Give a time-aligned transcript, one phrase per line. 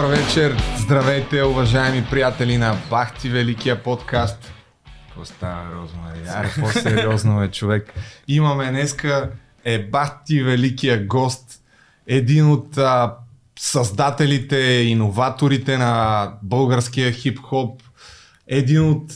[0.00, 4.52] Добър вечер, здравейте, уважаеми приятели на Бахти Великия подкаст.
[5.06, 6.18] Какво става, Розмари?
[6.28, 7.94] Аре, по-сериозно е, човек.
[8.28, 9.30] Имаме днеска
[9.64, 11.60] е Бахти Великия гост,
[12.06, 13.14] един от а,
[13.58, 14.56] създателите,
[14.86, 17.82] иноваторите на българския хип-хоп,
[18.46, 19.12] един от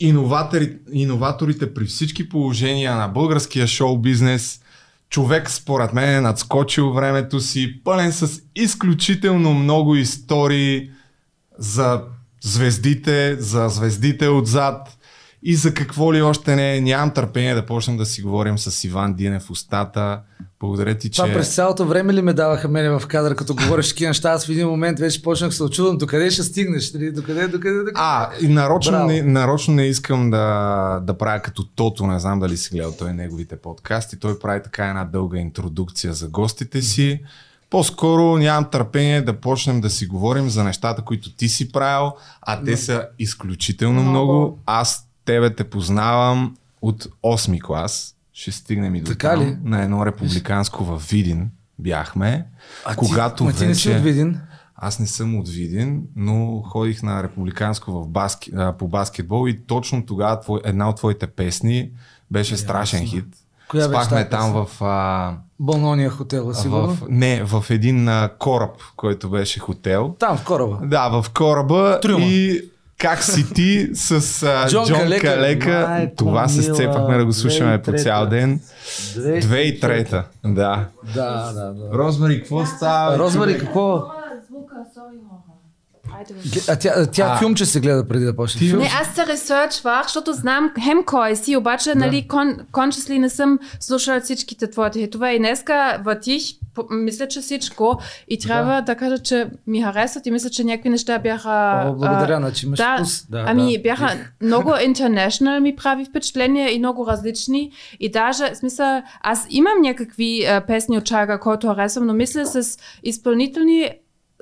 [0.00, 4.60] иноватори, иноваторите при всички положения на българския шоу-бизнес.
[5.10, 10.90] Човек, според мен, е надскочил времето си, пълен с изключително много истории
[11.58, 12.02] за
[12.42, 14.98] звездите, за звездите отзад
[15.42, 16.80] и за какво ли още не.
[16.80, 20.20] Нямам търпение да почнем да си говорим с Иван Динев устата.
[20.60, 21.22] Благодаря ти, че...
[21.22, 24.30] Това през цялото време ли ме даваха мене в кадър, като говориш такива неща?
[24.30, 26.90] Аз в един момент вече почнах се очудвам, докъде ще стигнеш?
[26.90, 27.92] Дали, докъде, докъде, докъде?
[27.94, 32.56] А, и нарочно, не, нарочно не искам да, да правя като Тото, не знам дали
[32.56, 34.18] си гледал той неговите подкасти.
[34.18, 37.20] Той прави така една дълга интродукция за гостите си.
[37.70, 42.62] По-скоро нямам търпение да почнем да си говорим за нещата, които ти си правил, а
[42.64, 44.32] те са изключително много.
[44.32, 44.58] много.
[44.66, 49.42] Аз тебе те познавам от 8 клас ще стигнем и до така там.
[49.42, 49.56] Ли?
[49.64, 52.46] На едно републиканско в Видин бяхме.
[52.84, 53.58] А когато ти, вече...
[53.58, 54.40] ти не си от Видин?
[54.74, 60.06] Аз не съм от Видин, но ходих на републиканско в баски, по баскетбол и точно
[60.06, 61.90] тогава твой, една от твоите песни
[62.30, 63.26] беше yeah, страшен хит.
[63.68, 64.84] Коя Спахме там в...
[64.84, 66.88] А, Болнония хотел, сигурно?
[66.88, 70.16] В, не, в един а, кораб, който беше хотел.
[70.18, 70.78] Там, в кораба?
[70.82, 71.98] Да, в кораба.
[72.02, 72.24] Трюма.
[72.24, 74.10] И как си ти с
[74.42, 75.26] а, Джон, Джон Калека?
[75.26, 75.86] Калека.
[75.88, 78.60] Майко Това се мила, сцепахме да го слушаме по цял ден.
[79.14, 80.24] Две- Две и трета.
[80.44, 80.86] Да.
[81.14, 81.90] Да, да, да.
[81.92, 83.18] Розмари, какво става?
[83.18, 84.04] Розмари, какво?
[84.48, 85.42] Звука, sorry, хора.
[85.48, 86.07] Айде, бе.
[86.68, 87.38] А тя, тя А.
[87.38, 88.60] филмче се гледа преди да почне.
[88.60, 93.28] Филм- Не, аз се ресърчвах, защото знам хем кой си, обаче, нали, кон, consciously не
[93.28, 96.42] съм слушала всичките твоите хитове и днеска въртих,
[96.90, 101.18] мисля, че всичко и трябва да, кажа, че ми харесват и мисля, че някакви неща
[101.18, 101.82] бяха...
[101.86, 103.26] О, благодаря, а, значи имаш да, вкус.
[103.26, 103.82] Да, ами да.
[103.82, 107.70] бяха много international ми прави впечатление и много различни.
[108.00, 112.46] И даже, в смисъл, аз имам някакви а, песни от Чага, които харесвам, но мисля
[112.46, 113.90] с изпълнителни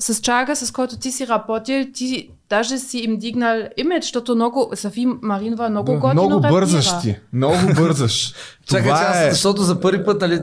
[0.00, 4.70] с Чага, с който ти си работил, ти даже си им дигнал имидж, защото много,
[4.74, 7.16] Софи Маринова много Да, готино много бързаш ти.
[7.32, 8.34] Много бързаш.
[8.66, 9.30] Чакай, аз, е...
[9.30, 10.40] защото за първи път, нали,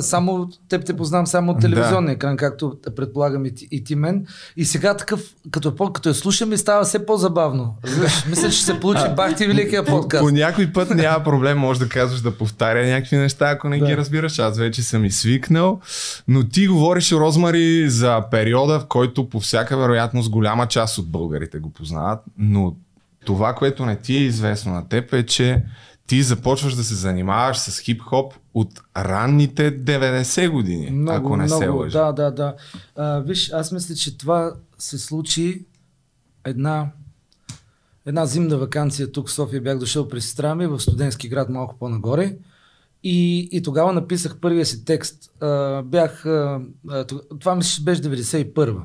[0.00, 4.26] само теб те познавам само от телевизионния екран, както предполагам и ти, и ти мен.
[4.56, 5.20] И сега такъв,
[5.50, 7.74] като, по- като я слушам, ми става все по-забавно.
[7.84, 8.26] Разбираш?
[8.26, 10.22] Мисля, че ще се получи бахти великия подкаст.
[10.22, 13.86] По някой път няма проблем, може да казваш да повтаря някакви неща, ако не Да.
[13.86, 14.38] ги разбираш.
[14.38, 15.80] Аз вече съм и свикнал.
[16.28, 21.58] Но ти говориш, Розмари, за периода, в който по всяка вероятност голяма част от българите
[21.58, 22.18] го познават.
[22.38, 22.74] Но
[23.24, 25.62] това, което не ти е известно на теб е, че
[26.06, 31.66] ти започваш да се занимаваш с хип-хоп от ранните 90 години, Много, ако не се
[31.66, 31.98] много, лъжа.
[31.98, 32.54] Да, да, да.
[32.96, 35.64] А, виж, аз мисля, че това се случи
[36.44, 36.90] една,
[38.06, 39.62] една зимна вакансия тук в София.
[39.62, 42.36] Бях дошъл при сестра ми в студентски град малко по-нагоре.
[43.02, 45.30] И, и тогава написах първия си текст.
[45.40, 46.60] А, бях, а,
[47.40, 48.82] това мисля, беше 91-а.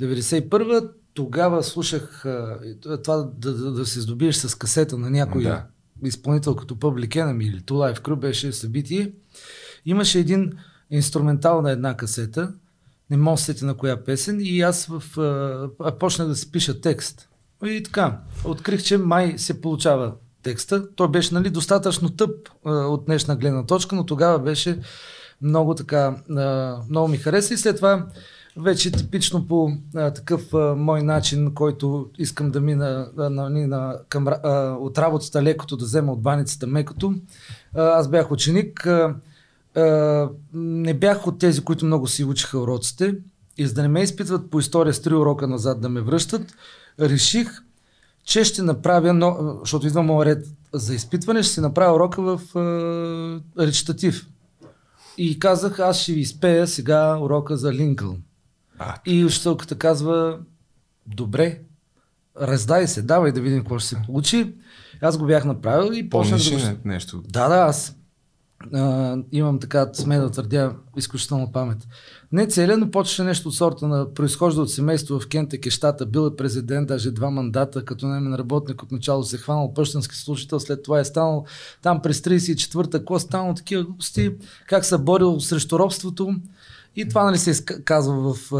[0.00, 2.58] 91-а тогава слушах а,
[3.04, 5.66] това да, да, да се здобиеш с касета на някой Да.
[6.08, 9.12] Изпълнител като Public Enemy или Two Life Crew беше събитие.
[9.86, 10.52] Имаше един
[10.90, 12.52] инструментал на една касета,
[13.10, 15.18] не мога да се сетя на коя песен, и аз в,
[15.80, 17.28] а, почнах да си пиша текст.
[17.64, 20.94] И така, открих, че май се получава текста.
[20.94, 24.78] Той беше нали, достатъчно тъп а, от днешна гледна точка, но тогава беше
[25.42, 28.06] много така, а, много ми хареса и след това
[28.56, 33.98] вече типично по а, такъв а, мой начин, който искам да мина а, на, на,
[34.08, 37.14] към, а, от работата лекото да взема от баницата мекото.
[37.74, 38.86] А, аз бях ученик.
[38.86, 39.14] А,
[39.76, 43.14] а, не бях от тези, които много си учиха уроците.
[43.58, 46.54] И за да не ме изпитват по история с три урока назад да ме връщат,
[47.00, 47.48] реших,
[48.24, 52.40] че ще направя, но, защото идва моят ред за изпитване, ще си направя урока в
[52.58, 54.28] а, речитатив.
[55.18, 58.22] И казах, аз ще ви изпея сега урока за Линкълн.
[58.78, 60.38] А, И учителката казва,
[61.06, 61.60] добре,
[62.40, 64.54] раздай се, давай да видим какво ще се получи.
[65.00, 66.56] Аз го бях направил и почнах да го...
[66.56, 67.22] не- нещо?
[67.28, 67.96] Да, да, аз
[68.72, 71.88] а, имам така, сме да твърдя, изключителна памет.
[72.32, 76.30] Не целия, но почваше нещо от сорта на произхожда от семейство в Кентък, щата, бил
[76.32, 80.60] е президент, даже два мандата, като наемен работник от начало се е хванал пъщенски служител,
[80.60, 81.44] след това е станал
[81.82, 84.30] там през 34-та, какво е станало такива глупости,
[84.68, 86.34] как се борил срещу робството.
[86.96, 88.50] И това нали се казва в,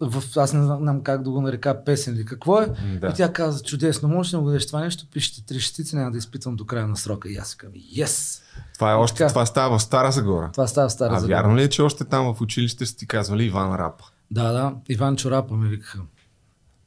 [0.00, 2.66] в, аз не знам как да го нарека песен или какво е.
[3.00, 3.06] Да.
[3.08, 6.18] И тя каза, чудесно, можеш да му дадеш това нещо, пишете три шестици, няма да
[6.18, 7.28] изпитвам до края на срока.
[7.28, 8.42] И аз казвам, yes!
[8.74, 9.28] Това, е още, Така.
[9.28, 10.50] това става в Стара Загора.
[10.52, 11.36] Това става в Стара А Загора.
[11.36, 14.04] вярно ли е, че още там в училище сте ти казвали Иван Рапа?
[14.30, 15.98] Да, да, Иван Чорапа ме викаха.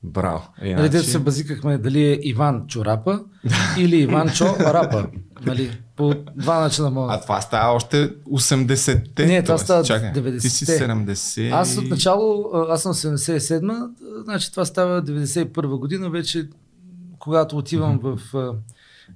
[0.06, 0.48] Браво.
[0.60, 0.90] Нали, Иначе...
[0.90, 3.24] дето се базикахме дали е Иван Чорапа
[3.78, 5.08] или Иван Чо Рапа.
[5.46, 7.20] Нали, по два начина А мога.
[7.22, 9.26] това става още 80-те.
[9.26, 10.38] Не, това става чакай, 90-те.
[10.40, 11.52] Ти си 70.
[11.54, 13.90] Аз от начало, а, аз съм 77,
[14.24, 16.50] значи това става 91 година, вече
[17.20, 18.52] когато отивам в а,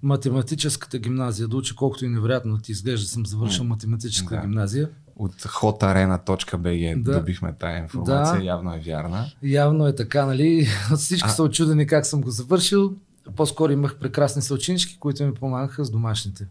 [0.04, 4.42] математическата гимназия да уча, колкото и невероятно ти изглежда, съм завършил математическа Да.
[4.42, 4.90] гимназия.
[5.20, 7.20] От hotarena.bg Да.
[7.20, 8.44] добихме тая информация, Да.
[8.44, 9.26] явно е вярна.
[9.44, 10.68] Явно е така, нали?
[10.96, 12.94] Всички А- са очудени как съм го завършил.
[13.36, 16.48] По-скоро имах прекрасни съученички, които ми помагаха с домашните.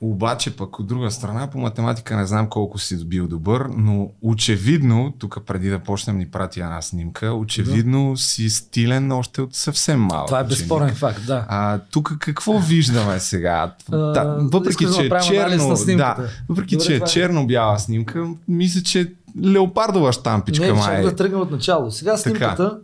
[0.00, 5.14] Обаче пък от друга страна, по математика не знам колко си бил добър, но очевидно,
[5.18, 10.26] тук преди да почнем ни прати една снимка, очевидно си стилен още от съвсем малък.
[10.26, 10.58] Това е ученик.
[10.58, 11.46] безспорен факт, да.
[11.48, 13.74] А тук какво виждаме сега?
[13.90, 16.16] Да, въпреки, да че е черно, да,
[16.48, 17.00] въпреки, Добре, че е е.
[17.00, 19.12] черно-бяла снимка, мисля, че
[19.44, 20.82] леопардова штампичка Не, май.
[20.82, 21.90] ще да тръгнем от начало.
[21.90, 22.78] Сега снимката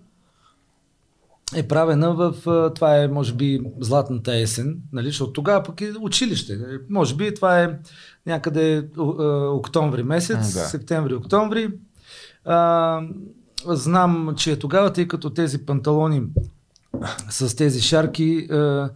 [1.54, 2.34] е правена в,
[2.74, 6.58] това е може би златната есен, нали, защото тогава пък е училище.
[6.90, 7.78] Може би това е
[8.26, 8.88] някъде
[9.52, 10.60] октомври месец, да.
[10.60, 11.72] септември-октомври.
[12.44, 13.00] А,
[13.66, 16.22] знам, че е тогава, тъй като тези панталони
[17.30, 18.90] с тези шарки, а,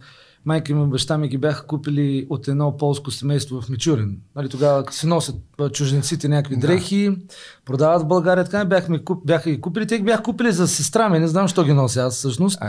[0.47, 4.17] майка ми и баща ми ги бяха купили от едно полско семейство в Мичурин.
[4.35, 5.35] Нали, тогава си носят
[5.73, 6.67] чужденците някакви Да.
[6.67, 7.17] дрехи,
[7.65, 9.87] продават в България, така бяха, ми куп, бяха ги купили.
[9.87, 12.59] Те ги бяха купили за сестра ми, не знам, що ги нося аз всъщност.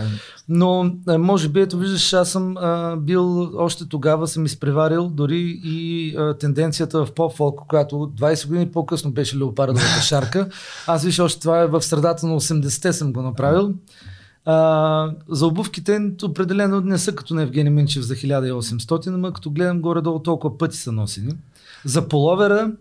[0.49, 6.15] Но може би, ето виждаш, аз съм а, бил още тогава, съм изпреварил дори и
[6.17, 10.49] а, тенденцията в поп-фолк, която 20 години по-късно беше леопардовата шарка.
[10.87, 13.75] Аз виж, още това е в средата на 80-те съм го направил.
[14.51, 19.81] А, за обувките определено не са като на Евгений Минчев за 1800, ама като гледам
[19.81, 21.33] горе-долу толкова пъти са носени.
[21.85, 22.73] За половера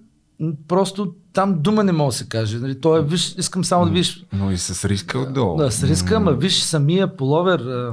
[0.67, 2.59] просто там дума не мога да се каже.
[2.59, 5.57] Нали, то е, виж, искам само да виж но и с риска отдолу.
[5.57, 7.91] да, с риска, ама виж самия половер.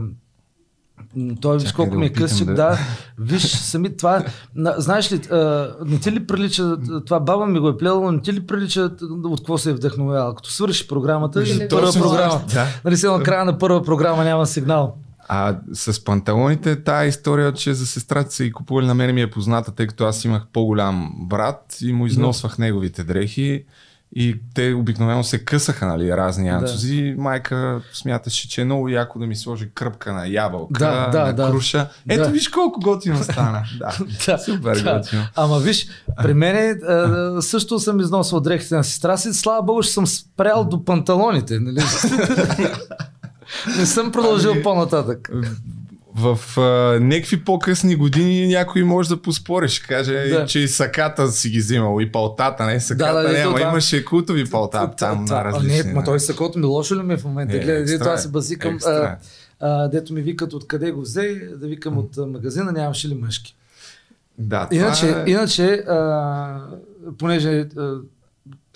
[1.40, 2.78] Той виж колко да ми е късчик, да- да.
[3.18, 4.24] Виж сами това.
[4.54, 8.12] На, знаеш ли, а, не ти ли прилича, това баба ми го е плела, но
[8.12, 8.90] не ти ли прилича
[9.24, 10.34] от какво се е вдъхновявала?
[10.34, 12.40] Като свърши програмата Или и първа Точно, програма.
[12.54, 12.66] Да.
[12.84, 14.96] Нали сега на края на първа програма няма сигнал.
[15.28, 19.30] А с панталоните, тая история, че за сестрата са и купували на мен ми е
[19.30, 23.64] позната, тъй като аз имах по-голям брат и му износвах неговите дрехи.
[24.16, 27.14] И те обикновено се късаха, нали, разни анцузи.
[27.18, 31.32] Майка смяташе, че е много яко да ми сложи кръпка на ябълка, Да, да, на
[31.32, 31.50] да.
[31.50, 31.88] круша.
[32.08, 32.28] Ето Да.
[32.30, 33.62] виж колко готино стана.
[33.78, 33.92] Да,
[34.26, 34.98] Да, супер да.
[34.98, 35.22] готино.
[35.36, 35.86] Ама виж,
[36.22, 36.80] при мен
[37.40, 39.34] също съм износвал дрехите на сестра си.
[39.34, 41.58] Слава Богу, че съм спрял до панталоните.
[41.60, 41.80] Нали?
[43.78, 45.30] не съм продължил Ами, по-нататък.
[46.16, 46.60] В а,
[47.00, 50.46] някакви по-късни години някой може да поспори, ще каже, Да.
[50.46, 54.04] че и саката си ги взимал, и палтата, не саката, Да, да, ама това- имаше
[54.04, 55.82] култови палта там Това- на а, различни.
[55.82, 57.56] Не, ма той сакото ми лошо ли ми е в момента?
[57.56, 58.18] Е, Гледай, екстра това е.
[58.18, 58.78] се базикам.
[58.86, 59.16] А,
[59.60, 63.56] а, дето ми викат откъде го взе, да викам от а, магазина, нямаше ли мъжки.
[64.38, 65.30] Да, това Иначе, е...
[65.30, 66.60] иначе а,
[67.18, 67.94] понеже а,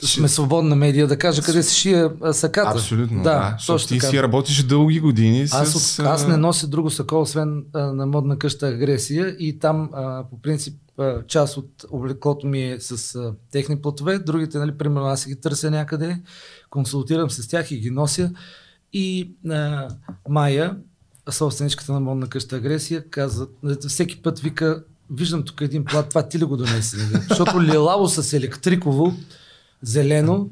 [0.06, 2.70] сме свободна медия, да кажа къде се шия саката.
[2.70, 3.30] Абсолютно, да.
[3.30, 4.10] да точно ти така.
[4.10, 5.98] си работиш дълги години Аз, с...
[5.98, 10.24] от, аз не нося друго сако, освен а, на модна къща агресия и там а,
[10.30, 15.06] по принцип а, част от облеклото ми е с а, техни платове, другите, нали, примерно
[15.06, 16.20] аз си ги търся някъде,
[16.70, 18.30] консултирам се с тях и ги нося.
[18.92, 19.88] И а,
[20.28, 20.76] Майя,
[21.30, 23.46] собственичката на модна къща агресия, каза,
[23.88, 26.96] всеки път вика, виждам тук един плат, това ти ли го донесе?
[26.96, 27.24] нали?
[27.28, 29.14] Защото лилаво с електриково,
[29.82, 30.48] зелено,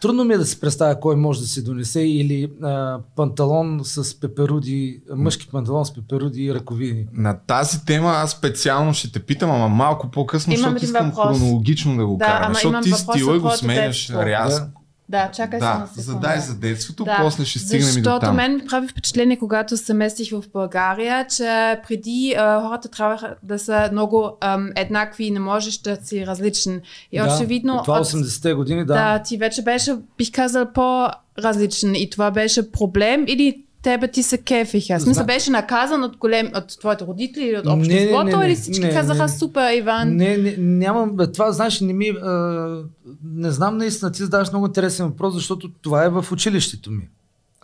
[0.00, 4.20] Трудно ми е да си представя кой може да си донесе или а, панталон с
[4.20, 7.06] пеперуди, мъжки панталон с пеперуди и ръковини.
[7.12, 11.38] На тази тема аз специално ще те питам, ама малко по-късно, Имам защото искам въпрос.
[11.38, 12.44] хронологично да го Да, караме.
[12.44, 14.66] ама Защото ти въпрос стила го сменяш рязко.
[14.66, 14.79] Да,
[15.28, 16.02] чакай Да, се на секунда.
[16.12, 18.36] задай за детството, Да, после ще стигнем и до Защото там.
[18.36, 21.44] мен ми прави впечатление, когато се местих в България, че
[21.88, 26.80] преди а, хората трябваха да са много ам, еднакви и не можеш да си различен.
[27.12, 28.94] И да, очевидно, Това от- 80-те години, да.
[28.94, 34.38] да, ти вече беше, бих казал, по-различен и това беше проблем или тебе ти се
[34.38, 34.98] кефиха?
[34.98, 38.90] В смисъл беше наказан от, голем, от твоите родители или от обществото или всички не,
[38.90, 39.28] казаха не.
[39.28, 40.16] супер, Иван?
[40.16, 42.82] Не, не, нямам, това знаеш, не ми, а,
[43.24, 47.08] не знам наистина, ти задаваш много интересен въпрос, защото това е в училището ми,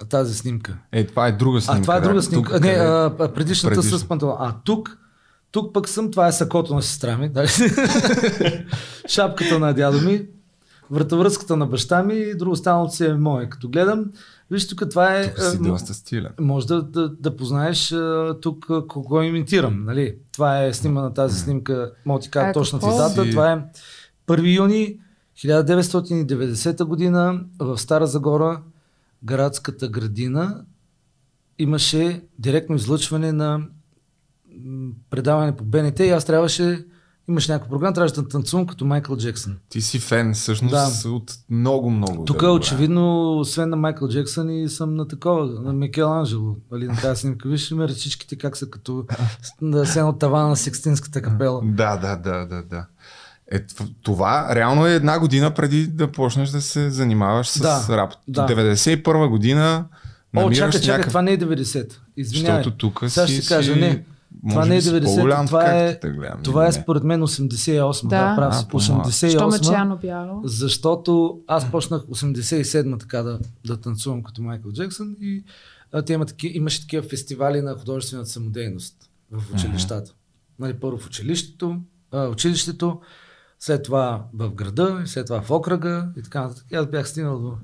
[0.08, 0.76] тази снимка.
[0.92, 1.78] Е, това е друга снимка.
[1.78, 2.22] А това е друга да.
[2.22, 2.52] снимка.
[2.52, 3.98] Тук, не, а, предишната Предишна.
[3.98, 4.36] с панталон.
[4.38, 4.98] А тук,
[5.50, 7.30] тук пък съм, това е сакото на сестра ми,
[9.08, 10.22] шапката на дядо ми,
[10.90, 13.48] вратовръзката на баща ми и друго останалото си е мое.
[13.48, 14.04] Като гледам,
[14.50, 15.34] виж тук това е...
[15.34, 16.32] Тук си а, доста стилен.
[16.40, 19.84] може да, да, да познаеш а, тук а, кого имитирам.
[19.84, 20.16] Нали?
[20.32, 23.24] Това е снима на тази снимка, мога ти кажа точната дата.
[23.24, 23.58] Си- Това е
[24.28, 24.98] 1 юни
[25.36, 28.62] 1990 година в Стара Загора,
[29.22, 30.64] градската градина,
[31.58, 33.60] имаше директно излъчване на
[35.10, 36.84] предаване по БНТ и аз трябваше,
[37.28, 39.56] имаше някаква програма, трябваше да танцувам като Майкъл Джексън.
[39.68, 41.10] Ти си фен всъщност Да.
[41.10, 42.24] от много, много.
[42.24, 42.52] Тук време.
[42.52, 46.56] очевидно, освен на Майкъл Джексън и съм на такова, на Микел Анджело.
[46.72, 47.48] Нали, на тази снимка.
[47.48, 49.04] Виж ме ръчичките как са като
[49.62, 51.60] да се от тавана на Секстинската капела.
[51.64, 52.86] Да, да, да, да, да.
[53.52, 53.60] Е,
[54.02, 58.12] това реално е една година преди да почнеш да се занимаваш с Да, рап.
[58.28, 58.46] да.
[58.46, 59.84] 91 година
[60.36, 61.08] О, чакай, чакай, някакъв...
[61.10, 61.92] това не е 90.
[62.16, 62.56] Извинявай.
[62.58, 63.80] Защото тук Сега си, ще кажа, си...
[63.80, 64.04] не.
[64.48, 68.08] Това не е би си 90, по-голям, това е, гледам, това е според мен 88.
[68.08, 68.36] Да, Да.
[68.36, 68.66] прав си.
[68.68, 69.10] по-малко.
[69.10, 69.70] Що ме 88.
[69.72, 70.40] черно-бяло?
[70.44, 75.44] Защото аз почнах 87 така да, да танцувам като Майкъл Джексън и
[75.92, 80.12] а, те има таки, имаше такива фестивали на художествената самодейност в училищата.
[80.58, 81.76] Нали, първо в училището,
[82.12, 83.00] а, училището,
[83.60, 86.66] след това в града, след това в окръга и така нататък.
[86.72, 87.56] Аз бях стигнал до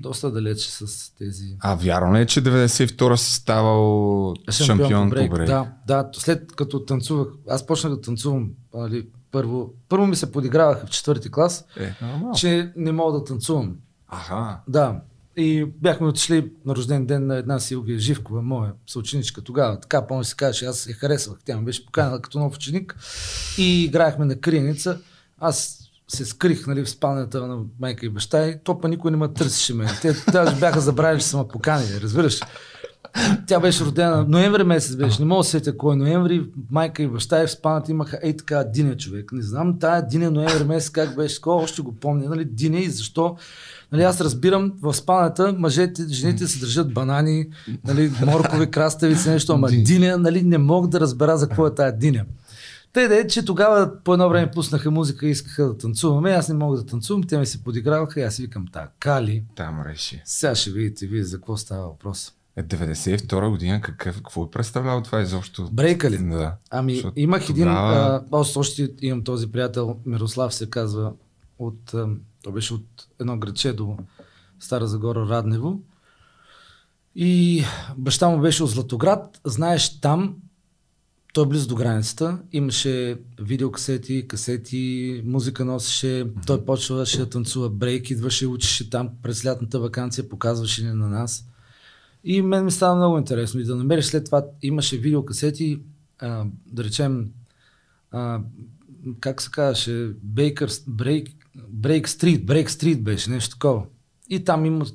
[0.00, 5.34] доста далече с тези А вярно ли е, че 92 си ставал шампион, по брейк?
[5.34, 10.86] Да, да, след като танцувах, аз почнах да танцувам, али, първо, първо ми се подиграваха
[10.86, 11.94] в четвърти клас, Е,
[12.36, 13.76] че не мога да танцувам.
[14.08, 14.60] Аха.
[14.68, 15.00] Да.
[15.36, 19.80] И бяхме отишли на рожден ден на една Силвия Живкова, моя съученичка тогава.
[19.80, 21.38] Така, помня се каже, аз я харесвах.
[21.44, 22.96] Тя ме беше поканала като нов ученик.
[23.58, 25.00] И играехме на криеница.
[25.38, 29.16] Аз се скрих нали, в спалнята на майка и баща и то па никой не
[29.16, 29.88] ме търсеше мен.
[30.02, 32.40] Те даже бяха забравили, че са ме поканили, разбираш.
[33.46, 37.02] Тя беше родена, ноември месец беше, не мога да се сетя кой е ноември, майка
[37.02, 39.32] и баща и в спалнята имаха ей така диня човек.
[39.32, 42.90] Не знам тая диня ноември месец как беше, кой още го помня, нали, диня и
[42.90, 43.36] защо.
[43.92, 47.46] Нали, аз разбирам, в спалнята мъжете, жените се държат банани,
[47.84, 49.82] нали, моркови, краставици, нещо, ама Ди.
[49.82, 52.24] диня, нали, не мога да разбера за какво е тая диня.
[52.94, 56.30] Те да е, че тогава по едно време пуснаха музика и искаха да танцуваме.
[56.30, 59.44] Аз не мога да танцувам, те ми се подиграваха и аз си викам, така ли?
[59.54, 60.22] Там реши.
[60.24, 62.32] Сега ще видите вие за какво става въпрос.
[62.56, 65.68] Е, 92 година, какъв, какво е представлява това изобщо?
[65.72, 66.18] Брейка ли?
[66.18, 66.54] Да.
[66.70, 71.12] Ами, Защото имах един, тогава- а, аз още имам този приятел, Мирослав се казва,
[71.58, 72.08] от, а,
[72.42, 72.86] той беше от
[73.20, 73.96] едно градче до
[74.60, 75.80] Стара Загора, Раднево.
[77.14, 77.64] И
[77.96, 79.40] баща му беше от Златоград.
[79.44, 80.36] Знаеш, там,
[81.34, 88.10] той е близо до границата, имаше видеокасети, касети, музика носеше, той почваше да танцува брейк,
[88.10, 91.44] идваше, учеше там през лятната вакансия, показваше ни на нас.
[92.24, 93.60] И мен ми стана много интересно.
[93.60, 95.80] И да намериш след това, имаше видеокасети,
[96.18, 97.30] а, да речем,
[98.10, 98.40] а,
[99.20, 101.28] как се казваше, Бейкър, Брейк,
[101.68, 103.86] Брейк Стрит, Брейк Стрит беше, нещо такова.
[104.28, 104.86] И там има,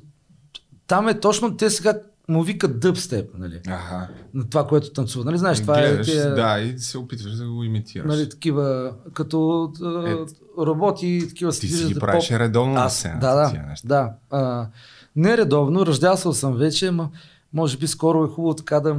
[0.86, 4.08] там е точно, те сега му викат дъбстеп, нали, Аха.
[4.34, 5.24] на това, което танцува.
[5.24, 8.08] Нали, знаеш, това гледаш, е тия, Да, и се опитваш да го имитираш.
[8.08, 9.70] нали, такива, като
[10.06, 10.16] Е,
[10.58, 13.88] роботи, такива се Ти си ги правиш редовно на сцената, да, да, тия неща.
[13.88, 14.10] да.
[14.30, 14.66] А,
[15.16, 17.08] не редовно, ръждясал съм вече, ама
[17.52, 18.96] може би скоро е хубаво така да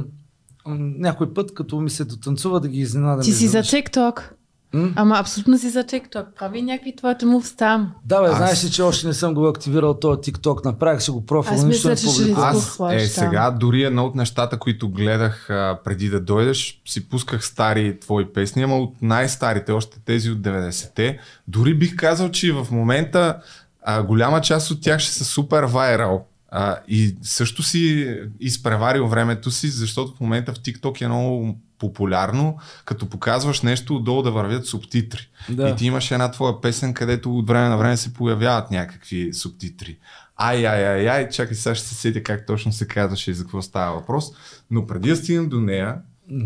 [0.66, 3.20] някой път, като ми се дотанцува, да ги изненадам.
[3.20, 3.58] Ти си за.
[3.58, 4.20] TikTok.
[4.74, 4.92] М?
[4.96, 6.24] Ама абсолютно си за TikTok.
[6.38, 7.92] Прави някакви твоите мувс там.
[8.04, 11.10] Да, бе, Аз- знаеш ли, че още не съм го активирал този TikTok, направих си
[11.10, 12.56] го профил, Аз нищо мисля, не че ще публикувам.
[12.56, 13.24] Аз е там.
[13.24, 18.32] сега дори едно от нещата, които гледах а, преди да дойдеш, си пусках стари твои
[18.32, 21.18] песни, ама от най-старите, още тези от 90-те.
[21.48, 23.36] Дори бих казал, че в момента
[23.82, 26.26] а, голяма част от тях ще са супер вайрал.
[26.54, 32.58] А, и също си изпреварил времето си, защото в момента в TikTok е много популярно,
[32.84, 35.28] като показваш нещо, отдолу да вървят субтитри.
[35.48, 35.68] Да.
[35.68, 39.98] И ти имаш една твоя песен, където от време на време се появяват някакви субтитри.
[40.36, 43.42] Ай, ай, ай, ай, чакай сега ще се сетя как точно се казваше и за
[43.42, 44.24] какво става въпрос.
[44.70, 45.96] Но преди да стигнем до нея,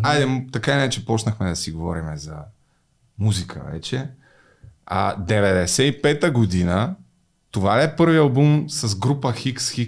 [0.02, 2.36] айде, м- така и не, че почнахме да си говорим за
[3.18, 4.08] музика вече.
[4.86, 6.94] А 95-та година,
[7.56, 9.32] това е първият албум с група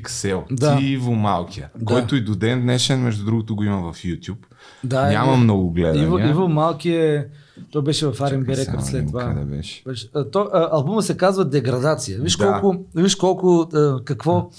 [0.09, 0.45] Сел?
[0.51, 0.77] Да.
[0.77, 1.85] Ти и Иво Малкия, Да.
[1.85, 4.45] който и до ден днешен, между другото, го има в YouTube.
[4.85, 6.03] Да, Няма е, много гледания.
[6.03, 7.27] Иво, Иво Малки е,
[7.71, 9.25] той беше в R&B Records след това.
[9.25, 9.83] Къде беше?
[9.87, 12.19] Беше- а, То, а, албума се казва Деградация.
[12.21, 12.53] Виж Да.
[12.53, 14.51] колко, виж колко а, какво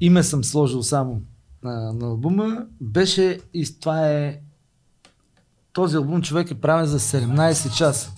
[0.00, 1.20] име съм сложил само
[1.64, 2.58] а, на албума.
[2.80, 4.36] Беше и това е
[5.72, 8.10] този албум човек е правен за 17 часа.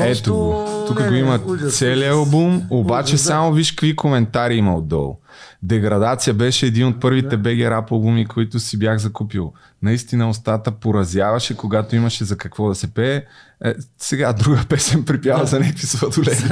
[0.00, 0.84] Ето го.
[0.88, 3.26] Тук не, го има ужас, целият албум, обаче Ужас, да.
[3.26, 5.16] само виж какви коментари има отдолу.
[5.62, 9.52] Деградация беше един от първите БГ рап албуми, които си бях закупил.
[9.82, 13.22] Наистина устата поразяваше, когато имаше за какво да се пее.
[13.64, 15.46] Е, сега друга песен припява Да.
[15.46, 16.42] за някакви сладоледи.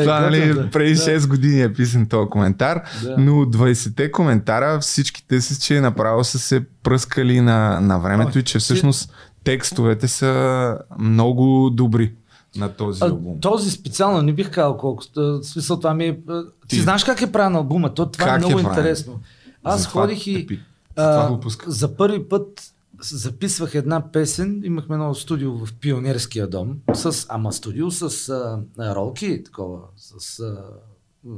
[0.00, 0.70] Това нали, да.
[0.70, 1.00] преди Да.
[1.00, 3.14] 6 години е писан този коментар, Да.
[3.18, 8.40] но от 20-те коментара всичките си, че направо са се пръскали на, на времето Ой,
[8.40, 9.12] и че всъщност
[9.44, 12.12] текстовете са много добри.
[12.56, 13.40] На този албум?
[13.40, 15.04] този специално не бих казал колко.
[15.16, 16.14] В смисъл това ми е...
[16.14, 16.22] Ти,
[16.68, 17.94] Ти- знаеш как е правен албума?
[17.94, 18.70] То, това е Как е много правен?
[18.70, 19.20] интересно.
[19.64, 20.46] Аз Затова ходих и...
[20.46, 20.60] пи-
[20.96, 21.72] а, Затова го пускам.
[21.72, 22.72] за първи път
[23.02, 24.62] записвах една песен.
[24.64, 26.76] Имахме едно студио в Пионерския дом.
[26.94, 29.78] С, ама студио с а, ролки, такова.
[29.96, 30.56] С, а,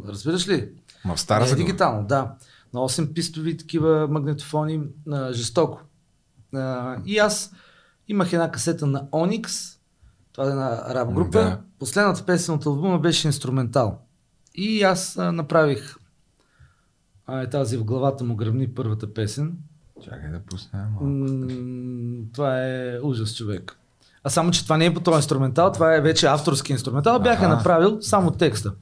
[0.09, 0.69] разбираш ли?
[1.05, 2.35] Ма в Стара Не, дигитално, да.
[2.75, 5.81] На 8 пистови такива магнитофони, а, жестоко.
[6.55, 7.53] А, и аз
[8.09, 9.77] имах една касета на Onyx,
[10.39, 11.39] това е една рап група.
[11.39, 11.59] Да.
[11.79, 13.99] Последната песен от албума беше инструментал.
[14.55, 15.97] И аз а, направих
[17.27, 19.53] а, е тази в главата му гръбни първата песен.
[20.05, 20.83] Чакай да пуснем.
[20.91, 21.05] малко.
[21.05, 23.77] М, това е ужас човек.
[24.25, 27.21] А само, че това не е по този инструментал, това е вече авторски инструментал.
[27.25, 27.49] Аха.
[27.49, 28.73] направил само текста.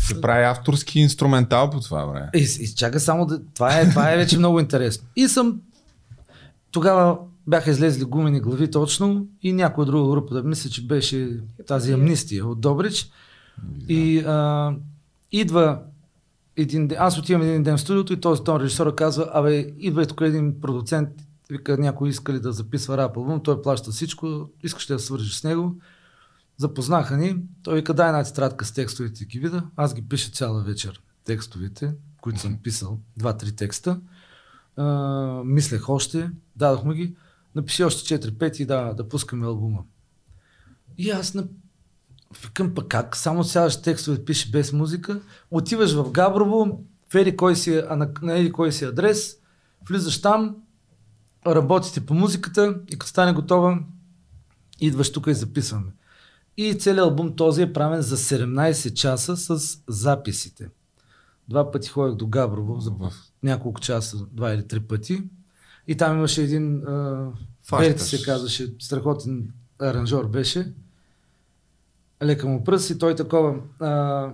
[0.00, 2.30] Се прави авторски инструментал по това време.
[2.34, 3.40] И, и чака само да...
[3.54, 5.08] Това е, това е вече много интересно.
[5.16, 5.60] И съм...
[6.70, 11.92] Тогава бяха излезли гумени глави точно и някоя друга група, да мисля, че беше тази
[11.92, 13.10] амнистия от Добрич.
[13.88, 14.74] И а,
[15.32, 15.82] идва
[16.56, 20.02] един ден, аз отивам един ден в студиото и този тон режисора казва, абе, идва
[20.02, 21.08] и тук един продуцент,
[21.50, 25.34] вика, някой иска ли да записва рап албум, той плаща всичко, искаш ли да свържиш
[25.34, 25.76] с него.
[26.56, 30.62] Запознаха ни, той вика, дай една тетрадка с текстовете ги вида, аз ги пиша цяла
[30.62, 34.00] вечер текстовете, които съм писал, два-три текста.
[34.76, 34.84] А,
[35.44, 37.14] мислех още, дадохме ги,
[37.54, 39.82] напиши още 4-5 и да, да пускаме албума.
[40.98, 41.48] И аз на...
[42.44, 47.56] викам пък как, само сядаш текстове пише без музика, отиваш в Габрово, в еди кой
[47.56, 49.36] си, а на, на еди кой си адрес,
[49.88, 50.56] влизаш там,
[51.46, 53.78] работите по музиката и като стане готова,
[54.80, 55.92] идваш тук и записваме.
[56.56, 60.68] И целият албум този е правен за 17 часа с записите.
[61.48, 65.22] Два пъти ходих до Габрово за В- няколко часа, два или три пъти.
[65.90, 66.82] И там имаше един.
[67.78, 69.48] Берти се казваше, страхотен
[69.82, 70.72] аранжор беше.
[72.22, 73.54] Лека му пръст и той такова.
[73.80, 74.28] А,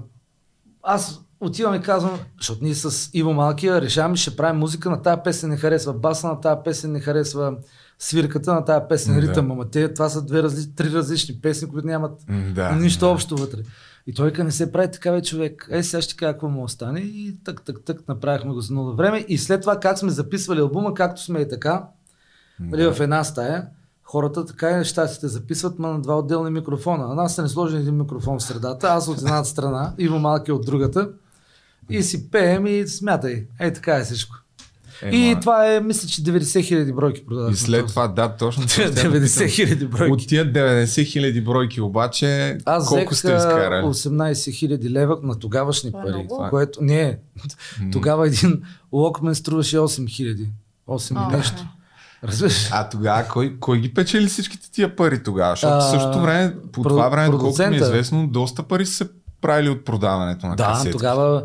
[0.83, 5.21] аз отивам и казвам, защото ние с Иво Малкия решаваме, ще правим музика, на тази
[5.25, 7.57] песен не харесва баса, на тази песен не харесва
[7.99, 9.23] свирката, на тази песен да.
[9.23, 9.51] ритъм.
[9.51, 12.21] Ама те, това са две разли, три различни песни, които нямат
[12.55, 12.73] Да.
[12.73, 13.59] нищо общо вътре.
[14.07, 15.69] И той ка не се прави така, бе, човек.
[15.71, 17.01] Е, сега ще кажа какво му остане.
[17.01, 19.25] И так, так, так, направихме го за нула време.
[19.29, 21.89] И след това как сме записвали албума, както сме и така,
[22.61, 23.67] нали, в една стая,
[24.03, 27.05] хората така и нещастите записват, ма на два отделни микрофона.
[27.11, 30.53] А нас са не сложен един микрофон в средата, аз от едната страна, Иво Малки
[30.53, 31.11] от другата.
[31.91, 33.47] И си пеем и смятай.
[33.61, 34.37] Ей, така е всичко.
[35.03, 37.53] Ема, И това е, мисля, че 90 хиляди бройки продадахме.
[37.53, 38.63] И след това, да, точно.
[38.63, 39.49] това ще я 90 питам.
[39.49, 40.13] хиляди бройки.
[40.13, 43.83] От тия 90 хиляди бройки обаче, Аз колко сте изкарали?
[43.85, 46.15] 18 хиляди лева на тогавашни Това е пари.
[46.15, 46.47] много.
[46.51, 47.19] Което, не,
[47.93, 50.49] тогава един локмен струваше 8 хиляди.
[50.89, 51.67] 8 О, и нещо.
[52.25, 52.69] Разбираш?
[52.73, 55.53] А тогава кой, кой ги печели всичките тия пари тогава?
[55.53, 58.87] Защото А, в същото време, по про- това време, доколкото ми е известно, доста пари
[58.87, 59.09] са се
[59.41, 60.93] правили от продаването на Да, касети.
[60.93, 61.43] тогава,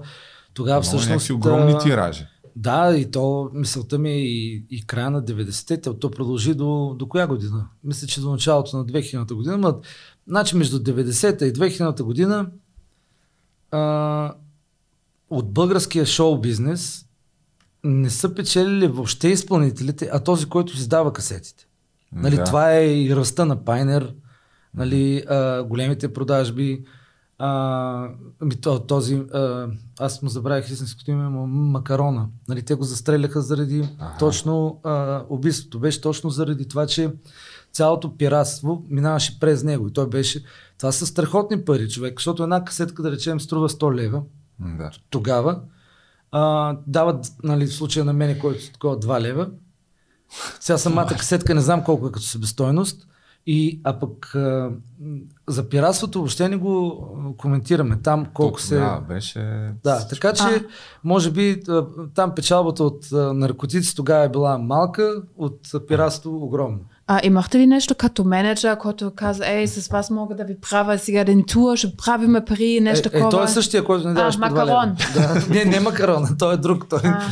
[0.53, 1.09] тогава Имало всъщност...
[1.09, 2.25] някакви огромни а, тиражи.
[2.61, 7.07] Да, и то мисълта ми е и, и края на 90-те, то продължи до, до
[7.07, 7.67] коя година?
[7.83, 9.57] Мисля, че до началото на 2000-та година.
[9.57, 9.79] Ма,
[10.27, 12.49] значи между 90-та и 2000-та година
[13.71, 14.33] а,
[15.29, 17.05] от българския шоу бизнес
[17.83, 21.67] не са печелили въобще изпълнителите, а този, който издава касетите.
[22.13, 22.43] Нали, Да.
[22.43, 24.13] Това е и ръста на Пайнер,
[24.73, 26.83] нали, а, големите продажби.
[27.43, 28.09] А,
[28.41, 29.67] ами то, този, а,
[29.99, 32.27] аз му забравих истинското име, Макарона.
[32.47, 34.17] Нали, те го застреляха заради Аха.
[34.19, 35.79] точно а, убийството.
[35.79, 37.11] Беше точно заради това, че
[37.73, 39.87] цялото пиратство минаваше през него.
[39.87, 40.43] И той беше...
[40.77, 44.21] Това са страхотни пари, човек, защото една касетка, да речем, струва 100 лева
[44.59, 44.91] Да.
[45.09, 45.59] тогава.
[46.31, 49.49] А, дават, нали, в случая на мене, който е такова 2 лева.
[50.59, 53.07] Сега самата касетка не знам колко е като себестойност.
[53.45, 54.71] И, а пък а,
[55.47, 57.99] за пиратството въобще не го коментираме.
[58.03, 58.75] Там колко То се...
[58.75, 59.71] тогава беше...
[59.83, 60.61] Да, така че, А.
[61.03, 61.63] може би,
[62.15, 66.79] там печалбата от наркотици тогава е била малка, от пиратство огромна.
[67.13, 70.97] А имахте ли нещо като менеджер, който каза, ей, с вас мога да ви правя
[70.97, 73.29] сега един тур, ще правиме пари, нещо е, е, такова?
[73.29, 74.95] той е същия, който не даваш А, макарон.
[75.13, 76.89] Да, не, не макарон, той е друг.
[76.89, 77.29] Той А.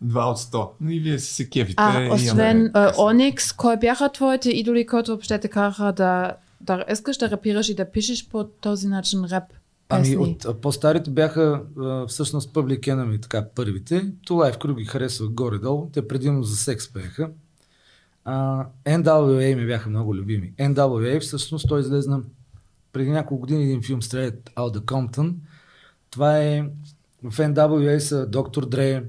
[0.00, 0.68] Два от 100.
[0.80, 1.82] Но и вие си се кефите.
[1.82, 3.00] А, освен uh, касети.
[3.00, 7.74] Onyx, кой бяха твоите идоли, които въобще те караха да, да искаш да рапираш и
[7.74, 9.44] да пишеш по този начин рап
[9.88, 10.14] песни?
[10.14, 14.06] Ами от по-старите бяха а, всъщност Public Enemy, така първите.
[14.28, 15.90] Life Crew ги харесвах горе-долу.
[15.92, 17.28] Те предимно за секс пееха.
[18.28, 20.52] А, NWA ми бяха много любими.
[20.58, 22.22] NWA всъщност той излезна
[22.92, 25.34] преди няколко години един филм Straight Outta Compton.
[26.10, 26.62] Това е
[27.22, 29.04] в NWA са Доктор Дре,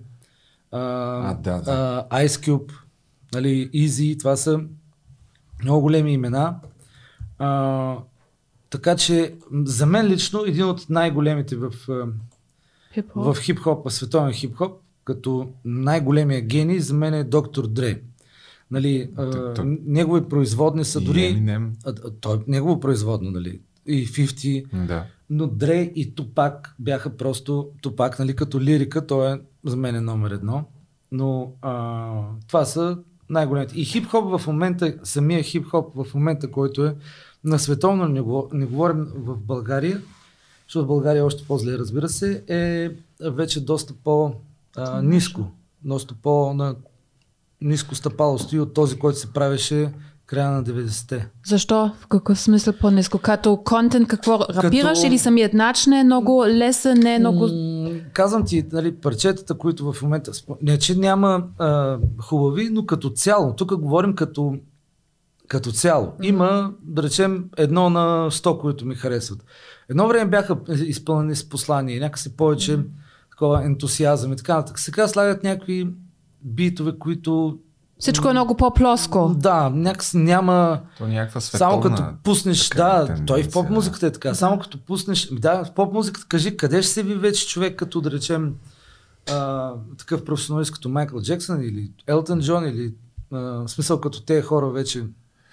[0.72, 2.06] А, да, да.
[2.10, 2.72] а, Ice Cube,
[3.34, 4.60] нали, Easy, това са
[5.64, 6.56] много големи имена.
[7.40, 7.96] А,
[8.70, 12.08] така че за мен лично един от най-големите в, а,
[12.94, 13.34] Хип-хоп.
[13.34, 18.02] в хип-хоп, световен хип-хоп, като най-големия гений за мен е доктор Дре.
[18.72, 21.20] Нали, а, Т- т- негови производни са дори...
[21.20, 21.70] Eminem.
[21.86, 23.60] А, той, негово производно, нали?
[23.86, 25.06] И 50, Да.
[25.30, 30.02] но Дре и Тупак бяха просто Тупак, нали, като лирика, той е за мен е
[30.02, 30.64] номер едно.
[31.12, 32.12] Но а,
[32.48, 32.98] това са
[33.30, 33.80] най-големите.
[33.80, 36.96] И хип-хоп в момента, самия хип-хоп в момента, който е
[37.44, 40.02] на световно ниво, не говорим в България,
[40.68, 42.90] защото в България е още по-зле, разбира се, е
[43.22, 45.52] вече доста по-низко.
[45.84, 46.76] Доста по-на
[47.62, 49.94] ниско стъпало стои от този, който се правеше
[50.28, 51.28] края на 90-те.
[51.46, 51.92] Защо?
[52.00, 53.18] В какъв смисъл по-низко?
[53.18, 57.48] Като контент, какво рапираш или самият начин е много лесен, не е много...
[57.48, 60.32] М, Казвам ти, нали, парчетата, които в момента...
[60.62, 63.56] Не, че няма а, хубави, но като цяло.
[63.56, 64.56] Тук говорим като,
[65.48, 66.12] като цяло.
[66.24, 69.46] Има, да речем, едно на 100, които ми харесват.
[69.90, 72.80] Едно време бяха изпълнени с послание, някакси повече
[73.32, 74.80] такова ентусиазъм и така нататък.
[74.80, 75.88] Сега слагат някакви
[76.44, 77.60] битове, които...
[78.00, 79.36] Всичко е много по-плоско.
[79.38, 80.82] Да, някакси няма...
[80.98, 81.72] То е някаква световна...
[81.72, 83.74] Само като пуснеш, да, тенденция, той в поп да.
[83.74, 84.34] музиката е така.
[84.34, 88.02] Само като пуснеш, да, в поп музиката кажи къде ще се ви вече човек, като
[88.02, 88.54] да речем
[89.32, 92.94] а, такъв професионалист като Майкъл Джексън или Елтън Джон или
[93.32, 95.06] а, в смисъл като те хора вече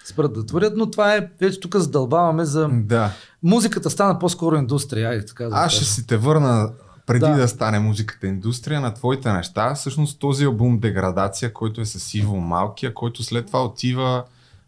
[0.05, 2.69] спрат да творят, но това е, вече тук задълбаваме за...
[2.73, 3.11] Да.
[3.43, 6.69] Музиката стана по-скоро индустрия, айде така да Аз ще си те върна
[7.05, 7.31] преди Да.
[7.31, 7.47] да.
[7.47, 9.75] стане музиката индустрия на твоите неща.
[9.75, 14.23] Всъщност този албум Деградация, който е с Иво Малкия, който след това отива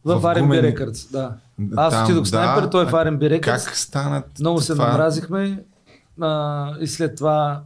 [0.05, 1.33] В R&B гумени- Records, да.
[1.75, 2.29] Аз отидох да.
[2.29, 3.41] снайпер, той е в R&B Records.
[3.41, 4.87] Как станат Много се това?
[4.87, 5.63] намразихме
[6.21, 7.63] а, и след това,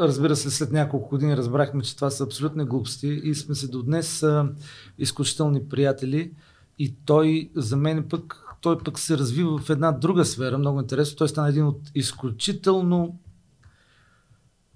[0.00, 3.82] разбира се, след няколко години разбрахме, че това са абсолютни глупости и сме се до
[3.82, 4.48] днес а,
[4.98, 6.30] изключителни приятели
[6.78, 11.16] и той за мен пък той пък се развива в една друга сфера, много интересно.
[11.16, 13.18] Той стана един от изключително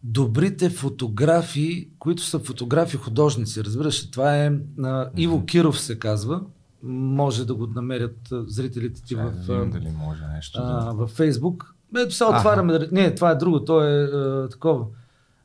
[0.03, 3.65] добрите фотографии, които са фотографи художници.
[3.65, 6.43] Разбираш, това е а, Иво Киров се казва.
[6.83, 10.59] Може да го намерят а, зрителите ти Чай да в, видим а, дали може нещо
[10.63, 10.93] а, да...
[10.93, 11.75] във Фейсбук.
[11.97, 12.73] Ето сега отваряме.
[12.73, 13.65] да- Не, това е друго.
[13.65, 14.87] То е а, такова.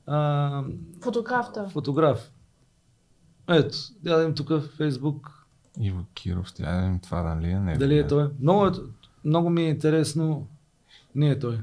[0.07, 0.63] А,
[1.01, 1.69] Фотографта.
[1.69, 2.31] фотограф.
[3.49, 5.45] Ето, да видим тук в Фейсбук.
[5.79, 7.77] Иво Киров, да видим това дали е не.
[7.77, 8.29] Дали е той?
[8.41, 8.71] Много, е,
[9.25, 10.47] много ми е интересно.
[11.15, 11.59] Не е той.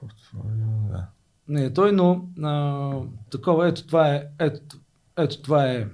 [0.00, 0.73] Портфолио, да.
[1.48, 2.92] Не е той, но а,
[3.30, 4.76] такова, ето това е, ето,
[5.18, 5.86] ето това е,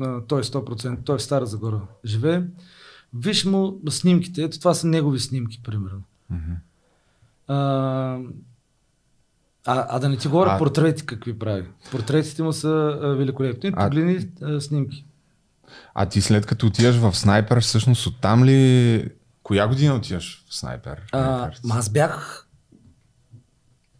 [0.00, 2.42] а, той е 100%, той е в Стара Загора живее.
[3.14, 6.02] Виж му снимките, ето това са негови снимки, примерно.
[6.30, 6.52] Мгм.
[7.48, 7.56] А,
[9.66, 11.64] а, а да не ти говоря А- портрети какви прави.
[11.90, 13.72] Портретите му са а, великолепни.
[13.74, 15.04] А- Погледни а, снимки.
[15.94, 19.08] А ти след като отиваш в Снайпер, всъщност оттам ли...
[19.42, 21.02] Коя година отиваш в Снайпер?
[21.12, 22.46] А, ма аз бях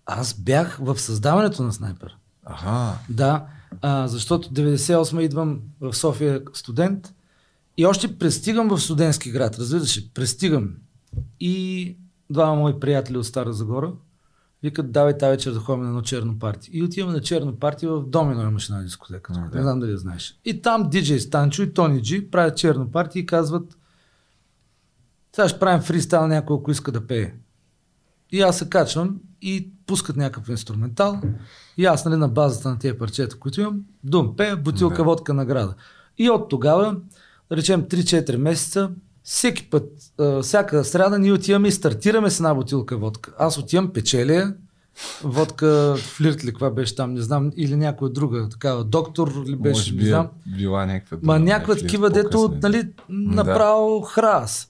[0.06, 2.16] аз бях в създаването на Снайпер.
[2.44, 2.98] Ага.
[3.08, 3.46] Да,
[3.82, 7.14] а, защото 98 идвам в София студент
[7.76, 10.10] и още пристигам в студентски град, разбираш ли?
[10.14, 10.74] Пристигам.
[11.40, 11.96] И
[12.30, 13.92] двама мои приятели от Стара Загора
[14.62, 16.70] викат, давай тази вечер да ходим на едно черно парти.
[16.72, 19.32] И отиваме на черно парти в Домино имаше една дискотека.
[19.36, 19.56] А, да.
[19.56, 20.40] Не знам дали я знаеш.
[20.44, 23.76] И там диджей Станчо и Тони Джи правят черно парти и казват
[25.36, 27.34] сега ще правим фристайл някой, ако иска да пее.
[28.30, 31.20] И аз се качвам и пускат някакъв инструментал.
[31.76, 35.02] И аз, нали, на базата на тези парчета, които имам, дум, пея, бутилка Да.
[35.04, 35.74] водка награда.
[36.18, 36.96] И от тогава,
[37.50, 38.90] да речем 3-4 месеца,
[39.22, 39.88] всеки път,
[40.42, 43.32] всяка сряда ние отиваме и стартираме с една бутилка водка.
[43.38, 44.54] Аз отивам, печеля,
[45.24, 49.78] водка, флирт ли, каква беше там, не знам, или някоя друга такава, доктор ли беше,
[49.80, 50.26] Може не би знам.
[50.52, 51.18] е била някаква...
[51.22, 54.68] Ма някаква такива, дето, нали, направо храс.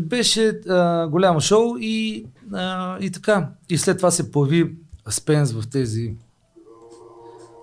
[0.00, 3.48] Беше а, голямо шоу и, а, и така.
[3.68, 4.76] И след това се появи
[5.08, 6.14] Спенс в тези,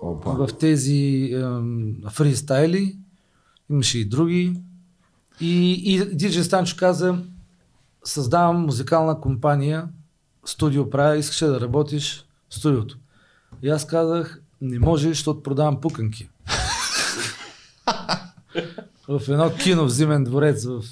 [0.02, 0.30] Опа.
[0.30, 2.96] в тези ам, фристайли.
[3.70, 4.60] Имаше и други.
[5.40, 7.18] И, и Диджей Станчо каза,
[8.04, 9.88] създавам музикална компания,
[10.44, 12.98] студио правя, искаше да работиш в студиото.
[13.62, 16.28] И аз казах, не може, защото продавам пуканки.
[19.08, 20.82] в едно кино в Зимен дворец в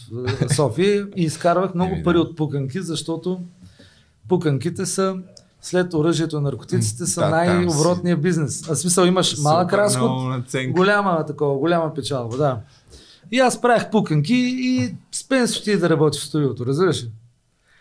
[0.42, 3.40] е, София и изкарвах много Еми, пари от пуканки, защото
[4.28, 5.16] пуканките са
[5.62, 7.48] след оръжието на наркотиците са Да, там си.
[7.48, 8.70] най-оборотния бизнес.
[8.70, 10.10] А смисъл имаш малък разход,
[10.68, 12.60] голяма такова, голяма печалба, да.
[13.32, 17.10] И аз правих пуканки и Спенс отиде да работи в студиото, разбираш ли?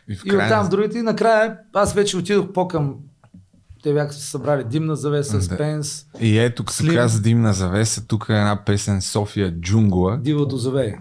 [0.10, 2.96] И, И оттам другите, и накрая аз вече отидох по-към
[3.84, 5.44] те бяха се събрали Димна завеса, Да.
[5.44, 10.18] Спенс, И ето, като каза димна завеса, тук е една песен София Джунгла.
[10.18, 10.96] Дивото завей.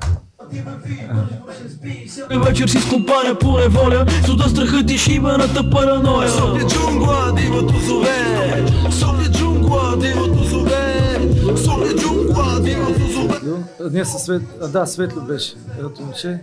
[2.45, 8.67] Вечер си с компания по неволя Суда страхът и шибаната параноя София джунгла, дивото зове
[8.91, 11.19] София джунгла, дивото зове
[11.57, 14.43] София джунгла, дивото зове Не, със свет...
[14.63, 15.55] а, да, светло беше.
[15.79, 16.41] Ето момче.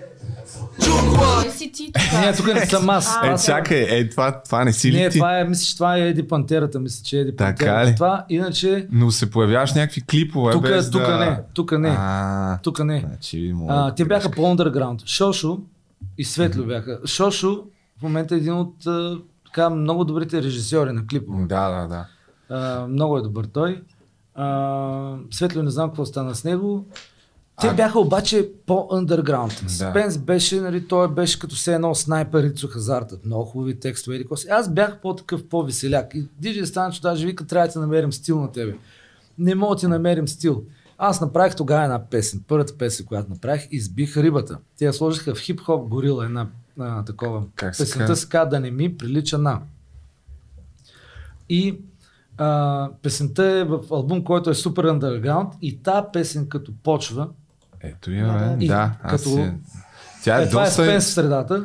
[1.57, 1.95] Ти тук?
[2.13, 3.15] Не, тук не съм аз.
[3.23, 5.17] Е, чакай, е, това, това не си ли Не, ти?
[5.17, 7.91] това е, мисля, че това е Еди Пантерата, мисля, че е Еди Така Пантерата.
[7.91, 7.95] ли?
[7.95, 11.17] Това, иначе, Но се появяваш някакви клипове тук, без тук да...
[11.17, 12.99] не, тук не, А, тук не.
[12.99, 15.07] значи, А, те бяха по underground.
[15.07, 15.59] Шошо
[16.17, 16.99] и Светло бяха.
[17.05, 17.63] Шошо
[17.99, 18.75] в момента е един от
[19.45, 21.45] така, много добрите режисьори на клипове.
[21.45, 22.05] Да, да, да.
[22.49, 23.81] А, много е добър той.
[24.35, 26.85] А, Светло не знам какво стана с него.
[27.61, 29.63] Те А- бяха обаче по-underground.
[29.63, 29.69] Да.
[29.69, 33.17] Спенс беше, нали, той беше като все едно снайпер Рицо Хазарта.
[33.25, 34.23] Много хубави текстове.
[34.49, 36.15] Аз бях по-такъв, по-веселяк.
[36.15, 38.75] И Диджей Станчо даже вика, трябва да ти намерим стил на тебе.
[39.37, 40.63] Не мога да ти намерим стил.
[40.97, 42.43] Аз направих тогава една песен.
[42.47, 44.57] Първата песен, която направих, избих рибата.
[44.77, 46.47] Те я сложиха в хип-хоп горила една
[46.79, 47.43] а, такова.
[47.55, 49.61] Как се Песента се казва да не ми прилича на.
[51.49, 51.79] И
[52.37, 57.29] а, песента е в албум, който е супер underground и тази песен като почва,
[57.81, 58.65] Ето я, бе.
[58.65, 59.51] И Да, аз като- си...
[60.23, 60.83] Тя е, е, това е доста...
[60.83, 61.63] Спенс в средата.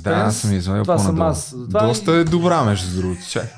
[0.00, 1.50] Да, аз съм извадил това съм аз.
[1.68, 3.20] Това Доста е добра, между другото.
[3.30, 3.50] Чакай.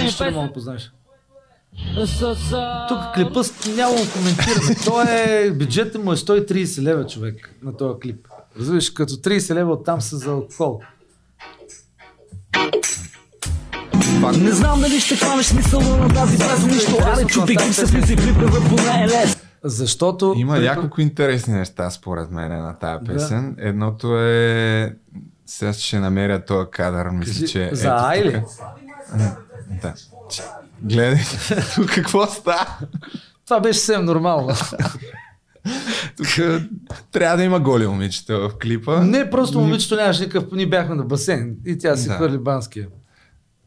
[0.00, 0.02] е...
[0.02, 0.92] Нищо не мога да познаеш.
[2.88, 4.74] Тук клипа с- няма да коментираме.
[4.84, 8.26] Той е, бюджета му е 130 лева човек на този клип.
[8.58, 10.80] Разбираш, като 30 лева оттам са за алкохол.
[14.38, 18.12] Не знам дали ще хванеш смисъла на тази песен Нищо, аре чупи ги се влиза
[18.12, 20.34] и клипа поне е лес Защото...
[20.36, 23.56] Има при- няколко интересни неща, според мен, на тази песен.
[23.58, 24.96] Едното е...
[25.46, 27.70] Сега ще намеря този кадър, мисля, Кажи, че...
[27.72, 28.42] за ето Айли?
[29.82, 29.94] Да.
[30.82, 31.20] Гледай,
[31.74, 32.66] тук какво става?
[33.44, 34.54] Това беше съвсем нормално.
[36.16, 36.26] Тук
[37.12, 39.00] трябва да има голи момичета в клипа.
[39.00, 40.44] Не, просто момичето нямаше никакъв...
[40.52, 42.14] Ние бяхме на басейн и тя си Да.
[42.14, 42.86] хвърли банския.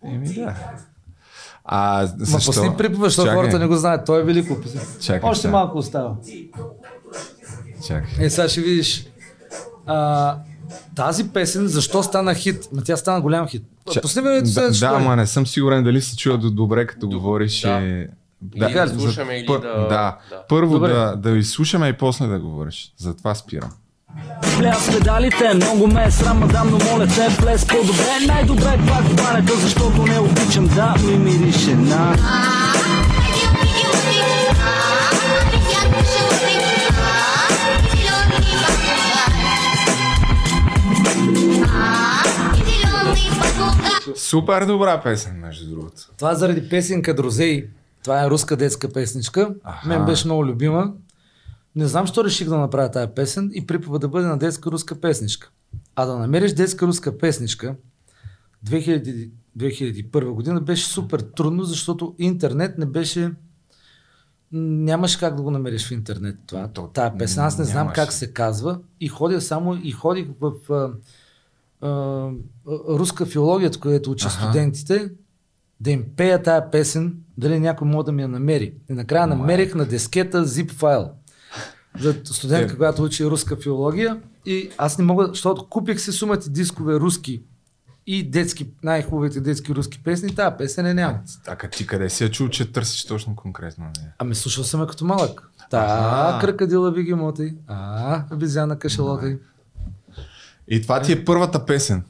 [0.06, 0.56] Еми да.
[1.66, 2.52] А Ма защо?
[2.52, 4.06] пусни припива, защото хората не го знаят.
[4.06, 4.58] Той е велико.
[5.02, 5.52] Чакай, Още чакай.
[5.52, 6.16] малко остава.
[7.88, 8.26] Чакай.
[8.26, 9.08] Е, сега ще видиш.
[9.86, 10.38] А,
[10.96, 12.70] тази песен, защо стана хит?
[12.72, 13.64] Ма тя стана голям хит.
[13.88, 17.10] Ча- Пусни ме да, да, ама не съм сигурен дали се чува до добре, като
[17.10, 17.62] говориш.
[17.62, 17.80] Да.
[17.80, 18.08] И...
[18.56, 19.88] Или да за- слушаме, или пър- да- да.
[20.30, 20.44] да.
[20.50, 20.90] Първо Добре.
[20.90, 22.94] да, да изслушаме и после да говориш.
[22.98, 23.72] Затова спирам.
[24.58, 29.16] Влез с педалите, много ме е срам, мадам, но моля те, влез по-добре Най-добре пак
[29.16, 32.16] банята, защото не обичам да ми мирише на
[44.16, 46.02] Супер добра песен, между другото.
[46.18, 47.68] Това е заради песенка Дрозей.
[48.04, 49.50] Това е руска детска песничка.
[49.64, 49.88] Аха.
[49.88, 50.92] Мен беше много любима.
[51.76, 54.96] Не знам, що реших да направя тази песен и припава да бъде на детска руска
[54.96, 55.50] песничка.
[55.96, 57.76] А да намериш детска руска песничка
[58.66, 63.22] 2000, 2001 година беше супер трудно, защото интернет не беше...
[63.22, 63.32] м,
[64.52, 66.68] Нямаше как да го намериш в интернет това.
[66.68, 67.44] То- Тая песен.
[67.44, 67.96] Аз не знам нямаше.
[67.96, 68.80] как се казва.
[69.00, 70.92] И ходя само и ходих в а,
[71.82, 72.32] а,
[72.90, 74.44] руска филология, където уча Аха.
[74.44, 75.12] студентите,
[75.80, 78.74] да им пея тая песен, дали някой може да ми я намери.
[78.90, 81.10] И накрая намерих на дискета zip файл.
[82.00, 82.78] За студентка, Е.
[82.78, 84.22] която учи руска филология.
[84.46, 87.42] И аз не мога, защото купих се сумата дискове руски
[88.08, 91.20] и детски, най-хубавите детски руски песни, тази песен е няма.
[91.48, 93.86] А като ти къде си я чул, че търсиш точно конкретно?
[93.86, 94.12] Не?
[94.20, 95.50] Ами слушал съм я като малък.
[95.70, 99.38] Та, биги мотай, а, обезяна кашалотай.
[100.68, 102.04] И това ти е първата песен.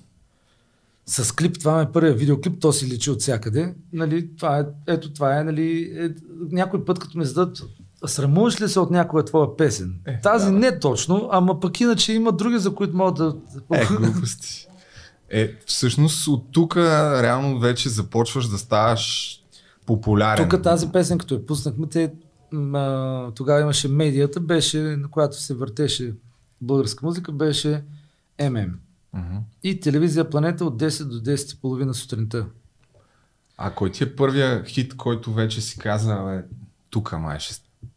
[1.06, 3.74] С клип, това е първият видеоклип, то си личи от всякъде.
[3.94, 6.10] Нали, това е, ето това е, нали, е,
[6.52, 7.62] някой път като ме зададат,
[8.06, 9.96] срамуваш ли се от някоя твоя песен?
[10.06, 10.58] Е, Тази да, бе.
[10.58, 13.36] не точно, ама пък иначе има други, за които могат да...
[13.74, 14.68] Е, глупости.
[15.30, 19.36] Е, всъщност от тук реално вече започваш да ставаш
[19.86, 20.50] популярен.
[20.50, 22.14] Тук тази песен, като я пуснахме, те,
[22.74, 26.14] а, тогава имаше медията, беше, на която се въртеше
[26.62, 27.84] българска музика, беше
[28.42, 28.74] ММ.
[29.14, 29.38] Мгм.
[29.64, 32.46] И телевизия Планета от 10 до 10.30 сутринта.
[33.58, 36.44] А кой ти е първия хит, който вече си каза, бе,
[36.90, 37.54] тук май ще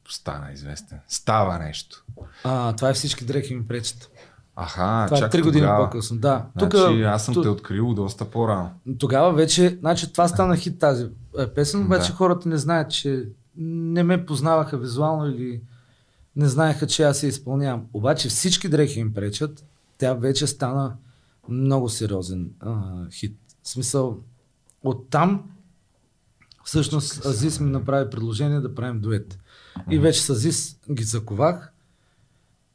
[0.08, 0.98] стана известен.
[1.08, 2.04] Става нещо.
[2.44, 4.10] А, това е всички дрехи ми пречат.
[4.56, 5.84] Аха, Това е чак 3 години тогава.
[5.84, 6.18] по-късно.
[6.18, 6.46] Да.
[6.58, 8.70] Значи, аз съм ту- те открил доста по-рано.
[8.98, 12.16] Тогава вече, значи това стана хит тази е, песен, обаче Да.
[12.16, 13.24] хората не знаят, че
[13.56, 15.60] не ме познаваха визуално или
[16.36, 17.86] не знаеха, че аз я изпълнявам.
[17.92, 19.64] Обаче всички дрехи им пречат.
[19.98, 20.96] Тя вече стана
[21.48, 23.36] много сериозен а, хит.
[23.62, 24.18] В смисъл,
[24.82, 25.42] оттам
[26.64, 29.38] Всъщност Азис ми направи предложение да правим дует.
[29.90, 31.72] И вече с Азис ги заковах.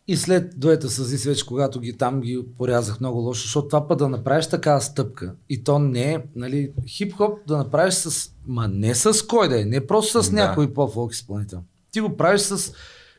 [0.08, 3.88] И след дуета с Азис, вече когато ги там ги порязах много лошо, защото това
[3.88, 8.68] път да направиш такава стъпка и то не е, нали, хип-хоп да направиш с, ма
[8.68, 10.36] не с кой да е, не просто с Да.
[10.36, 11.60] някой по-фолк изпълнител.
[11.92, 12.74] Ти го правиш с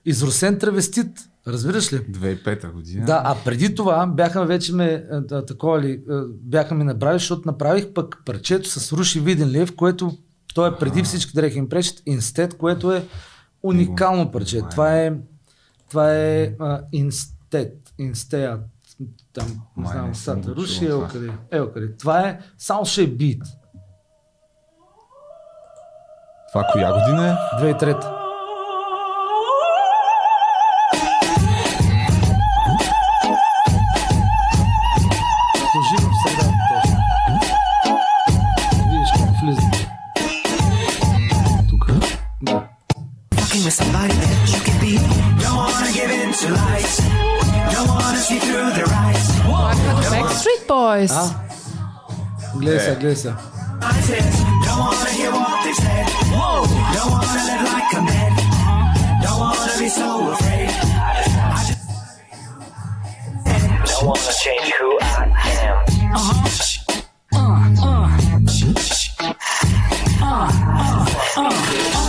[0.05, 1.09] изросен травестит,
[1.47, 1.97] разбираш ли?
[1.99, 3.07] 2005 година.
[3.07, 7.19] Да, а преди това бяха вече ме, а, да, такова ли, а, бяха ми набрали,
[7.19, 10.19] защото направих пък парчето с Руши Виденлиев, което
[10.55, 13.07] той е преди всички дрехи им пречат, Инстет, което е
[13.65, 14.63] уникално парче.
[14.71, 15.13] Това е,
[15.89, 18.61] това е а, Инстет, Инстеат,
[19.33, 21.09] там, не знам, го Руши, това.
[21.09, 21.97] къде, ево къде.
[21.97, 23.43] Това е, само ще е бит.
[26.53, 27.63] Това коя година е?
[27.63, 28.24] 2003.
[51.05, 51.13] Backstreet Boys.
[51.13, 52.59] А?
[52.59, 53.37] Гледай сега, гледай сега.
[71.37, 72.04] I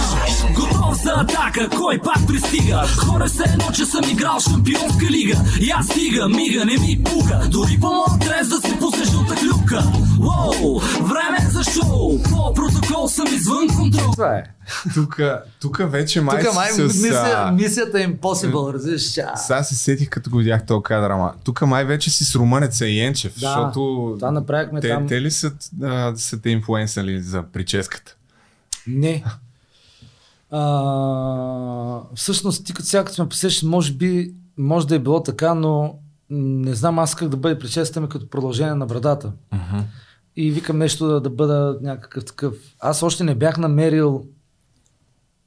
[1.05, 5.85] за атака, кой пак пристига Хора се едно, че съм играл шампионска лига И аз
[5.85, 9.83] стига, мига, не ми пука Дори по-моят трез да се пусне жълта клюка
[10.19, 14.43] Уоу, време е за шоу По протокол съм извън контрол Това е.
[14.93, 15.19] Тук,
[15.61, 16.77] тук вече май, Тук май с...
[16.77, 19.01] мисля, а, мисията е impossible, разбираш.
[19.35, 22.87] Сега се сетих като го видях този кадър, ама тук май вече си с Румънеца
[22.87, 25.07] и Енчев, Да, защото това направихме те, там.
[25.07, 25.51] те ли са,
[25.83, 28.15] а, са те инфлуенсали за прическата?
[28.87, 29.23] Не.
[30.51, 35.53] А, всъщност, ти като сега като ме посещаш, може би, може да е било така,
[35.53, 39.31] но не знам аз как да бъде причестата ми като продължение на брадата.
[40.35, 42.55] И викам нещо да, да бъда някакъв такъв.
[42.79, 44.25] Аз още не бях намерил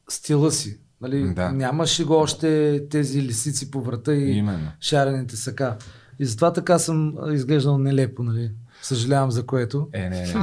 [0.08, 0.78] стила си.
[1.00, 1.34] Нали?
[1.34, 1.52] Да.
[1.52, 4.68] Нямаше го още тези лисици по врата и Именно.
[4.80, 5.76] шарените сака.
[6.18, 8.22] И затова така съм изглеждал нелепо.
[8.22, 8.50] Нали?
[8.82, 9.88] Съжалявам за което.
[9.92, 10.34] Е, не, не.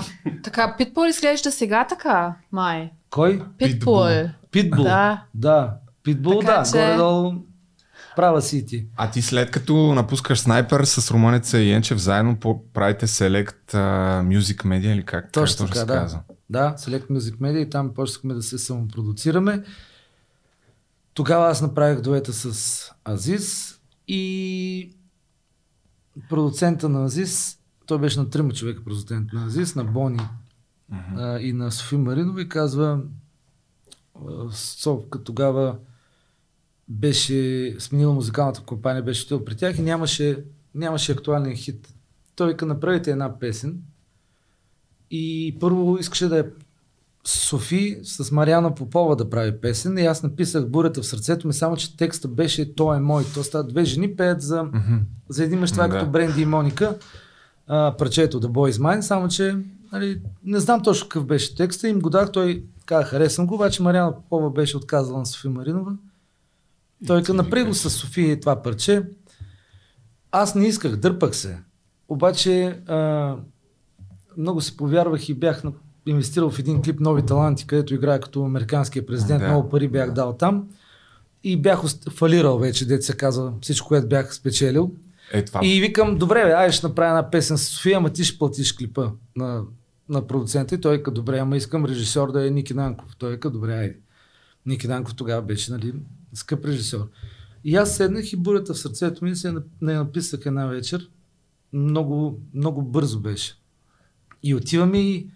[0.44, 2.92] Така, Питбул изглежда сега така, май.
[3.10, 3.42] Кой?
[3.58, 4.06] Питбул.
[4.56, 4.84] Питбул.
[4.84, 5.26] Да.
[5.34, 5.78] Да.
[6.04, 6.66] Питбул, Така да.
[6.66, 7.34] че- Горе-долу
[8.16, 8.88] права си ти.
[8.96, 13.80] А ти след като напускаш снайпер с Румънеца и Енчев, заедно по- правите Select uh,
[14.30, 15.32] Music Media или как?
[15.32, 15.94] Точно така, се да.
[15.94, 16.20] казва?
[16.50, 19.64] Да, Select Music Media и там почнахме да се самопродуцираме.
[21.14, 24.96] Тогава аз направих дуета с Азис и
[26.30, 30.20] продуцента на Азис, той беше на трима човека продуцент на Азис, на Бони
[31.16, 33.00] а, и на Софи Маринова и казва
[34.52, 35.76] Совка тогава
[36.88, 40.44] беше сменила музикалната компания, беше отил при тях и нямаше,
[40.76, 41.94] нямаше актуален хит.
[42.36, 43.82] Той вика, направите една песен,
[45.12, 46.44] и първо искаше да е
[47.28, 51.76] Софи с Мариана Попова да прави песен и аз написах бурята в сърцето ми, само
[51.76, 53.24] че текста беше Той е мой.
[53.34, 54.66] То става две жени пеят за,
[55.30, 55.94] за един мъж, това Да.
[55.94, 56.98] като Бренди и Моника.
[57.68, 59.58] А, парчето The Boy is Mine, само че
[59.92, 61.88] нали, не знам точно какъв беше текста.
[61.88, 65.92] Им го дах, той каза харесвам го, обаче Мариана Попова беше отказала на Софи Маринова.
[67.08, 69.04] Той каза, направи го с София това парче.
[70.32, 71.58] Аз не исках, дърпах се.
[72.10, 73.36] Обаче а,
[74.38, 75.72] много се повярвах и бях на-
[76.06, 79.42] инвестирал в един клип Нови таланти, където играя като американския президент.
[79.42, 79.48] Да.
[79.48, 80.68] Много пари бях дал там.
[81.44, 84.92] И бях фалирал вече, дете се казва, всичко, което бях спечелил.
[85.34, 88.24] Е, това И викам, добре, бе, ай ще направя една песен с София, ама ти
[88.24, 89.62] ще платиш клипа на,
[90.10, 90.76] на продуцента.
[90.76, 93.16] И той вика, добре, ама искам режисьор да е Ники Нанков.
[93.18, 94.00] Той вика, добре, айде.
[94.66, 95.94] Ники Нанков тогава беше, нали,
[96.34, 97.10] скъп режисьор.
[97.64, 101.10] И аз седнах и бурята в сърцето ми се не написах една вечер.
[101.74, 103.56] Много, много бързо беше.
[104.44, 105.30] И отиваме и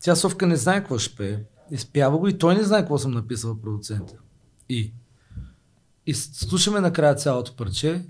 [0.00, 1.44] тя Совка не знае какво ще пее.
[1.70, 4.14] Изпява го и той не знае какво съм написал продуцента.
[4.68, 4.92] И,
[6.06, 8.04] и слушаме накрая цялото парче.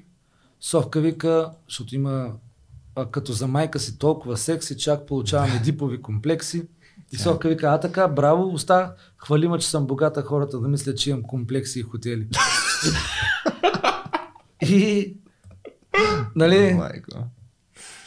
[0.60, 2.34] Совка вика, защото има
[2.96, 6.62] а, като за майка си толкова секси, чак получаваме дипови комплекси.
[7.12, 11.10] И Совка вика, а така, браво, оста, хвалима, че съм богата хората да мислят, че
[11.10, 12.28] имам комплекси и хотели.
[14.68, 15.16] и,
[16.36, 16.80] нали,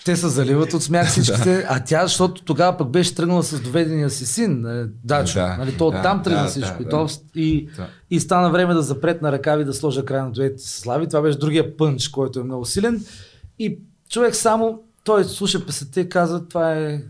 [0.08, 4.10] те се заливат от смях всичките, а тя, защото тогава пък беше тръгнала с доведения
[4.10, 5.34] си син, е, Дачо.
[5.34, 6.84] Да, нали, то да, оттам тръгна да, всичко.
[6.84, 7.42] да, и, да.
[7.42, 7.88] и, Да.
[8.10, 11.08] и стана време да запретна ръкави да сложа край на дуетите с Слави.
[11.08, 13.06] Това беше другия пънч, който е много силен.
[13.60, 13.80] И
[14.10, 17.02] човек само, той слуша песента и каза, това е,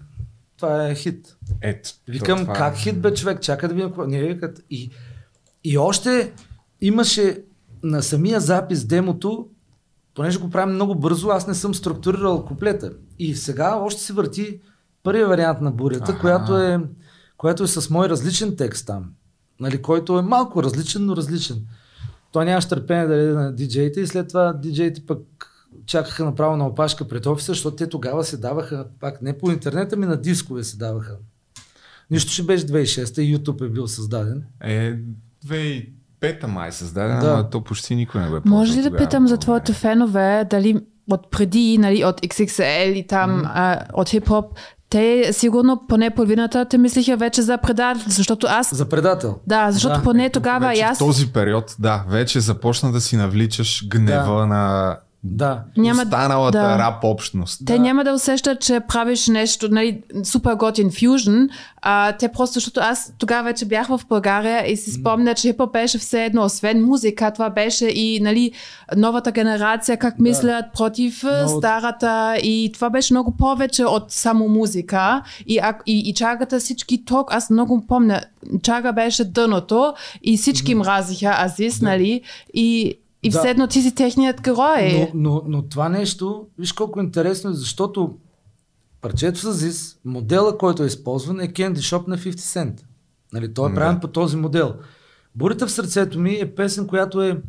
[0.57, 1.37] това е хит.
[1.61, 1.89] Ето.
[2.07, 4.05] Викам, то това- как хит бе човек, чакай да видим какво.
[4.07, 4.65] Не, викат.
[4.69, 4.91] И,
[5.63, 6.33] и още
[6.81, 7.43] имаше
[7.83, 9.47] на самия запис демото,
[10.13, 12.91] понеже го правим много бързо, аз не съм структурирал куплета.
[13.19, 14.59] И сега още се върти
[15.03, 16.21] първия вариант на бурята, Аха.
[16.21, 16.79] която е,
[17.37, 19.11] която е с мой различен текст там.
[19.59, 21.65] Нали, който е малко различен, но различен.
[22.31, 25.19] Той нямаше търпение да даде на диджеите и след това диджеите пък
[25.85, 29.97] чакаха направо на опашка пред офиса, защото те тогава се даваха, пак не по интернета,
[29.97, 31.15] ми на дискове се даваха.
[32.11, 34.43] Нищо, че беше 2006 и YouTube е бил създаден.
[34.61, 34.95] Е,
[35.45, 35.85] 2005
[36.45, 37.37] май създадена, Да.
[37.37, 38.97] но то почти никой не го е Може ли да тогава.
[38.97, 40.79] питам за твоите фенове, дали
[41.11, 44.45] от преди, нали, от XXL и там, а, от хип-хоп,
[44.89, 48.75] те сигурно поне половината те мислиха вече за предател, защото аз...
[48.75, 49.39] За предател.
[49.47, 50.03] Да, защото Да.
[50.03, 50.97] поне тогава и аз...
[50.97, 54.97] В този период, да, вече започна да си навличаш гнева на
[55.29, 55.63] Да.
[55.77, 56.77] Няма- останалата да.
[56.77, 57.61] рап общност.
[57.65, 61.37] Те няма да усещат, че правиш нещо, нали, супер готин фюжн.
[61.81, 65.61] А, те просто, защото аз тогава вече бях в България и си спомня, че хип
[65.73, 68.51] беше все едно, освен музика, това беше и нали,
[68.97, 75.21] новата генерация, как мислят против Много- старата и това беше много повече от само музика.
[75.47, 78.21] И, и, и чагата всички ток, аз много помня,
[78.61, 82.21] чага беше дъното и всички мразиха Азис, нали,
[82.53, 82.97] и,
[83.27, 83.39] и Да.
[83.39, 85.11] все едно ти си техният герой.
[85.13, 88.17] Но, но, но това нещо, виж колко интересно е, защото
[89.01, 92.81] парчето с Зис, модела, който е използван е Candy Shop на 50 Cent.
[93.33, 93.75] Нали, той е Да.
[93.75, 94.73] правен по този модел.
[95.35, 97.41] Бурята в сърцето ми е песен, която е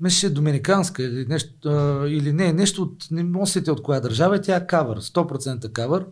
[0.00, 4.36] мисля, доминиканска или нещо, а, или не, нещо от, не да сетя от коя държава,
[4.36, 6.06] и тя е кавър, 100% кавър.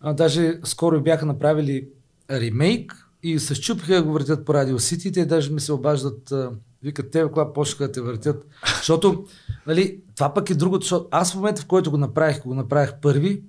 [0.00, 1.88] А, даже скоро бяха направили
[2.30, 5.12] ремейк и се щупиха да го въртят по Радио Сити.
[5.12, 6.50] Те даже ми се обаждат, а,
[6.86, 8.46] викат те, кога почнаха да те въртят.
[8.76, 9.26] Защото,
[9.66, 12.94] нали, това пък е другото, защото аз в момента, в който го направих, го направих
[13.02, 13.42] първи,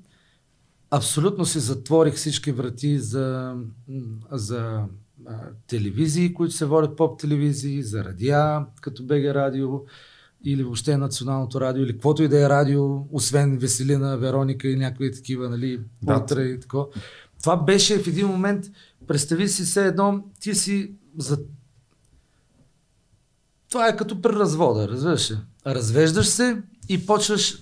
[0.91, 3.55] абсолютно си затворих всички врати за,
[4.31, 4.83] за
[5.27, 9.69] а, телевизии, които се водят поп телевизии, за радиа, като БГ радио,
[10.43, 15.11] или въобще националното радио, или каквото и да е радио, освен Веселина, Вероника и някои
[15.11, 16.17] такива, нали, Да.
[16.17, 16.89] утре и тако.
[17.41, 18.65] Това беше в един момент,
[19.07, 21.38] представи си все едно, ти си за...
[23.72, 25.38] Това е като при развода, разбираш ли?
[25.68, 26.57] Развеждаш се
[26.89, 27.57] и почваш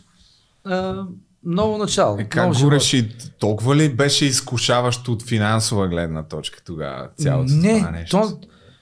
[0.64, 1.04] а,
[1.44, 2.18] ново начало.
[2.20, 3.16] Е, как го реши?
[3.40, 8.18] Толкова ли беше изкушаващо от финансова гледна точка тогава цялото Не, това нещо?
[8.18, 8.40] то-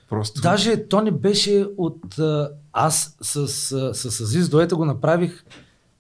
[0.10, 0.42] Просто...
[0.42, 2.20] Даже то не беше от...
[2.20, 3.38] А, аз с,
[3.72, 5.44] а, с Азиз Дуета го направих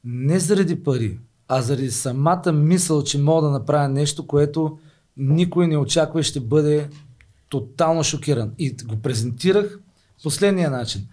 [0.05, 4.79] не заради пари, а заради самата мисъл, че мога да направя нещо, което
[5.17, 6.89] никой не очаква и ще бъде
[7.49, 8.51] тотално шокиран.
[8.57, 9.79] И го презентирах
[10.23, 11.07] последния начин.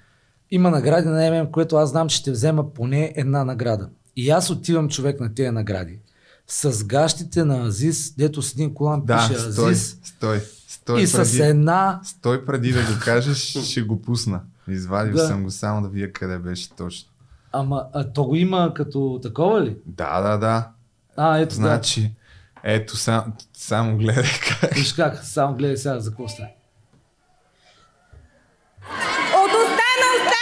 [0.51, 3.89] Има награди на ММ, което аз знам, че ще взема поне една награда.
[4.17, 5.99] И аз отивам човек на тези награди.
[6.47, 9.99] С гащите на Азис, дето с един колан да, пише стой, Азис.
[10.05, 14.41] стой, стой, И с преди, една стой преди да го кажеш, ще го пусна.
[14.69, 15.27] Извадил Да.
[15.27, 17.11] съм го само да видя къде беше точно.
[17.53, 19.77] Ама а, то го има като такова ли?
[19.87, 20.69] Да, да, да.
[21.17, 22.01] А, ето значи...
[22.01, 22.15] Значи,
[22.65, 24.71] ето сам, само гледай как.
[24.71, 24.75] да.
[24.75, 26.49] Виж как, само гледай сега за какво става.
[29.35, 30.41] От уста на уста!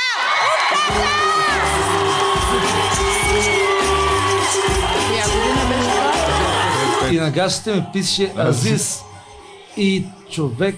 [7.13, 9.01] И на гащите ми пише Азис.
[9.77, 10.77] И човек,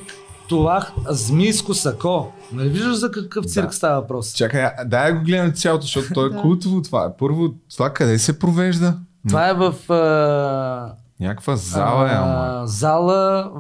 [0.48, 2.32] това змийско сако.
[2.52, 3.72] Нали виждаш за какъв цирк Да.
[3.72, 4.32] става въпрос?
[4.32, 6.40] Чакай, дай го гледам цялото, защото то е Да.
[6.40, 7.12] култово това.
[7.18, 8.94] Първо, това къде се провежда?
[9.28, 12.66] Това е в а, Някаква зала е, ама.
[12.66, 13.50] зала,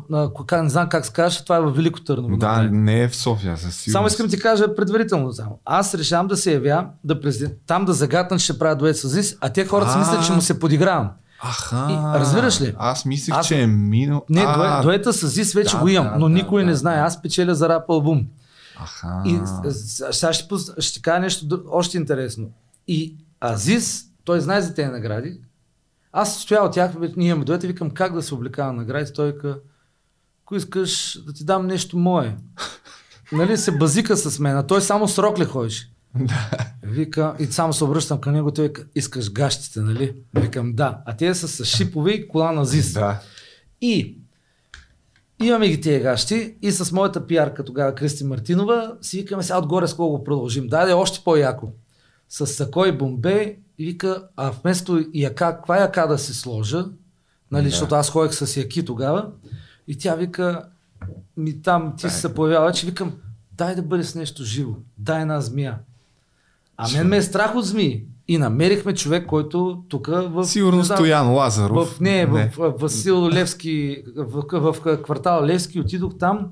[0.52, 2.36] а, не знам как се казва, това е в Велико Търново.
[2.36, 3.92] Да, не е в София, със сигурност.
[3.92, 5.58] Само искам да ти кажа предварително само.
[5.64, 7.52] Аз решавам да се явя, да презент...
[7.66, 10.32] там да загатна, че ще правя дует с Азис, а те хората си мислят, че
[10.32, 11.10] му се подигравам.
[11.42, 11.86] Аха.
[11.90, 12.74] И, разбираш ли?
[12.78, 14.24] Аз мислех, Аз- че е минал.
[14.28, 16.74] Не, А, дуета с Азис вече да, го имам, да, но да, никой да, не
[16.74, 16.98] знае.
[16.98, 18.26] Аз печеля за рап албум.
[18.82, 19.22] Аха.
[19.26, 19.38] И
[20.10, 22.48] сега ще, ще кажа нещо още интересно.
[22.88, 25.40] И Азис, той знае за тези награди.
[26.12, 29.12] Аз стоя от тях, ние имаме дует и викам как да се облекава на награди.
[29.12, 29.60] Той вика,
[30.44, 32.36] ако искаш да ти дам нещо мое.
[33.32, 35.90] нали се базика с мен, а той само с рок ли ходиш?
[36.82, 40.16] Вика, и само се обръщам към него, той вика, искаш гащите, нали?
[40.34, 41.02] Викам, да.
[41.06, 42.92] А те са с шипове и кола на Азис.
[42.92, 43.20] Да.
[43.80, 44.18] И
[45.42, 49.88] имаме ги тия гащи и с моята пиарка тогава Кристи Мартинова си викаме сега отгоре
[49.88, 50.66] с кого го продължим.
[50.66, 51.72] Даде още по-яко.
[52.28, 56.84] С Сако и Бомбей и вика, а вместо яка, каква яка да си сложа,
[57.50, 57.70] нали, Да.
[57.70, 59.26] защото аз ходех с яки тогава
[59.88, 60.62] и тя вика,
[61.36, 63.12] ми там ти се появява, че викам,
[63.52, 65.78] дай да бъде с нещо живо, дай една змия.
[66.76, 68.04] А мен ме е страх от змии.
[68.28, 70.44] И намерихме човек, който тук в...
[70.44, 71.88] Сигурно не знам, Стоян Лазаров.
[71.88, 76.50] в, не, в, в Васил Левски, в, в, в квартал Левски, отидох там.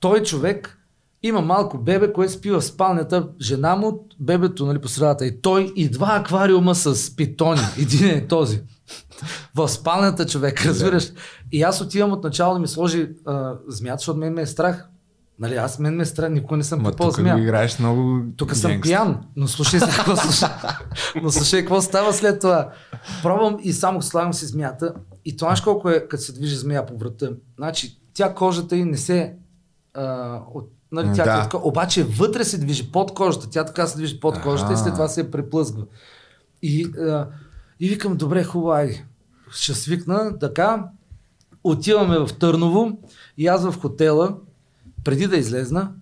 [0.00, 0.78] Той човек
[1.22, 5.72] има малко бебе, което спи в спалнята, жена му, бебето нали, по средата и той
[5.76, 7.60] и два аквариума с питони.
[7.78, 8.62] Един е този.
[9.54, 11.12] В спалнята човек, разбираш.
[11.52, 14.88] И аз отивам отначало да ми сложи а, змията, защото мен ме е страх.
[15.38, 17.34] Нали, аз мен ме е страх, никога не съм тук змия.
[17.34, 20.48] го играеш много Тук съм пиян, но слушай сега какво слуша.
[21.22, 22.70] но слушай какво става след това.
[23.22, 24.94] Пробвам и само слагам си змията.
[25.24, 27.30] И това колко е, като се движи змия по врата.
[27.56, 29.34] Значи, тя кожата й не се...
[29.94, 31.42] А, от, нали, тя Да.
[31.42, 33.50] така, обаче вътре се движи под кожата.
[33.50, 35.82] Тя така се движи под кожата и след това се преплъзга.
[36.62, 37.28] И, а,
[37.80, 39.06] и викам, добре, хубаво, айде.
[39.50, 40.84] Ще свикна, така.
[41.64, 42.98] Отиваме в Търново
[43.38, 44.36] и аз в хотела,
[45.04, 45.92] преди да излезна,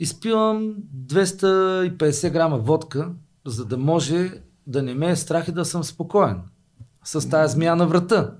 [0.00, 0.74] изпивам
[1.08, 3.10] 250 грама водка,
[3.46, 4.32] за да може
[4.66, 6.40] да не ме е страх и да съм спокоен.
[7.04, 8.34] С тази змия на врата.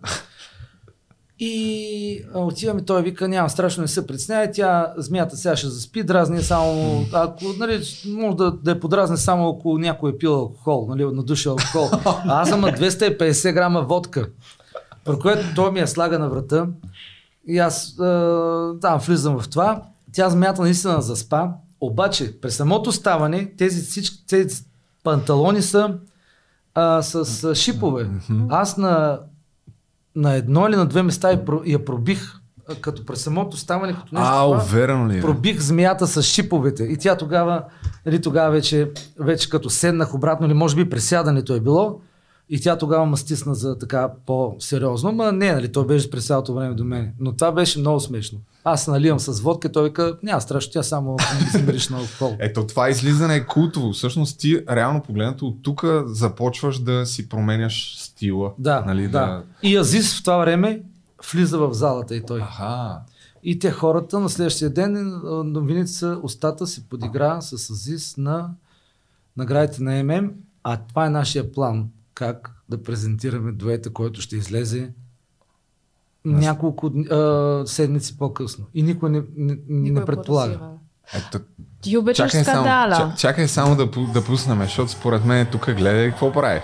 [1.45, 6.43] И отиваме, той вика, няма страшно, не се притесняй, тя змията сега ще заспи, дразни
[6.43, 11.05] само, ако, нали, може да, да я подразне само ако някой е пил алкохол, нали,
[11.05, 11.88] надуши алкохол.
[12.05, 14.28] А аз съм на 250 грама водка,
[15.05, 16.66] при което той ми я слага на врата
[17.47, 17.97] и аз
[18.80, 19.82] там влизам в това.
[20.12, 21.49] Тя змията наистина заспа,
[21.80, 24.64] обаче при самото ставане тези всички тези
[25.05, 25.95] панталони са
[26.74, 28.11] а, с а, шипове.
[28.49, 29.18] Аз на,
[30.16, 32.32] на едно или на две места я, про- я пробих,
[32.80, 35.20] като при самото ставане, като нещо А, това, уверено ли е?
[35.20, 36.82] пробих змията с шиповете.
[36.84, 37.64] И тя тогава,
[38.06, 42.00] или тогава вече, вече като седнах обратно, или може би пресядането е било,
[42.55, 45.12] и тя тогава ме стисна за така по-сериозно.
[45.12, 47.12] Ма не, нали, той беше през цялото време до мен.
[47.18, 48.38] Но това беше много смешно.
[48.64, 51.96] Аз се наливам с водка, той вика, няма страшно, тя само не си мириш на
[51.96, 52.36] алкохол.
[52.38, 53.92] Ето това излизане е култово.
[53.92, 58.53] Всъщност ти, реално погледнато, от тук започваш да си променяш стила.
[58.59, 59.42] Да, нали, да.
[59.62, 60.82] И Азис в това време
[61.32, 62.40] влиза в залата и той.
[62.40, 63.00] Аха.
[63.42, 68.50] И те хората на следващия ден новините са устата се подигра с Азис на
[69.36, 70.30] наградите на ММ,
[70.62, 71.88] а това е нашия план.
[72.22, 74.90] Как да презентираме дуета, който ще излезе
[76.24, 78.64] няколко дни- а, седмици по-късно.
[78.74, 80.60] И никой не, не, Никой не предполага.
[81.14, 81.40] Ето,
[81.80, 82.94] Ти обичаш чакай само, скандала.
[82.94, 86.60] ча- чакай само да, да пуснем, защото според мен тук гледай какво прави.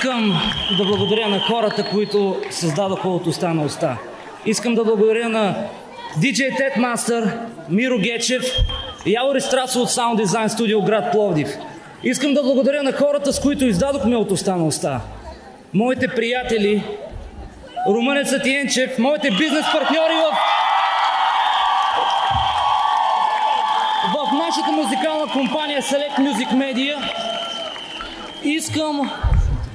[0.00, 0.40] Искам
[0.78, 3.96] да благодаря на хората, които създадоха от уста на уста.
[4.46, 5.54] Искам да благодаря на
[6.18, 7.32] DJ Master,
[7.68, 8.42] Миро Гечев
[9.06, 11.48] Явори Страсо от Sound Design Studio град Пловдив.
[12.02, 15.00] Искам да благодаря на хората, с които издадохме от уста на уста.
[15.74, 16.82] Моите приятели,
[17.88, 20.36] Румънецът Йенчев, моите бизнес партньори в
[24.14, 26.96] в нашата музикална компания Select Music Media
[28.44, 29.10] Искам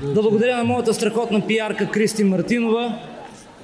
[0.01, 2.99] да благодаря на моята страхотна пиарка Кристи Мартинова.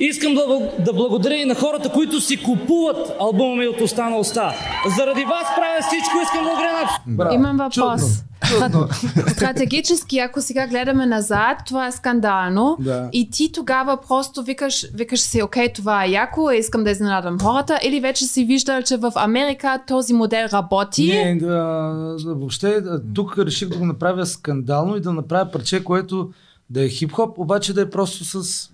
[0.01, 0.41] Искам да,
[0.79, 4.53] да благодаря и на хората, които си купуват албума ми от уста на уста.
[4.97, 6.17] Заради вас правя всичко.
[6.23, 7.33] Искам да благодаря на.
[7.33, 8.01] Имам въпрос.
[8.47, 8.87] Чудно.
[9.27, 12.77] Стратегически, ако сега гледаме назад, това е скандално.
[12.79, 13.09] Да.
[13.13, 17.79] И ти тогава просто викаш, викаш си, окей, това е яко, искам да изненадам хората.
[17.83, 21.07] Или вече си виждал, че в Америка този модел работи.
[21.07, 22.83] Не, а, въобще
[23.13, 26.29] тук реших да го направя скандално и да направя парче, което
[26.69, 28.69] да е хип-хоп, обаче да е просто с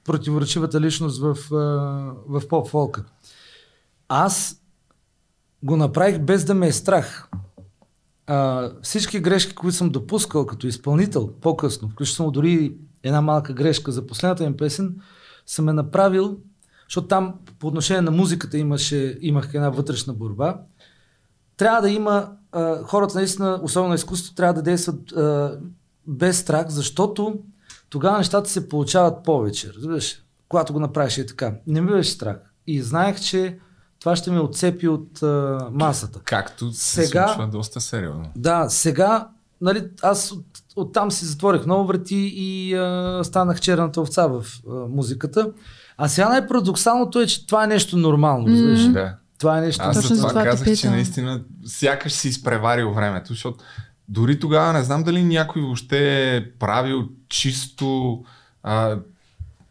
[0.00, 1.36] най-противоречивата личност в,
[2.28, 3.04] в поп-фолка.
[4.08, 4.62] Аз
[5.62, 7.28] го направих без да ме е страх.
[8.26, 14.06] А, всички грешки, които съм допускал като изпълнител по-късно, включително дори една малка грешка за
[14.06, 14.96] последната им песен,
[15.46, 16.38] съм е направил,
[16.88, 20.60] защото там по отношение на музиката имаше, имах една вътрешна борба.
[21.56, 25.58] Трябва да има, а, хората наистина, особено на изкуството, трябва да действат а,
[26.06, 27.38] без страх, защото
[27.90, 29.72] тогава нещата се получават повече.
[29.76, 30.22] Разбираш?
[30.48, 31.52] Когато го направиш е така.
[31.66, 32.36] Не ми беше страх.
[32.66, 33.58] И знаех, че
[34.00, 36.20] това ще ме отцепи от а, масата.
[36.24, 38.24] Както се Сега- случва доста сериозно.
[38.36, 39.28] Да, сега,
[39.60, 40.44] нали, аз от,
[40.76, 45.52] оттам си затворих много врати и а, станах черната овца в а, музиката.
[45.96, 48.48] А сега най-парадоксалното е, че това е нещо нормално.
[48.48, 48.92] Mm.
[48.92, 49.16] Да.
[49.38, 49.82] Това е нещо.
[49.84, 53.64] Аз за за това казах, че наистина сякаш си изпреварил времето, защото
[54.10, 55.98] дори тогава не знам дали някой въобще
[56.36, 58.18] е правил чисто
[58.62, 58.98] а,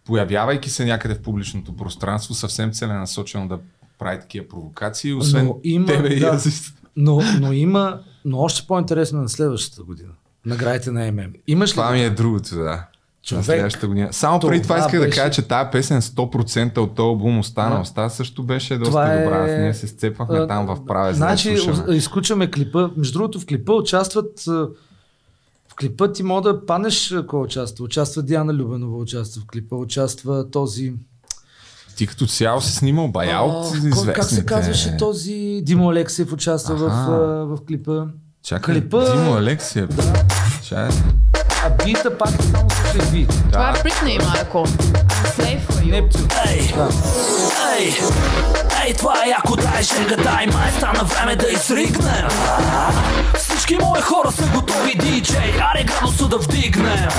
[0.06, 3.60] появявайки се някъде в публичното пространство, съвсем целенасочено да
[4.00, 6.28] прави такива провокации, освен Но има- тебе и да.
[6.28, 6.74] Азис.
[6.96, 10.10] Но, но има, но още по-интересно на следващата година.
[10.46, 11.34] Наградите на ММ.
[11.48, 11.74] Имаш ли?
[11.74, 12.86] Това ми е другото, да.
[13.24, 14.08] Човек, година.
[14.12, 17.76] Само преди това исках да беше- кажа, че тази песен 100% от този албум остана.
[17.76, 17.82] Да.
[17.82, 19.44] Оста също беше доста Това е- добра.
[19.44, 21.56] Аз Ние се сцепвахме А, там в праве, Значи,
[21.88, 22.90] да изключваме клипа.
[22.98, 24.40] Между другото, в клипа участват
[25.68, 27.86] в клипа ти мога да панеш кой участва.
[27.86, 30.94] Участва Диана Любенова, участва в клипа, участва този...
[31.96, 34.14] Ти като цяло си снимал бая от известните.
[34.14, 37.12] как се казваше този Димо Алексеев участва в, Аха.
[37.46, 38.06] в клипа.
[38.44, 39.90] Чакай, Клипа- Димо Алексиев.
[39.90, 40.14] Да.
[40.64, 40.98] Чакай.
[41.64, 42.30] А бита пак
[42.92, 43.28] слушай би.
[43.52, 44.66] Това е Бритни, Марко.
[45.38, 45.92] Slave for you.
[45.92, 46.28] Нептун.
[46.48, 46.74] Ей,
[47.78, 47.94] ей,
[48.86, 52.28] ей, това е яко, дай шега, дай май, стана време да изригнем.
[53.36, 57.10] Всички мои хора са готови, диджей, аре градуса да вдигнем.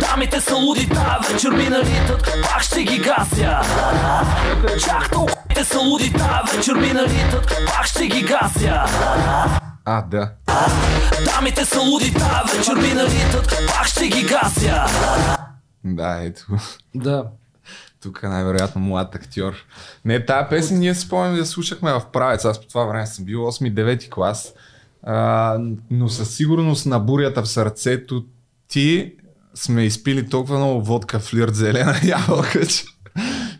[0.00, 3.60] Дамите са луди, тая вечер ми налитат, пак ще ги гася.
[4.84, 8.84] Чак толкова са луди, тая вечер ми налитат, пак ще ги гася.
[9.84, 10.32] А, да.
[11.26, 14.84] Дамите са луди, тая вечер ми налитат, пак ще ги гася.
[15.84, 16.46] Да, ето.
[16.94, 17.24] Да.
[18.02, 19.52] Тук е най-вероятно млад актьор.
[20.04, 22.44] Не, тази песен ние си спомням да слушахме в правец.
[22.44, 24.52] Аз по това време съм бил 8-9 клас.
[25.02, 25.58] А,
[25.90, 28.24] но със сигурност на бурята в сърцето
[28.68, 29.14] ти
[29.54, 32.84] сме изпили толкова много водка флирт зелена ябълка, че,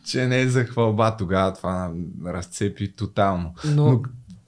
[0.04, 1.54] че не е за хвалба тогава.
[1.54, 1.90] Това
[2.26, 3.54] разцепи тотално.
[3.64, 4.00] Но- но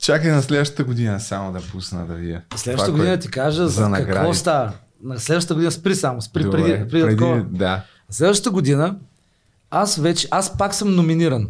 [0.05, 2.43] чакай на следващата година само да пусна да вия.
[2.57, 4.73] Следващата Това, година ти кажа за, за какво става.
[5.03, 7.47] На следващата година спри само, спри Добре, преди, преди, преди, такова.
[7.51, 7.85] да.
[8.11, 8.97] Следващата година
[9.71, 11.49] аз вече, аз пак съм номиниран.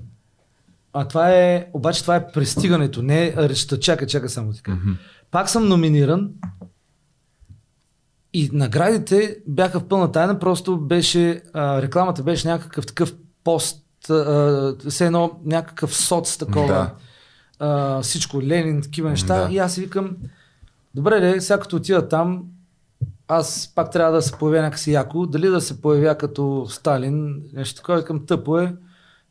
[0.93, 3.81] А това е, обаче това е пристигането, не е речта.
[3.81, 4.73] Чакай, чакай само така.
[4.73, 4.97] Mm-hmm.
[5.31, 6.31] Пак съм номиниран
[8.33, 14.75] и наградите бяха в пълна тайна, просто беше, а, рекламата беше някакъв такъв пост, а,
[14.89, 16.67] все едно някакъв соц такова.
[16.67, 16.95] Да.
[17.59, 19.47] А, всичко, Ленин, такива неща.
[19.47, 19.53] Да.
[19.55, 20.17] И аз си викам,
[20.95, 22.43] добре, де, сега като отида там,
[23.29, 27.77] аз пак трябва да се появя някакси яко, дали да се появя като Сталин, нещо
[27.77, 28.75] такова, викам тъпо е.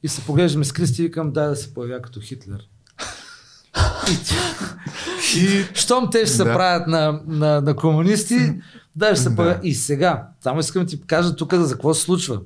[0.03, 2.67] И се поглеждаме с Кристи и викам, дай да се появя като Хитлер.
[5.37, 6.53] И Щом те ще се Да.
[6.53, 8.53] правят на, на, на комунисти,
[8.95, 9.35] дай ще се Да.
[9.35, 9.59] появя.
[9.63, 12.39] И сега, само искам да ти кажа тук за какво се случва.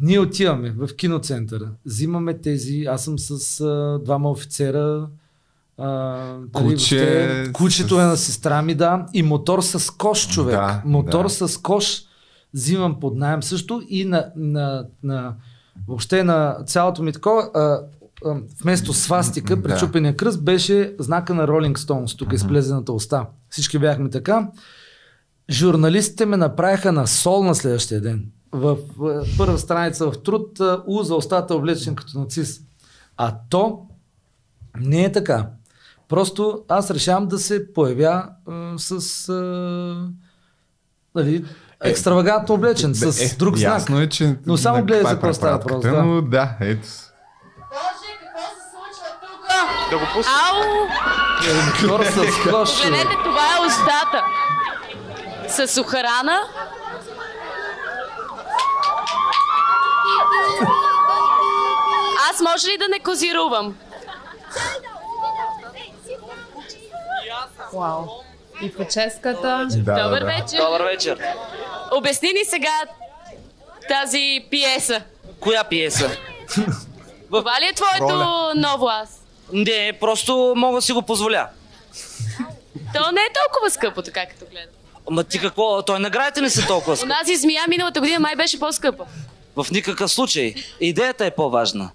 [0.00, 5.08] Ние отиваме в киноцентъра, взимаме тези, аз съм с а, двама офицера,
[5.78, 6.66] а, Куче
[6.98, 10.56] въобще- кучето с- е на сестра ми, да, и мотор с кош, човек.
[10.56, 11.30] Да, мотор да.
[11.30, 12.02] с кош
[12.54, 15.34] взимам под найем също и на, на, на
[15.88, 17.80] въобще на цялото ми такова, а,
[18.24, 23.26] а, вместо свастика, причупения кръст, беше знака на Rolling Stones, тук изплезената уста.
[23.50, 24.48] Всички бяхме така.
[25.50, 28.26] Журналистите ме направиха на сол на следващия ден.
[28.52, 28.78] В,
[29.38, 32.62] първа страница в труд, У за устата облечен като нацист.
[33.16, 33.86] А то
[34.80, 35.46] не е така.
[36.08, 40.08] Просто аз решавам да се появя а, с а,
[41.14, 41.44] нали,
[41.84, 43.72] екстравагантно облечен, с е, друг знак.
[43.72, 44.36] Ясно е, че...
[44.46, 46.02] Но само на гледай за е какво става въпрос, да.
[46.02, 46.88] Но да, ето.
[47.70, 50.26] Боже, какво се случва тук?
[50.26, 51.88] Ау!
[51.88, 52.82] Хора с кош.
[52.82, 54.24] Гледайте, това е устата.
[55.66, 56.38] С охрана.
[62.30, 63.76] Аз може ли да не козирувам?
[67.72, 68.04] Вау.
[68.62, 69.66] И прическата.
[69.70, 70.58] Да, Добър да, вечер.
[70.58, 71.18] Добър вечер.
[71.92, 72.82] Обясни ни сега
[73.88, 75.02] тази пиеса.
[75.40, 76.10] Коя пиеса?
[77.30, 78.52] Това ли е твоето Роля.
[78.56, 79.20] ново аз?
[79.52, 81.48] Не, просто мога да си го позволя.
[82.94, 84.74] То не е толкова скъпо, така като гледам.
[85.10, 85.82] Ма ти какво?
[85.82, 87.12] Той наградите не са толкова скъпи.
[87.12, 89.04] Онази змия миналата година май беше по-скъпа.
[89.56, 90.54] В никакъв случай.
[90.80, 91.90] Идеята е по-важна.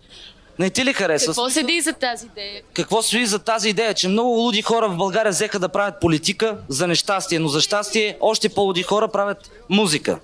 [0.60, 1.34] Не ти ли харесва?
[1.34, 2.62] Какво седи за тази идея?
[2.74, 6.58] Какво стои за тази идея, че много луди хора в България взеха да правят политика
[6.70, 10.20] за нещастие, но за щастие още по-луди хора правят музика.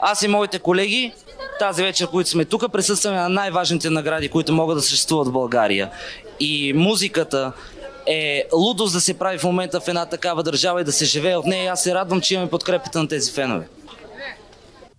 [0.00, 1.12] Аз и моите колеги
[1.58, 5.90] тази вечер, които сме тук, присъстваме на най-важните награди, които могат да съществуват в България.
[6.40, 7.52] И музиката
[8.06, 11.36] е лудост да се прави в момента в една такава държава и да се живее
[11.36, 11.72] от нея.
[11.72, 13.68] Аз се радвам, че имаме подкрепата на тези фенове.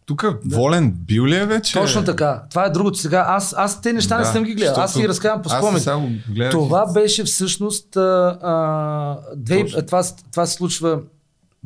[0.08, 1.74] Тук волен бил ли е вече?
[1.74, 2.44] Точно така.
[2.50, 3.26] Това е другото сега.
[3.28, 4.76] Аз, аз те неща не Да, съм ги гледал.
[4.78, 6.22] Аз си разказвам по спомен.
[6.52, 9.86] Това беше всъщност а, а, две, Точно.
[9.86, 11.00] това, това се случва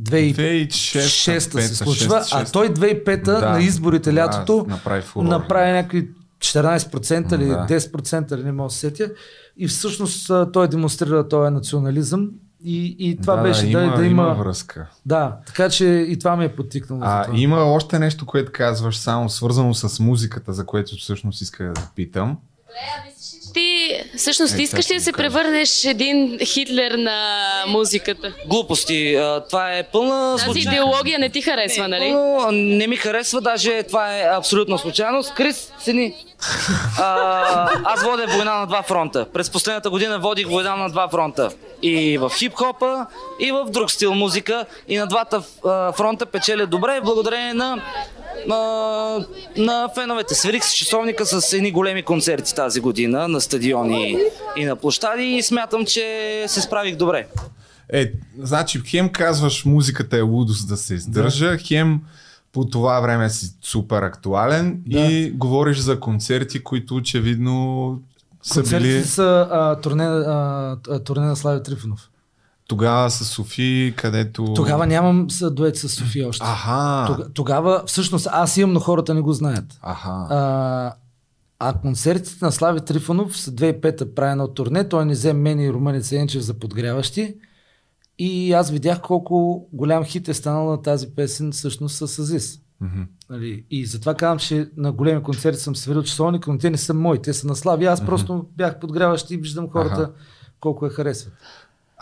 [0.01, 5.25] 2006 2006 се случва, а той 2005 Да, на изборите да, лятото направи фурор.
[5.25, 7.65] направи някакви 14% или Да.
[7.69, 9.09] 10% или не мога да се сетя.
[9.57, 12.29] И всъщност той демонстрира този национализъм
[12.63, 14.33] и, и това да, беше да, има, да, да има...
[14.33, 14.89] връзка.
[15.05, 17.01] Да, така че и това ме е подтикнало.
[17.01, 17.37] за А, това.
[17.37, 22.37] има още нещо, което казваш, само свързано с музиката, за което всъщност исках да питам.
[23.53, 27.37] Ти всъщност Е, искаш ли да се превърнеш един Хитлер на
[27.67, 28.33] музиката?
[28.45, 29.17] Глупости.
[29.49, 30.73] Това е пълна Тази случайност.
[30.73, 32.11] идеология не ти харесва, нали?
[32.11, 35.33] Но не ми харесва, даже това е абсолютна случайност.
[35.33, 36.13] Крис, сини.
[36.99, 39.25] А, аз водя война на два фронта.
[39.33, 41.49] През последната година водих война на два фронта.
[41.81, 43.05] И в хип-хопа,
[43.39, 44.65] и в друг стил музика.
[44.87, 45.41] И на двата
[45.97, 47.81] фронта печеля добре, благодарение на,
[48.47, 49.25] на,
[49.57, 50.35] на феновете.
[50.35, 54.17] Свирих с часовника с едни големи концерти тази година на стадиони
[54.57, 57.27] и на площади и смятам, че се справих добре.
[57.93, 61.99] Е, значи, хем казваш музиката е лудост да се издържа, хем
[62.53, 64.99] по това време си супер актуален Да.
[64.99, 67.99] и говориш за концерти, които очевидно
[68.43, 72.09] са Концертите били са а, турне, а, а, турне на Слави Трифонов.
[72.71, 74.53] Тогава с Софи, където...
[74.53, 76.45] Тогава нямам дует с София още.
[76.45, 79.79] Аха, Тога, тогава, всъщност, аз имам, но хората не го знаят.
[79.81, 80.09] аха.
[80.09, 80.93] А,
[81.59, 84.89] а концертите на Слави Трифонов с 2005-та прави едно турне.
[84.89, 87.35] Той ни взе мен и Румънец Енчев за подгряващи.
[88.19, 92.59] И аз видях колко голям хит е станал на тази песен всъщност с Азис.
[92.81, 93.01] Мгм.
[93.29, 93.65] Нали?
[93.71, 97.21] И затова казвам, че на големи концерти съм свирил часовник, но те не са мои,
[97.21, 97.85] те са на Слави.
[97.85, 100.11] Аз просто бях подгряващ и виждам хората Аха.
[100.59, 101.33] колко я харесват.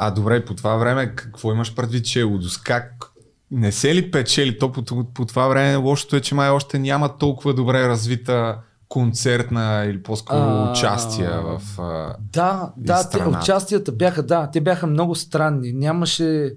[0.01, 2.63] А добре, по това време какво имаш предвид, че е лудост?
[2.63, 3.11] Как
[3.51, 4.57] не се ли печели?
[4.57, 4.83] То по,
[5.13, 8.57] по това време лошото е, че май още няма толкова добре развита
[8.89, 11.61] концертна или по-скоро А, участие в...
[11.81, 12.15] А...
[12.33, 15.73] Да, да, те, участията бяха, да, те бяха много странни.
[15.73, 16.53] Нямаше...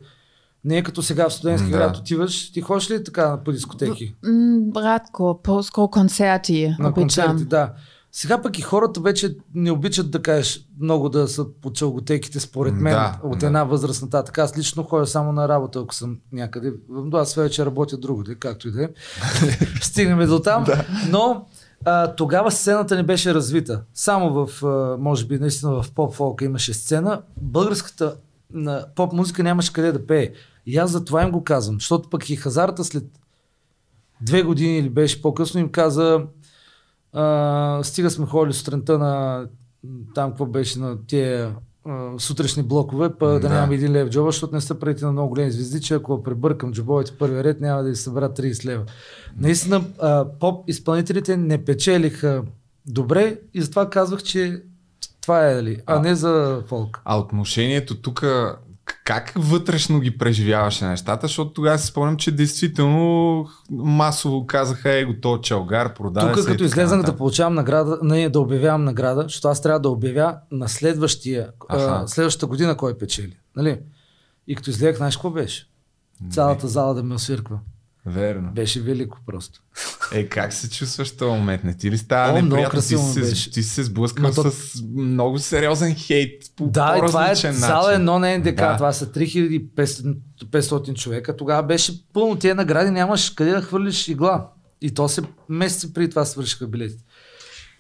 [0.65, 1.77] Не е като сега в студентски Да.
[1.77, 2.53] град отиваш.
[2.53, 4.15] Ти ходиш ли така по дискотеки?
[4.25, 6.75] М, Радко, по-скоро концерти.
[6.79, 6.95] На обичам.
[6.95, 7.73] концерти, да.
[8.15, 12.75] Сега пък и хората вече не обичат да кажеш много да са по челготеките, според
[12.75, 13.47] мен, Да, от да.
[13.47, 14.39] една възраст нататък.
[14.39, 16.73] Аз лично ходя само на работа, ако съм някъде.
[16.89, 18.89] Но аз вече работя другаде, както и да е.
[19.83, 20.65] Стигнем до там.
[21.11, 21.47] Но
[21.85, 23.83] а, тогава сцената не беше развита.
[23.95, 27.23] Само в, а, може би, наистина в поп-фолка имаше сцена.
[27.41, 28.17] Българската
[28.53, 30.33] на поп музика нямаше къде да пее.
[30.67, 33.05] И аз за това им го казвам, защото пък и хазарта след
[34.21, 36.21] две години или беше по-късно им каза
[37.13, 39.45] а, стига сме ходили сутринта на
[40.15, 41.55] там какво беше на тия
[41.87, 43.49] а, сутрешни блокове, па да, Да.
[43.49, 46.73] нямам един лев джоба, защото не са правите на много големи звезди, че ако пребъркам
[46.73, 48.85] джобовете в първия ред, няма да ви събера 30 лева.
[49.37, 52.43] Наистина, а, поп изпълнителите не печелиха
[52.87, 54.63] добре и затова казвах, че
[55.21, 56.01] това е, нали, а, А.
[56.01, 57.01] не за фолк.
[57.05, 58.25] а отношението тук,
[59.05, 61.27] как вътрешно ги преживяваше нещата?
[61.27, 66.65] Защото тогава си спомням, че действително масово казаха, е го то чалгар, продава Тук като
[66.65, 71.51] излезнах да получавам награда, не да обявявам награда, защото аз трябва да обявя на следващия,
[71.69, 73.37] а, следващата година кой печели.
[73.57, 73.81] Нали?
[74.47, 75.69] И като излезнах, знаеш какво беше?
[76.31, 77.59] Цялата зала да ме освирква.
[78.07, 78.51] Верно.
[78.53, 79.61] Беше велико просто.
[80.13, 81.65] Е, как се чувстваш в този момент?
[81.65, 82.81] Не ти ли става О, неприятно?
[82.81, 83.51] Ти си, беше.
[83.51, 87.51] ти се сблъскал то- с много сериозен хейт по Да, и това е начин.
[87.91, 88.77] едно на НДК, Да.
[88.77, 90.15] това са 3500
[90.95, 91.37] човека.
[91.37, 94.49] Тогава беше пълно тия награди, нямаш къде да хвърлиш игла.
[94.81, 97.05] И то се месеци преди това свършиха билетите.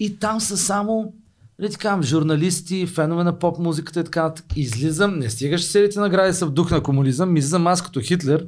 [0.01, 1.13] И там са само
[1.59, 4.47] нали ти казвам, журналисти, фенове на поп музиката и така нататък.
[4.57, 8.47] Излизам, не стигаш целите награди са в дух на комунизъм, излизам аз като Хитлер,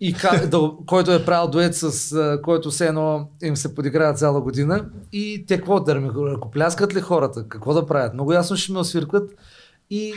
[0.00, 4.40] и ка, да, който е правил дует с който все едно им се подиграват цяла
[4.40, 7.48] година и те какво ме ръкопляскат ли хората?
[7.48, 8.14] Какво да правят?
[8.14, 9.30] Много ясно ще ме освиркват
[9.90, 10.14] и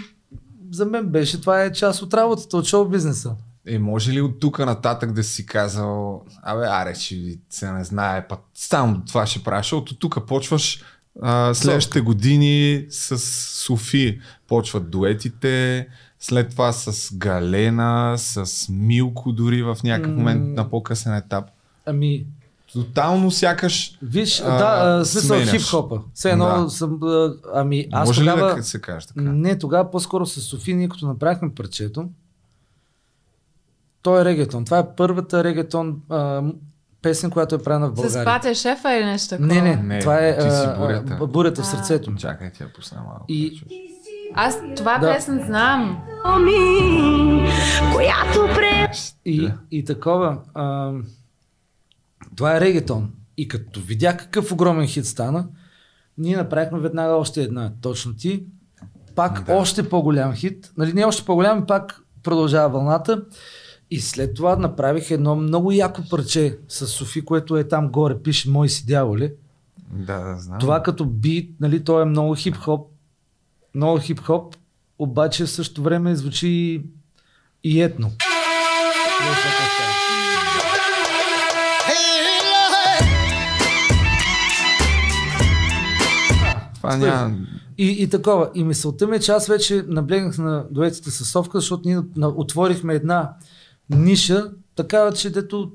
[0.72, 3.36] за мен беше, това е част от работата, от шоу бизнеса.
[3.68, 8.28] Е, може ли от тук нататък да си казал, абе, аре, че се не знае,
[8.28, 10.84] път само това ще правиш, защото тук почваш
[11.22, 13.18] а, следващите години с
[13.65, 14.20] Софи.
[14.47, 15.88] Почват дуетите,
[16.20, 21.45] след това с Галена, с Милко дори в някакъв момент на по-късен етап.
[21.86, 22.26] Ами,
[22.74, 26.01] Тотално сякаш виж, А, да, смисъл хип-хопа.
[26.13, 26.70] Все едно Да.
[26.70, 28.51] съм, а, ами аз може тогава...
[28.51, 29.22] ли да се каже така?
[29.22, 32.09] Не, тогава по-скоро с Софи, ние като направихме парчето,
[34.01, 34.65] той е регетон.
[34.65, 36.41] Това е първата регетон а,
[37.01, 38.26] песен, която е правена в С България.
[38.26, 39.47] Пате Шефа или нещо такова?
[39.47, 41.28] Не, не, Не, това е а, бурята.
[41.28, 42.20] бурята в сърцето ми.
[42.20, 43.26] Чакай, ти я пусна малко.
[43.28, 43.61] И
[44.34, 45.13] Аз това Да.
[45.13, 46.03] песен знам.
[47.93, 48.91] която пре...
[49.25, 50.38] И, и такова.
[50.53, 50.91] А,
[52.36, 53.11] това е регетон.
[53.38, 55.47] И като видях какъв огромен хит стана,
[56.17, 57.71] ние направихме веднага още една.
[57.82, 58.43] Точно ти.
[59.15, 59.53] Пак да.
[59.53, 60.71] още по-голям хит.
[60.78, 63.23] Нали, не още по-голям, пак продължава вълната.
[63.91, 68.49] И след това направих едно много яко парче с Софи, което е там горе, пише
[68.49, 69.34] Мои си дяволи.
[69.91, 70.59] Да, да, знам.
[70.59, 72.88] Това като бит, нали, то е много хип-хоп,
[73.78, 74.55] много хип-хоп,
[74.99, 76.84] обаче в същото време звучи
[77.63, 78.11] и етно.
[86.75, 87.36] Това няма...
[87.78, 88.49] И, и такова.
[88.55, 92.93] И мисълта ми е, че аз вече наблегнах на дуетите с Совка, защото ние отворихме
[92.93, 93.34] една
[93.89, 95.71] ниша, такава, че дето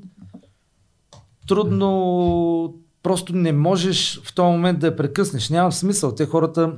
[1.48, 5.50] трудно просто не можеш в този момент да я прекъснеш.
[5.50, 6.14] Няма смисъл.
[6.14, 6.72] Те хората,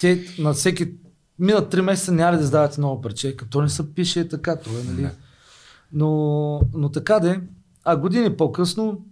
[0.00, 0.92] те на всеки
[1.38, 4.80] минат три месеца няма ли да издават ново парче, като не се пише така, това
[4.80, 5.08] е, нали?
[5.92, 7.40] Но, но така де,
[7.84, 9.04] а години по-късно,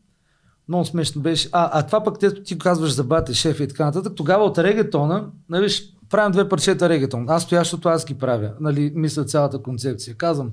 [0.68, 1.48] много смешно беше.
[1.52, 4.12] А, а това пък те ти казваш за бате, шеф и така нататък.
[4.14, 5.68] Тогава от регетона, нали,
[6.10, 7.24] правим две парчета регетон.
[7.28, 8.52] Аз стоя, защото аз ги правя.
[8.60, 10.16] Нали, мисля цялата концепция.
[10.16, 10.50] Казвам,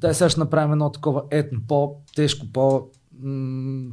[0.00, 2.86] дай сега ще направим едно такова етно, по-тежко, по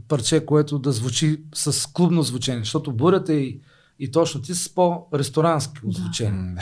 [0.07, 2.59] парче, което да звучи с клубно звучение.
[2.63, 3.59] Защото бурята и,
[3.99, 6.55] и точно ти с по-ресторанско звучение.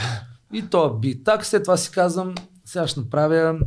[0.54, 1.24] И то бит.
[1.24, 3.60] Так, след това си казвам, сега ще направя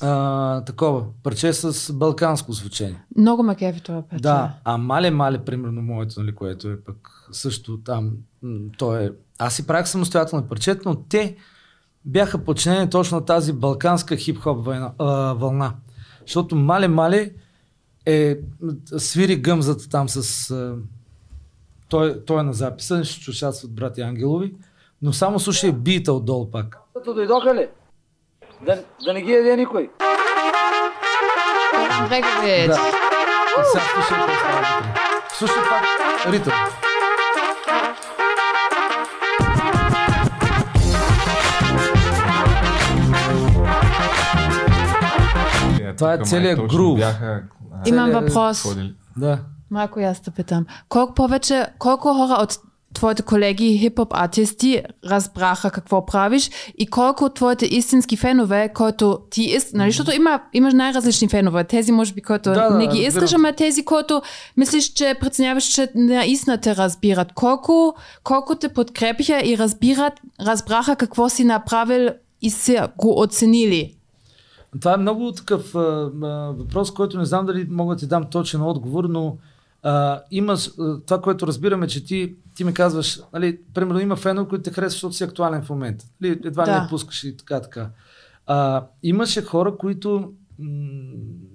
[0.00, 3.04] а, такова парче с балканско звучение.
[3.16, 4.22] Много ме кефи това пече.
[4.22, 8.12] Да, а мале, мале, примерно моето, нали, което е пък също там,
[8.78, 9.12] то е...
[9.38, 11.36] Аз си правих самостоятелно парчета, но те
[12.04, 15.74] бяха подчинени точно на тази балканска хип-хоп война, а, вълна.
[16.20, 17.30] Защото мале, мале
[18.06, 18.38] е,
[18.96, 20.50] свири гъмзата там с...
[20.50, 20.76] А,
[21.88, 24.54] той, той е на записа, ще участват брати Ангелови,
[25.02, 26.78] но само слушай бита отдолу пак.
[26.94, 27.68] Като дойдоха ли?
[28.66, 29.90] Да, да не ги яде никой.
[32.10, 32.66] Регаве.
[32.66, 32.74] Да.
[33.72, 33.84] Сега
[35.38, 35.84] слушай пак
[36.32, 36.52] ритъм.
[45.96, 47.00] Това е целият грув.
[47.86, 48.76] Имам въпрос.
[49.16, 49.38] Да.
[49.70, 50.66] Малко и аз те питам.
[50.88, 52.58] Колко повече, колко хора от
[52.94, 59.42] твоите колеги хип-хоп артисти разбраха какво правиш и колко от твоите истински фенове, които ти
[59.42, 61.64] искаш, нали, защото има, имаш най-различни фенове.
[61.64, 64.22] Тези, може би, които Да, не ги искаш, ама тези, които
[64.56, 67.32] мислиш, че преценяваш, че наистина те разбират.
[67.32, 72.08] Колко, колко те подкрепиха и разбират, разбраха какво си направил
[72.42, 73.94] и са го оценили.
[74.80, 76.26] Това е много такъв а, а,
[76.58, 79.36] въпрос, който не знам дали мога да ти дам точен отговор, но
[79.90, 84.16] а, има с- а, това, което разбираме, че ти, ти ми казваш, нали, примерно има
[84.16, 86.04] фенове, които те харесват, защото си актуален в момента.
[86.20, 86.82] Нали, едва Да.
[86.82, 87.90] не пускаш и така, така.
[88.46, 90.68] А, имаше хора, които м,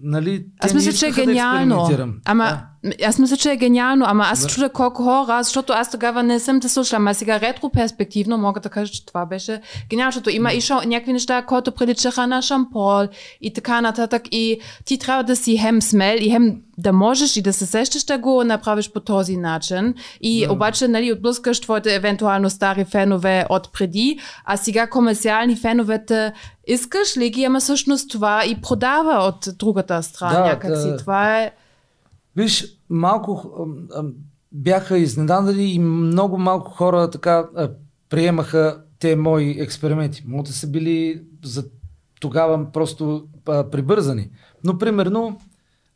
[0.01, 1.75] нали, Аз мисля, че е искаха да гениално.
[1.75, 2.21] експериментирам.
[2.25, 2.61] Ама,
[3.05, 4.47] аз мисля, че е гениално, ама аз Да.
[4.47, 8.69] чудя колко хора, защото аз тогава не съм те слушала, ама сега ретро-перспективно мога да
[8.69, 13.07] кажа, че това беше гениално, защото има и шо, някакви неща, които приличаха на Шампол
[13.41, 17.41] и така нататък и ти трябва да си хем смел и хем да можеш и
[17.41, 20.53] да се сещаш да го направиш по този начин и Да.
[20.53, 26.33] обаче нали, отблъскаш твоите евентуално стари фенове от преди, а сега комерциални феновете
[26.67, 30.87] искаш ли ги, ама всъщност това и продава от другата страна Да, някакси.
[30.87, 30.97] да.
[30.97, 31.51] Това е...
[32.35, 33.67] Виж, малко
[34.51, 37.49] бяха изненадани и много малко хора така
[38.09, 40.23] приемаха те мои експерименти.
[40.27, 41.65] Могат да са били за
[42.19, 44.29] тогава просто а, прибързани.
[44.63, 45.39] Но примерно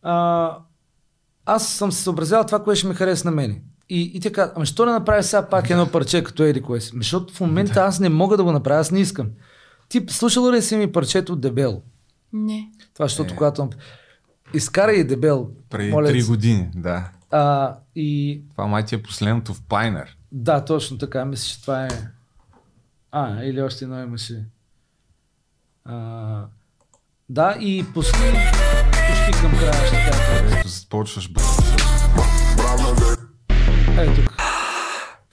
[0.02, 0.58] а,
[1.46, 3.62] аз съм се съобразял това, което ще ми хареса на мене.
[3.90, 6.82] И, и те казват, ами що не направи сега пак едно парче като Еди кое
[6.82, 6.90] си?
[6.94, 9.30] Ами, Защото в момента аз не мога да го направя, аз не искам.
[9.90, 11.82] Ти слушал ли си ми парчето Дебел?
[12.34, 12.72] Не.
[12.94, 13.70] Това, защото когато...
[14.54, 15.50] Изкарай Дебел.
[15.70, 16.28] Преди три ти.
[16.28, 17.10] години, да.
[17.32, 20.18] А, и Това май ти е последното в Пайнер.
[20.32, 21.26] да, точно така.
[21.26, 21.90] Мисля, че това е...
[23.12, 24.46] А, или още едно имаше.
[25.86, 26.46] А,
[27.30, 28.12] да, и почти,
[29.08, 30.56] почти към края ще кажа.
[30.56, 31.42] Като започваш б-
[34.00, 34.34] Ей тук.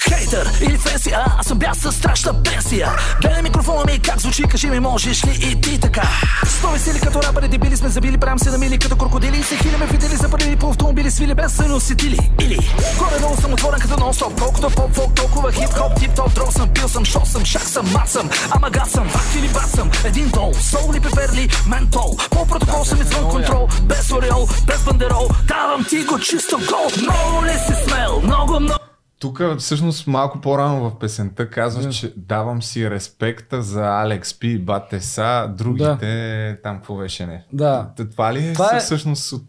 [0.09, 2.89] Хейтър или фенси, а аз съм бял със страшна пенсия.
[3.21, 6.09] Гледай микрофона ми как звучи, кажи ми можеш ли и ти така?
[6.47, 9.87] Сто весели като рапъри, дебили сме забили, правим се на мили като крокодили се хилиме
[10.25, 12.59] за първи по автомобили, свили без са носители Или
[12.99, 17.05] горе долу съм отворен като нон-стоп, колкото поп-фолк, толкова хип-хоп, тип-топ, дрол съм, пил съм,
[17.05, 20.53] шо съм, шах съм, мат съм, ама гад съм, факт или бат съм, един дол,
[20.55, 26.05] сол ли пеперли, ментол, по протокол съм извън контрол, без ореол, без бандерол, давам ти
[26.05, 28.84] го чисто гол, много ли си смел, много, много
[29.25, 35.55] Тук всъщност малко по-рано в песента казваш, че давам си респекта за Алекс Пи, Батеса,
[35.59, 37.45] другите там какво беше не.
[37.53, 37.91] Да.
[37.97, 39.45] Това ли е, Това е- всъщност от...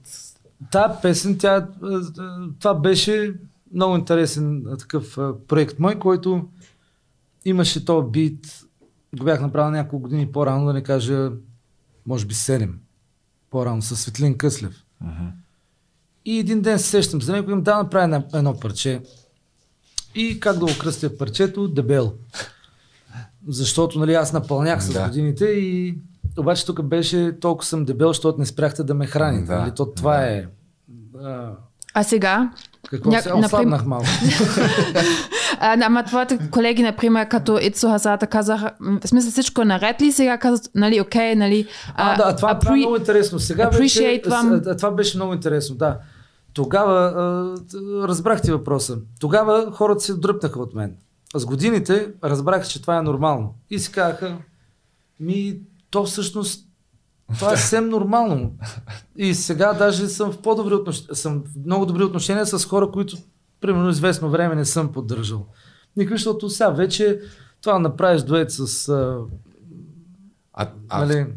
[0.71, 3.33] Та песен, тя, а, а, това беше
[3.73, 5.17] много интересен такъв
[5.47, 6.47] проект мой, който
[7.45, 8.65] имаше този бит,
[9.17, 11.31] го бях направил няколко години по-рано, да не кажа,
[12.05, 12.69] може би 7
[13.51, 14.83] по-рано, с Светлин Къслев.
[16.25, 19.01] И един ден се сещам за него и им да направя едно парче.
[20.15, 21.67] И как да го кръстя парчето?
[21.67, 22.13] Дебел.
[23.47, 25.01] Защото нали, аз напълнях с Да.
[25.01, 25.97] годините и
[26.37, 29.45] обаче тук беше толкова съм дебел, защото не спряхте да ме храните.
[29.45, 29.59] Да.
[29.59, 29.71] Нали?
[29.71, 30.45] То, това е...
[31.23, 31.51] А,
[31.93, 32.51] А сега?
[32.89, 33.29] какво Ня- се...
[33.29, 34.05] наприм- Ослабнах малко.
[35.59, 40.11] А, ама твоите колеги, например, като Ицо Хазата казаха, в смисъл всичко е наред ли
[40.11, 43.39] сега казват, нали, окей, нали, А, да, това, това е appre- много интересно.
[43.39, 44.61] Сега вече, appreciate вам.
[44.63, 45.97] с- а, това беше много интересно, да.
[46.55, 48.97] Тогава, а, т- разбрах ти въпроса.
[49.19, 50.97] Тогава хората се дръпнаха от мен.
[51.35, 53.55] С годините разбрах, че това е нормално.
[53.69, 54.37] И си казаха,
[55.19, 56.67] ми, то всъщност,
[57.39, 58.51] това е съвсем нормално.
[59.17, 63.17] И сега даже съм в по-добри отношения, съм в много добри отношения с хора, които,
[63.61, 65.45] примерно, известно време не съм поддържал.
[65.97, 67.21] Никакви, защото сега вече
[67.61, 68.89] това направиш дует с...
[70.53, 71.27] А, а нали,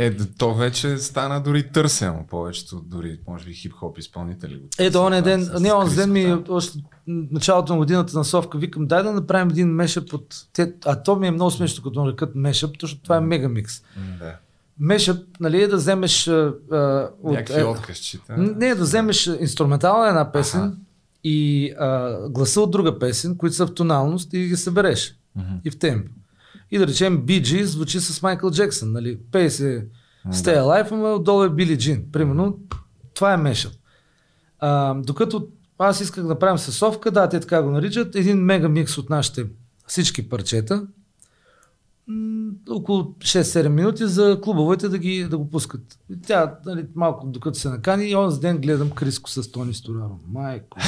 [0.00, 2.24] Е, то вече стана дори търсено.
[2.30, 6.78] Повечето, дори, може би, хип-хоп изпълнители търсят, онен това ден, не, онзи ден ми, още
[7.06, 10.34] началото на годината на Совка, викам, дай да направим един мешъп от...
[10.52, 13.82] Те, а то ми е много смешно, като нарекат мешъп, защото това е мега микс.
[13.96, 14.34] М, Да.
[14.80, 16.28] Мешъп, нали, е да вземеш...
[16.28, 16.52] А,
[17.22, 18.36] от, Някакви е, откъсчета.
[18.36, 20.76] не, да вземеш инструментална една песен
[21.24, 25.14] и а, гласа от друга песен, които са в тоналност и ги събереш.
[25.64, 26.06] И в темп.
[26.70, 29.18] И да речем BG звучи с Майкъл Джексън, нали?
[29.32, 29.86] Пей се
[30.26, 32.04] Stay Alive, ама отдолу е Били Джин.
[32.12, 32.58] Примерно,
[33.14, 33.72] това е мешъп.
[34.96, 35.46] Докато
[35.78, 39.46] аз исках да правим съсовка, да, те така го наричат, един мега микс от нашите
[39.86, 40.86] всички парчета,
[42.06, 45.98] м, около 6-7 минути за клубовете да, ги, да го пускат.
[46.10, 50.18] И тя, нали, малко докато се накани, и онзи ден гледам Криско с Тони Стораро.
[50.28, 50.78] Майко.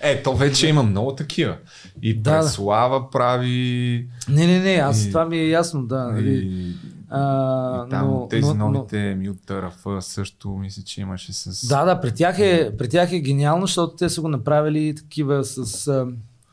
[0.00, 1.56] Е, то вече има много такива.
[2.02, 2.40] И Да.
[2.40, 4.08] Преслава прави...
[4.28, 6.04] Не, не, не, аз И- това ми е ясно, да.
[6.04, 6.34] Нали.
[6.34, 6.72] И,
[7.10, 11.68] А, и там но, тези но, но, новите Мют РФ също мисля, че имаше с...
[11.68, 15.44] Да, да, при тях, е, при тях е гениално, защото те са го направили такива
[15.44, 15.58] с...
[15.88, 16.06] а,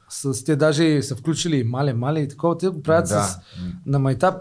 [0.09, 2.57] с те даже са включили и мале, мале и такова.
[2.57, 3.23] Те го правят Да.
[3.23, 3.39] с,
[3.85, 4.35] на майтап.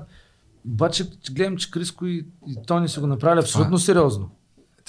[0.67, 4.31] Обаче че гледам, че Криско и, и Тони са го направили абсолютно сериозно.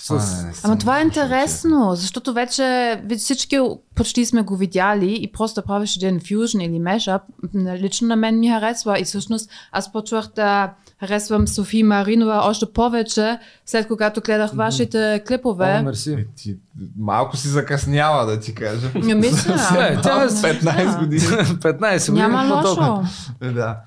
[0.01, 3.59] С- не Ама това е интересно, защото вече всички
[3.95, 7.21] почти сме го видяли и просто да правиш един фюжн или мешап,
[7.55, 13.39] лично на мен ми харесва и всъщност аз почвах да харесвам Софи Маринова още повече,
[13.65, 15.81] след когато гледах вашите О, клипове.
[15.81, 16.13] мерси.
[16.13, 16.57] Е, ти,
[16.97, 18.91] малко си закъснява, да ти кажа.
[18.95, 19.53] Не мисля.
[19.79, 21.21] Е, тя е с 15 години.
[21.21, 22.27] 15 години.
[22.27, 22.75] Няма лошо.
[22.75, 23.07] толкова?
[23.41, 23.77] да.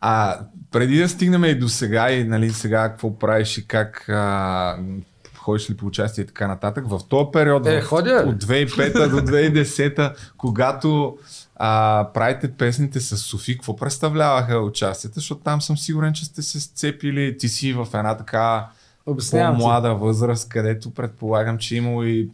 [0.00, 0.38] А
[0.70, 4.76] преди да стигнем и до сега и нали, сега какво правиш и как а,
[5.44, 8.24] ходиш ли по участие и така нататък, в този период Е, в- ходя.
[8.26, 8.68] от 2005
[9.10, 11.16] до 2010, когато
[11.56, 15.14] а, правите песните с Софи, какво представляваха участията?
[15.14, 18.66] Защото там съм сигурен, че сте се сцепили, ти си в една така
[19.06, 19.58] Обяснявам ти.
[19.58, 22.30] по-млада възраст, където предполагам, че е имало и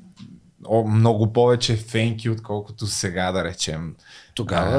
[0.67, 3.95] о, много повече фенки, отколкото сега, да речем.
[4.35, 4.77] Тогава...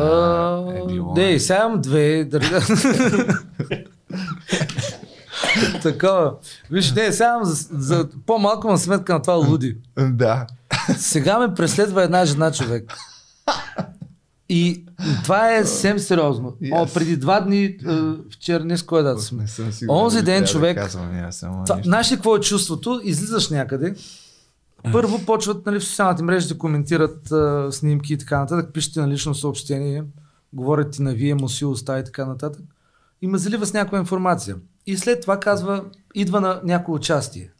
[0.67, 1.13] А, е било.
[1.13, 2.29] Не, сега имам две.
[5.81, 6.33] Такова.
[6.71, 9.77] Виж, не, сега за, за по-малко на сметка на това луди.
[9.99, 10.47] Да.
[10.97, 12.93] Сега ме преследва една жена човек.
[14.49, 14.85] И
[15.23, 16.47] това е съвсем сериозно.
[16.47, 16.53] О,
[16.85, 16.93] Yes.
[16.93, 17.77] преди два дни, е,
[18.31, 19.45] вчера, днес кой дата сме?
[19.89, 21.09] Онзи ден да човек- казвам,
[21.65, 23.01] Това, знаеш ли какво е чувството?
[23.03, 23.95] Излизаш някъде.
[24.91, 29.07] Първо почват нали, в социалните мрежи да коментират а, снимки и така нататък, пишете на
[29.07, 30.03] лично съобщение,
[30.53, 32.61] говорят ти на вие, мусилостта и така нататък.
[33.21, 34.55] И ме залива с някаква информация.
[34.87, 37.51] И след това казва, идва на някое участие.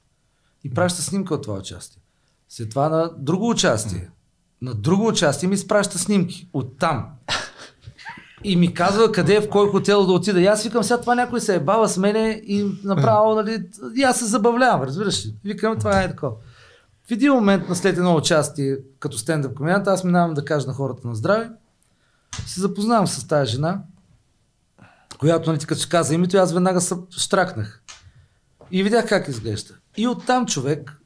[0.64, 2.02] И праща снимка от това участие.
[2.50, 4.10] След това на друго участие.
[4.62, 6.50] На друго участие ми изпраща снимки.
[6.54, 7.10] От там.
[8.44, 10.42] И ми казва къде е, в кой хотел да отида.
[10.42, 13.64] И аз викам, сега това някой се е бава с мене и направо, нали,
[13.96, 15.34] и аз се забавлявам, разбираш ли?
[15.44, 16.32] Викам, това е такова.
[17.08, 20.74] В един момент на след едно участие, като стендъп комедиант, аз минавам да кажа на
[20.74, 21.50] хората на здраве.
[22.46, 23.82] Се запознавам с тази жена,
[25.22, 27.82] която, нали, ти като ще каза името, аз веднага се штракнах.
[28.72, 29.74] И видях как изглежда.
[29.98, 30.98] И оттам човек,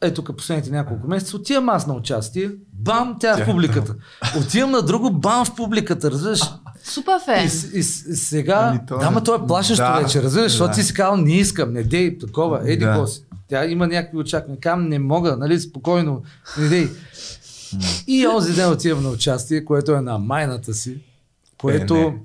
[0.00, 3.94] ето тук последните няколко месеца, отивам аз на участие, бам, тя е в публиката.
[4.40, 6.40] Отивам на друго, бам в публиката, разбираш?
[6.84, 7.44] Супер фен.
[7.44, 10.68] и, и сега, Ами, то да, е- ма то е плашещо Да, вече, разбираш, защото
[10.68, 10.74] да.
[10.74, 13.06] ти си казал, не искам, не дей, такова, еди Да.
[13.06, 13.24] си.
[13.48, 16.22] Тя има някакви очаквания, кам не мога, нали, спокойно,
[16.58, 16.88] не дей.
[18.06, 20.98] И онзи ден отивам на участие, което е на майната си,
[21.58, 22.18] което Е, не.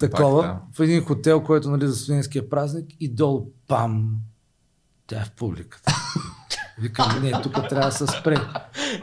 [0.00, 4.10] Такова, Пак, в един хотел, който нали, за студентския празник и долу, пам,
[5.06, 5.92] тя е в публиката.
[6.78, 8.36] Викам, не, тук трябва да се спре.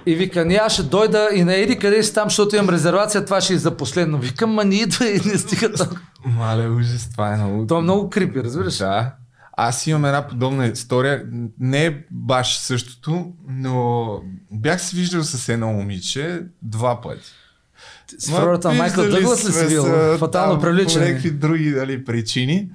[0.06, 3.26] И вика, не, аз ще дойда и на еди къде си там, защото имам резервация,
[3.26, 4.18] това ще е за последно.
[4.18, 6.00] Викам, ма не идва и не стига толкова.
[6.26, 7.68] Мале, ужас, това е много...
[7.68, 8.78] То е много крипи, разбираш?
[8.78, 9.14] Да.
[9.52, 11.26] аз имам една подобна история.
[11.60, 14.08] Не е баш същото, но
[14.52, 17.32] бях се виждал с едно момиче два пъти.
[18.20, 19.84] С Ма, прората Майкъл Дъглас ли си бил?
[20.18, 21.06] Фатално привличане.
[21.06, 22.70] По някакви други дали, причини.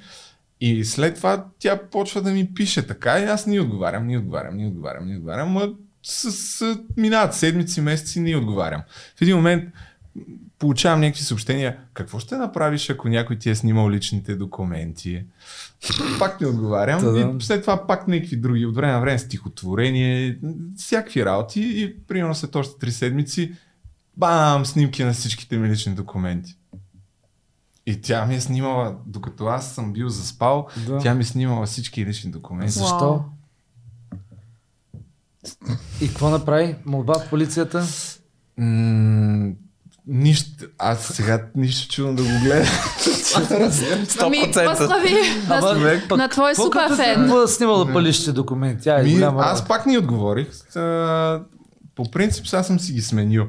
[0.60, 4.56] И след това тя почва да ми пише така и аз ни отговарям, ни отговарям,
[4.56, 5.48] ни отговарям, ни отговарям.
[5.48, 5.68] Ма
[6.02, 8.82] с, с, минават седмици, месеци, ни отговарям.
[9.16, 9.64] В един момент
[10.58, 11.76] получавам някакви съобщения.
[11.94, 15.24] Какво ще направиш, ако някой ти е снимал личните документи?
[16.18, 17.00] Пак не отговарям.
[17.00, 17.20] Та да.
[17.20, 18.66] И след това пак някакви други.
[18.66, 20.38] От време на време стихотворение,
[20.76, 21.60] всякакви работи.
[21.60, 23.52] И примерно след още три седмици
[24.16, 26.56] бам, снимки на всичките ми лични документи.
[27.86, 30.98] И тя ми е снимала, докато аз съм бил заспал, Да.
[30.98, 32.72] тя ми е снимала всички лични документи.
[32.72, 33.24] Защо?
[36.00, 36.76] И какво направи?
[36.86, 37.86] Молба в полицията?
[38.58, 39.52] М-
[40.06, 42.66] нищо, аз сега нищо чудно да го гледам.
[44.20, 45.14] Ами, поздрави
[45.48, 47.14] на, Човек, на твой супер фен.
[47.14, 48.88] Какво да снимала палищите документи?
[48.88, 50.48] Ай, Ми, голяма аз пак ни отговорих.
[51.94, 53.46] По принцип сега съм си ги сменил.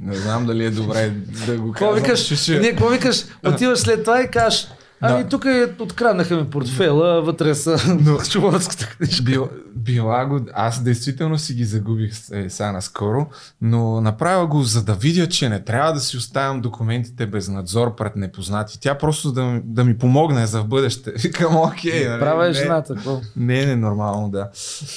[0.00, 1.12] Не знам дали е добре
[1.46, 1.94] да го казвам.
[1.94, 2.48] викаш?
[2.48, 3.24] Не, какво викаш?
[3.44, 4.68] Отиваш след това и кажеш,
[5.00, 5.28] ами Да.
[5.28, 7.78] тук е, откраднаха ми портфела, вътре са
[8.24, 9.22] шуморската книжка.
[9.22, 13.26] Бил, била го, аз действително си ги загубих е, сега наскоро,
[13.60, 17.96] но направя го за да видя, че не трябва да си оставям документите без надзор
[17.96, 18.80] пред непознати.
[18.80, 21.10] Тя просто да, ми- да ми помогне за в бъдеще.
[21.18, 22.08] Викам, окей.
[22.08, 22.94] нали, Права е не- жената.
[22.94, 23.20] какво?
[23.36, 24.50] Не е ненормално, да.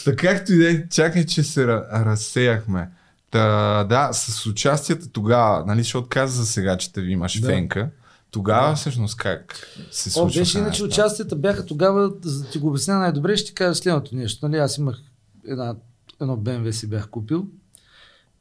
[0.06, 2.90] Така както и да е, чакай, че се ра- разсеяхме.
[3.32, 7.48] Та, да, с участията тогава, нали, защото каза за сега, че те ви имаш Да.
[7.48, 7.90] фенка.
[8.32, 10.42] Тогава всъщност как се О, случва?
[10.42, 14.16] беше иначе участията бяха тогава, за да ти го обясня най-добре, ще ти кажа следното
[14.16, 14.48] нещо.
[14.50, 15.02] Нали, аз имах
[15.48, 15.76] една,
[16.22, 17.48] едно BMW си бях купил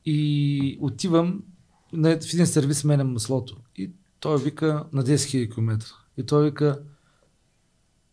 [0.04, 1.42] и отивам
[1.92, 3.56] на, в един сервис сменям маслото.
[3.76, 5.84] И той вика на 10 000 км.
[6.16, 6.78] И той вика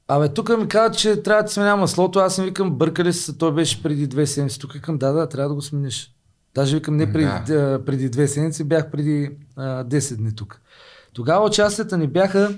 [0.07, 2.19] Абе, тук ми казва, че трябва да сменя маслото.
[2.19, 4.59] Аз им викам, бъркали се, той беше преди две седмици.
[4.59, 6.13] Тук викам, да, да, трябва да го смениш.
[6.55, 7.69] Даже викам, не преди, Да.
[7.69, 7.85] да.
[7.85, 10.61] преди две седмици, бях преди а, 10 дни тук.
[11.13, 12.55] Тогава участията ни бяха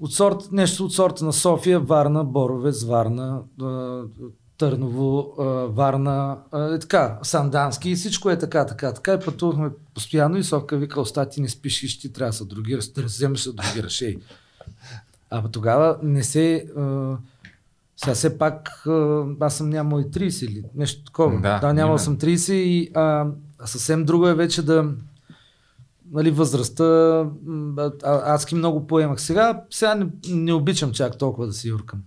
[0.00, 4.02] от сорт, нещо от сорта на София, Варна, Боровец, Варна, а,
[4.58, 9.14] Търново, а, Варна, а, е така, Сандански и всичко е така, така, така.
[9.14, 12.44] И пътувахме постоянно и Совка вика, оста ти не спиш и ще трябва да се
[12.44, 14.02] другираш, да вземеш да другираш.
[14.02, 14.18] Ей.
[15.30, 16.66] А бе, тогава не се...
[16.76, 17.16] А,
[17.96, 18.84] сега все пак
[19.40, 21.40] аз съм нямал и 30 или нещо такова.
[21.40, 21.98] Да, да нямал именно.
[21.98, 23.26] съм 30 и а,
[23.64, 24.84] съвсем друго е вече да
[26.12, 27.92] нали, възрастта, а,
[28.34, 29.20] адски много поемах.
[29.20, 32.02] Сега, сега не, не обичам чак толкова да си юркам.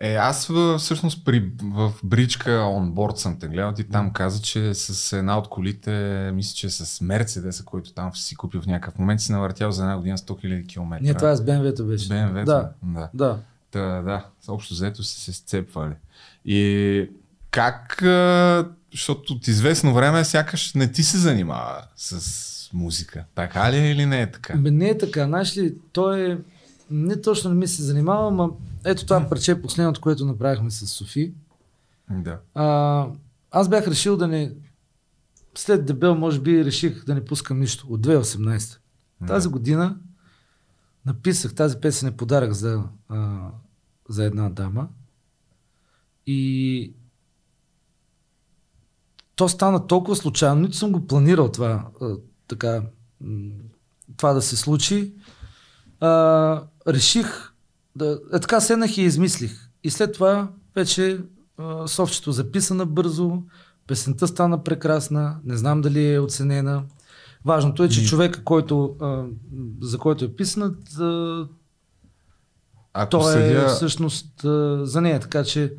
[0.00, 3.72] Е, аз всъщност при, в бричка онборд съм те гледал.
[3.72, 8.36] Ти там каза, че с една от колите, мисля, че с Мерцедеса, който там си
[8.36, 10.98] купил в някакъв момент, си навъртял за една година 100 000 км.
[11.02, 12.08] Не, това е с BMW-то беше.
[12.08, 13.08] BMW, Да, да.
[13.14, 13.38] да.
[13.76, 15.94] Та, да, общо взето си се сцепвали.
[16.44, 17.10] И
[17.50, 17.98] как,
[18.92, 23.24] защото от известно време сякаш не ти се занимава с музика.
[23.34, 24.56] Така ли е или не е така?
[24.56, 25.24] Бе, не е така.
[25.24, 26.38] Знаеш ли, той е...
[26.90, 31.32] Не точно не ми се занимава, но ето това парче, последното, което направихме с Софи.
[32.10, 32.38] Да.
[32.54, 33.06] А,
[33.50, 34.52] аз бях решил да не...
[35.54, 37.86] След дебел, може би, реших да не пускам нищо.
[37.90, 38.78] От 2018.
[39.26, 39.96] Тази година
[41.06, 43.48] написах, тази песен е подарък за, а,
[44.08, 44.88] за една дама.
[46.26, 46.92] И
[49.36, 52.16] то стана толкова случайно, нито съм го планирал това, а,
[52.48, 52.82] така,
[54.16, 55.14] това да се случи.
[56.00, 57.52] А, реших
[57.96, 58.20] да...
[58.32, 59.70] Е, така седнах и измислих.
[59.84, 61.20] И след това вече
[61.58, 63.42] а, софчето записана бързо,
[63.86, 66.84] песента стана прекрасна, не знам дали е оценена.
[67.44, 69.24] Важното е, че човека, който, а,
[69.80, 70.76] за който е писнат,
[72.96, 75.72] Ако той е съдя, всъщност а, за нея, така че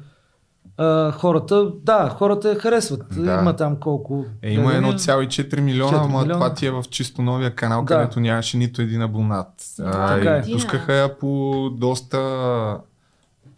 [0.77, 3.01] а, хората, да, хората я харесват.
[3.11, 3.33] Да.
[3.41, 4.25] Има там колко...
[4.41, 4.93] е, има гледания.
[4.93, 6.33] 1,4 милиона, 4 ама милиона.
[6.33, 7.95] това ти е в чисто новия канал, Да.
[7.95, 9.47] където нямаше нито един абонат.
[9.79, 10.43] А, Така е.
[10.51, 12.77] пускаха я по доста...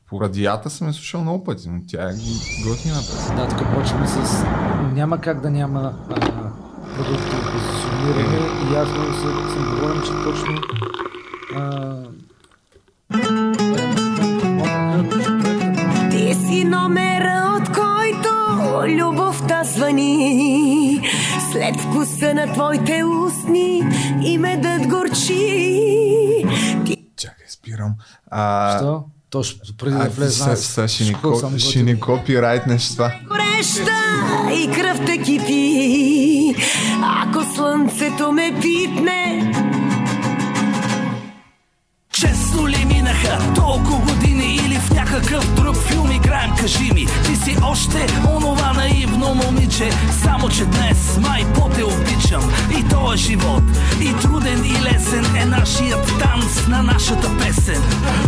[0.10, 2.14] По радията съм я слушал много пъти, но тя е
[2.70, 3.36] готина песен.
[3.36, 4.44] Да, тук почваме с...
[4.94, 5.94] Няма как да няма
[6.96, 8.38] продуктово позициониране
[8.72, 10.56] и аз много се, съм доволен, че точно
[11.56, 11.96] а,
[16.12, 18.30] Ти си номера, от който
[18.88, 21.02] любовта звъни.
[21.52, 23.84] След вкуса на твоите устни
[24.24, 26.46] и медът горчи.
[27.18, 27.94] Чакай, спирам.
[28.32, 29.04] А, Що?
[29.30, 30.60] Точно преди да а, влезна са- аз.
[30.60, 33.12] са- ще ни, Школ съм ко- ще ни копирайтнеш това.
[33.28, 33.92] Гореща
[34.54, 36.56] и кръвта кипи.
[37.04, 39.52] Ако слънцето ме пипне,
[42.12, 42.86] Честно ли
[43.30, 44.50] минаха толкова години
[45.12, 47.08] какъв друг филм играем, кажи ми.
[47.26, 49.90] Ти си още онова наивно момиче
[50.24, 52.52] Само че днес май по-те обичам.
[52.80, 53.64] И то е живот
[54.02, 57.84] И труден и лесен е нашият танц на нашата песен.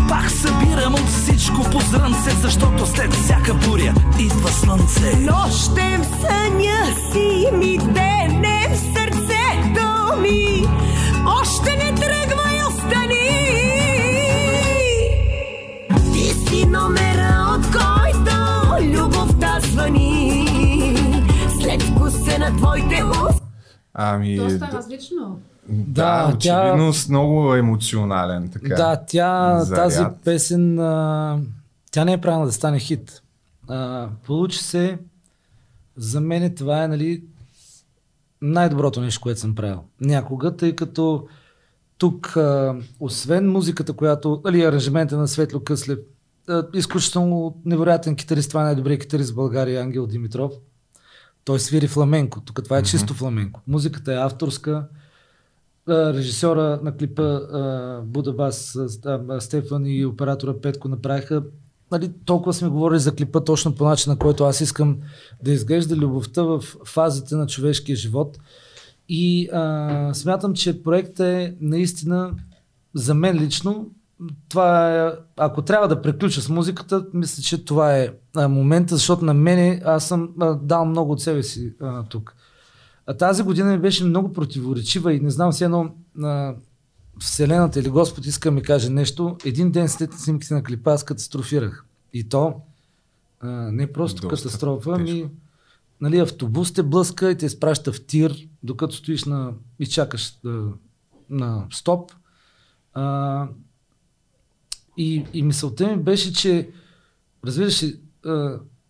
[0.10, 5.18] Пак събирам от всичко по зрънце Защото след всяка буря идва слънце.
[5.18, 10.68] Нощем в съня си ми дене в сърцето ми
[11.42, 12.21] Още не тръгвай,
[24.04, 25.40] Ами, Доста д- различно.
[25.70, 28.50] да, Да, тя- очевидно с много емоционален.
[28.50, 28.76] Така.
[28.76, 29.84] Да, тя, заряд.
[29.84, 31.40] тази песен, а,
[31.92, 33.22] тя не е правилна да стане хит.
[33.68, 34.98] А, получи се,
[35.98, 37.24] за мен това е нали,
[38.42, 39.80] най-доброто нещо, което съм правил.
[40.02, 41.28] Някога, тъй като
[41.98, 46.00] тук, а, освен музиката, която, нали, аранжимента на Светло Къслев,
[46.74, 50.52] изключително невероятен китарист, това е най-добрият китарист в България, Ангел Димитров.
[51.46, 52.42] Той свири фламенко.
[52.42, 53.62] Тук това е чисто фламенко.
[53.68, 54.88] Музиката е авторска.
[55.90, 61.44] Режисьора на клипа а, Буда Бас, а, а, Стефан и оператора Петко направиха
[61.92, 64.98] нали, толкова сме говорили за клипа точно по начина, който аз искам
[65.44, 68.40] да изглежда любовта в фазите на човешкия живот.
[69.10, 72.32] И а, смятам, че проектът е наистина
[72.94, 73.90] за мен лично
[74.50, 79.26] това е, ако трябва да приключа с музиката, мисля, че това е а, момента, защото
[79.26, 82.36] на мене аз съм а, дал много от себе си а, тук.
[83.06, 86.56] А тази година ми беше много противоречива и не знам все едно а,
[87.20, 89.38] Вселената или Господ иска да ми каже нещо.
[89.46, 91.86] Един ден след снимките на клипа аз катастрофирах.
[92.14, 92.56] И то
[93.40, 95.30] а, не просто Доста катастрофа, ами
[96.02, 100.68] нали, автобус те блъска и те изпраща в тир, докато стоиш на, и чакаш да,
[101.30, 102.12] на стоп.
[102.94, 103.48] А,
[104.98, 106.70] и, и мисълта ми беше, че
[107.46, 108.00] разбираш ли,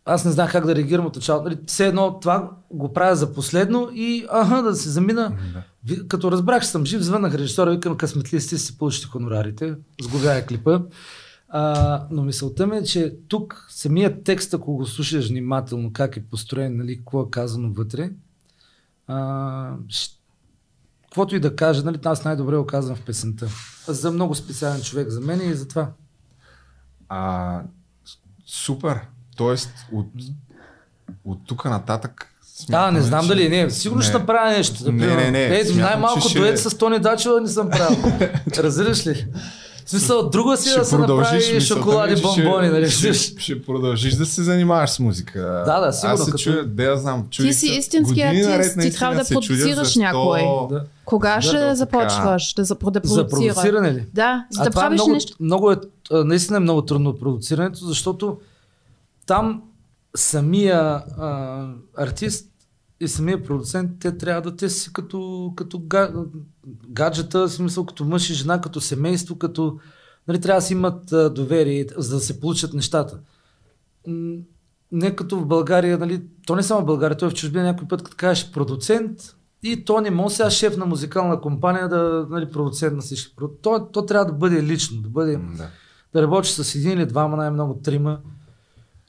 [0.06, 1.44] аз не знах как да реагирам от началото.
[1.44, 5.38] Нали, все едно това го правя за последно и аха, да се замина.
[5.86, 10.46] Ви- Като разбрах, че съм жив, звъннах режисьора, викам късметли сте си получите хонорарите, сгубяя
[10.46, 10.82] клипа.
[11.50, 16.24] А, но мисълта ми е, че тук самият текст, ако го слушаш внимателно, как е
[16.24, 18.12] построен, нали, какво е казано вътре,
[19.08, 19.16] а,
[19.88, 20.18] щ-
[21.12, 23.48] каквото и да кажа, нали, аз най-добре го казвам в песента.
[23.88, 25.88] За много специален човек за мен и затова.
[27.10, 27.62] А,
[28.06, 28.18] с-
[28.56, 29.00] супер.
[29.38, 30.08] Тоест, от,
[31.26, 32.28] от тук нататък.
[32.42, 33.70] Да, смятаме, не знам че- дали не.
[33.70, 34.20] Сигурно ще Не.
[34.20, 34.84] направя нещо.
[34.84, 35.60] Да, Не, не, не.
[35.60, 37.98] Е, Смятам, най-малко че ще- дует с Тони Дачева не съм правил.
[38.58, 39.28] Разбираш ли?
[39.86, 42.90] В смисъл, друга си да се направи мисълта шоколади, ми че бомбони, нали?
[42.90, 45.64] Ще, ще, ще продължиш да се занимаваш с музика.
[45.66, 47.24] Да, да, сигурно, Аз се като- чуя, да знам.
[47.24, 50.42] Ти чудих си се- истински артист, ти трябва да продуцираш защо- някой.
[50.70, 50.84] Да.
[51.06, 52.14] Кога Да, ще да, започваш
[52.54, 53.28] да, за, да За продуцира?
[53.28, 54.06] продуциране ли?
[54.14, 55.34] Да, за А да е правиш много, нещо.
[55.40, 55.76] много е,
[56.12, 58.38] наистина е много трудно продуцирането, защото
[59.26, 59.62] там
[60.16, 60.80] самия
[61.20, 61.66] а,
[61.98, 62.48] артист
[63.02, 66.14] и самия продуцент, те трябва да те си като, като га,
[66.90, 69.80] гаджета, в смисъл като мъж и жена, като семейство, като
[70.28, 73.20] нали, трябва да си имат а, доверие, за да се получат нещата.
[74.92, 77.88] Не като в България, нали, то не само в България, то е в чужбина някой
[77.88, 82.52] път, като кажеш продуцент, и то не може сега шеф на музикална компания да нали,
[82.52, 83.36] продуцент на всички.
[83.62, 85.68] То, то трябва да бъде лично, да бъде Да.
[86.14, 88.20] да работиш с един или двама, най-много трима.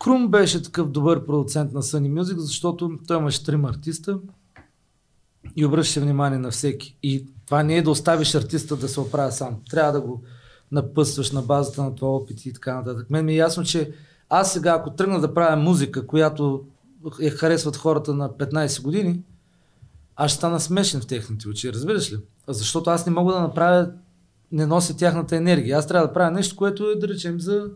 [0.03, 4.19] Крум беше такъв добър продуцент на Sunny Music, защото той имаше трима артиста
[5.57, 6.97] и обръщаше внимание на всеки.
[7.03, 9.57] И това не е да оставиш артиста да се оправя сам.
[9.71, 10.23] Трябва да го
[10.73, 13.11] напъсваш на базата на това опит и така нататък.
[13.11, 13.93] Мен ми е ясно, че
[14.29, 16.65] аз сега, ако тръгна да правя музика, която
[17.21, 19.23] я харесват хората на 15 години,
[20.17, 22.17] аз ще стана смешен в техните очи, разбираш ли?
[22.49, 23.91] Защото аз не мога да направя,
[24.53, 25.79] не нося тяхната енергия.
[25.79, 27.71] Аз трябва да правя нещо, което е, да речем, за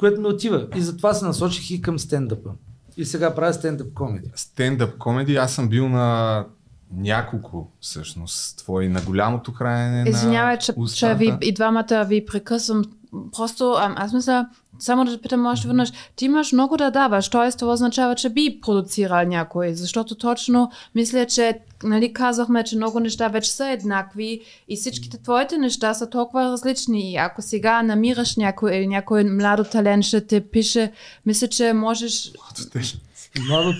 [0.00, 0.68] което ми отива.
[0.76, 2.50] И затова се насочих и към стендъпа.
[2.96, 4.30] И сега правя стендъп комеди.
[4.34, 6.44] Стендъп комеди, аз съм бил на
[6.92, 11.14] няколко всъщност твои на голямото хранене Извинявай, че, че устата.
[11.14, 12.84] ви, и двамата ви прекъсвам.
[13.32, 14.48] Просто, а, аз мисля,
[14.78, 17.52] само да питам още веднъж, ти имаш много да даваш, т.е.
[17.52, 23.28] това означава, че би продуцирал някой, защото точно мисля, че нали, казахме, че много неща
[23.28, 27.12] вече са еднакви и всичките твоите неща са толкова различни.
[27.12, 30.92] И ако сега намираш някой или някой младо талент ще те пише,
[31.26, 32.32] мисля, че можеш...
[32.36, 32.70] Младо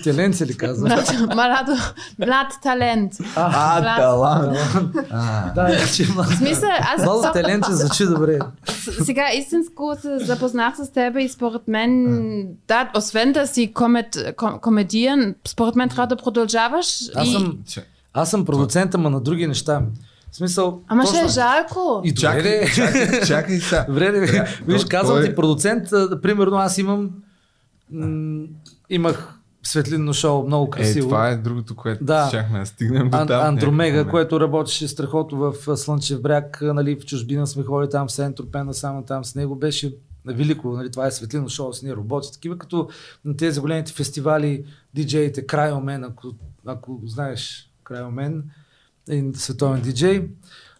[0.03, 0.87] теленце ли казва?
[0.87, 1.71] Млад, младо,
[2.19, 3.13] млад талент.
[3.35, 4.57] А, Млад- талант.
[5.55, 7.03] Да, че В смисъл, аз...
[7.05, 8.39] Младо теленце звучи добре.
[9.03, 14.59] Сега истинско се запознах с тебе и според мен, да, освен да си комед, ком,
[14.59, 17.57] комедиен, според мен трябва да продължаваш Аз съм,
[18.13, 19.81] аз съм продуцент, ама на други неща.
[20.31, 20.81] В смисъл.
[20.87, 22.01] Ама ще е жарко.
[22.03, 23.85] И Чакай, чакай, чакай сега.
[23.87, 24.11] Добре,
[24.65, 25.87] виж, казвам ти, продуцент,
[26.21, 27.09] примерно аз имам,
[27.91, 28.43] м-
[28.89, 31.07] имах светлинно шоу, много Е, красиво.
[31.07, 32.27] това е другото, което Да.
[32.27, 33.45] щяхме да стигнем до Ан- там.
[33.45, 38.07] Андромега, което работеше страхотно в а, Слънчев бряг, а, нали, в чужбина сме ходили там
[38.07, 41.83] в Сен Тропена, само там с него беше велико, нали, това е светлино шоу с
[41.83, 42.89] ние работи, такива като
[43.25, 44.63] на тези големите фестивали,
[44.93, 46.27] диджеите, Крайомен, ако,
[46.65, 48.43] ако знаеш Крайомен,
[49.07, 50.27] един световен диджей.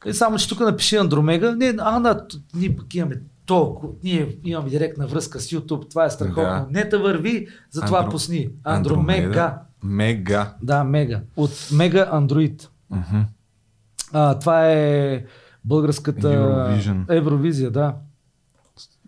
[0.06, 1.56] И само, че тук напиши Андромега.
[1.56, 3.22] Не, Ана, т- ние пък имаме
[3.54, 6.44] толкова, ние имаме директна връзка с YouTube, това е страхотно.
[6.44, 6.66] Да.
[6.72, 8.50] Нета върви, затова Андро- пусни.
[8.64, 9.62] Андромега.
[9.84, 10.54] Мега.
[10.62, 11.22] Да, Мега.
[11.36, 12.70] От Мега Андроид.
[12.90, 13.22] Мгм.
[14.14, 15.24] А, това е
[15.66, 17.06] българската Eurovision.
[17.10, 17.94] Евровизия, да.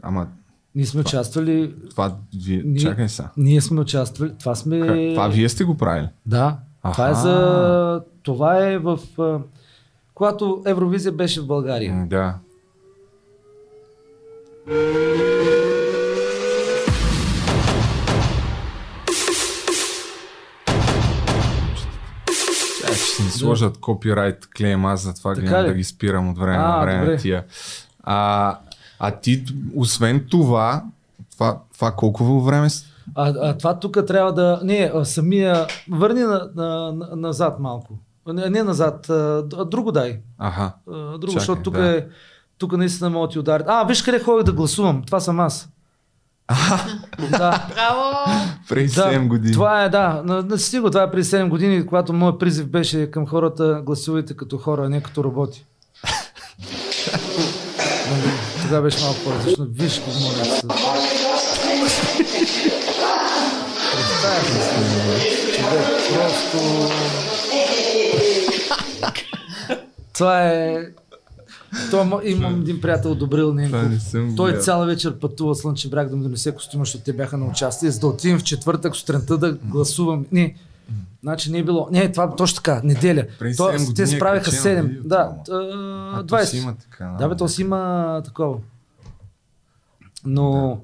[0.01, 0.27] Ама
[0.75, 1.75] Ние сме участвали.
[1.89, 2.61] това вие...
[2.65, 3.29] Ние- Чакай сега.
[3.37, 4.31] Ние сме участвали.
[4.39, 4.79] Това сме.
[4.79, 4.95] Как?
[5.13, 6.09] Това вие сте го правили?
[6.25, 6.57] Да.
[6.83, 7.21] Това е Аха.
[7.21, 8.01] за.
[8.23, 8.99] Това е в.
[10.13, 12.05] Когато Евровизия беше в България.
[12.09, 12.35] Да.
[14.63, 14.71] Ще
[23.23, 27.05] ни сложат копирайт клейм, аз затова гледам да ги спирам от време А, на време
[27.05, 27.17] добре.
[27.17, 27.45] тия.
[28.03, 28.57] А,
[28.99, 29.45] а ти,
[29.75, 30.83] освен това,
[31.31, 32.67] това, това колко време
[33.15, 34.59] А, а това тук трябва да.
[34.63, 35.67] Не, самия.
[35.89, 37.93] Върни на, на, на, назад малко.
[38.27, 40.19] Не, не назад, а, друго дай.
[40.37, 40.73] Аха.
[40.87, 41.97] А, друго, Чакай, защото тук да.
[41.97, 42.05] е.
[42.57, 43.67] Тук наистина могат да ти ударят.
[43.69, 45.03] А, виж къде ходих да гласувам.
[45.05, 45.69] Това съм аз.
[47.29, 47.67] да.
[47.75, 48.31] Браво!
[48.69, 49.53] Преди Да, 7 години.
[49.53, 50.21] Това е, да.
[50.25, 54.37] На, на стига, това е преди 7 години, когато моят призив беше към хората гласувайте
[54.37, 55.65] като хора, а не като роботи.
[58.61, 59.67] Тогава беше малко по-различно.
[59.69, 60.67] Виж го, моля се.
[63.91, 66.89] Представяш ли си, човек, просто...
[70.13, 70.77] Това е...
[71.93, 73.81] Мо- имам един приятел, Добрил Ненков.
[74.35, 77.91] Той цяла вечер пътува Слънчев бряг да ми донесе костюма, защото те бяха на участие,
[77.91, 80.25] за да отидем в четвъртък сутринта да гласувам.
[80.31, 80.55] Не,
[81.23, 81.87] значи не е било.
[81.91, 83.25] Не, това точно така, неделя.
[83.39, 84.81] То, 7 те справиха качено 7.
[84.81, 85.15] видео, Да,
[85.49, 85.55] А,
[86.13, 86.43] а, то 20.
[86.43, 88.57] си има така, Да, бе, то си има такова.
[90.25, 90.79] Но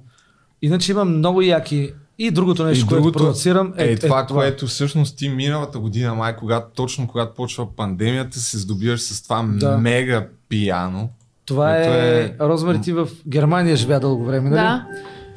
[0.61, 1.93] иначе има много яки.
[2.21, 6.67] И другото нещо, което продуцирам е, е това, което всъщност ти миналата година, май, когато,
[6.75, 9.77] точно когато почва пандемията, се здобиваш с това Да.
[9.77, 11.09] мега пияно.
[11.45, 12.35] Това което е...
[12.39, 14.61] Розмари, ти в Германия живя дълго време, нали?
[14.61, 14.85] Да.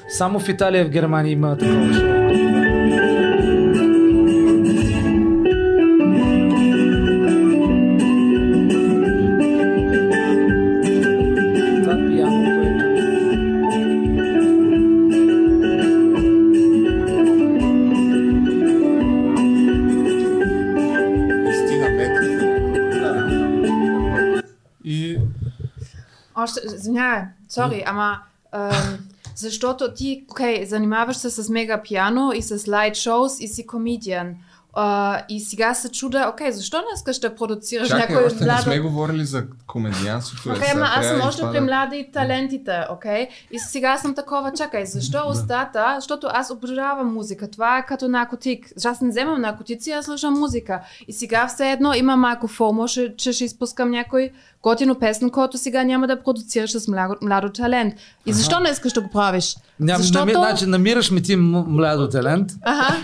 [0.08, 2.11] Само в Италия и в Германия има такова
[27.64, 28.18] сори, ама
[28.52, 28.98] ам,
[29.36, 34.34] защото ти, окей, занимаваш се с мега пиано и с лайт шоус и си комедиан.
[34.74, 38.46] А, и сега се чуда, окей, защо не искаш да продуцираш чакай, някой още не
[38.46, 38.62] млада...
[38.62, 40.48] сме говорили за комедианството.
[40.48, 43.28] е, Окей, сега ама аз съм още при млади талентите, окей?
[43.50, 45.94] И сега съм такова, чакай, защо устата?
[45.98, 47.50] Защото аз обожавам музика.
[47.50, 48.66] Това е като наркотик.
[48.84, 50.80] Аз не вземам наркотици, аз слушам музика.
[51.08, 54.30] И сега все едно има малко фомо, че, че ще изпускам някой
[54.62, 57.94] готино песен, който сега няма да продуцираш с младо, младо талент.
[58.26, 59.56] И защо не искаш да го правиш?
[59.80, 60.18] Ням, Защото...
[60.18, 62.50] нами, значи, намираш ми ти младо талент.
[62.62, 62.96] Аха.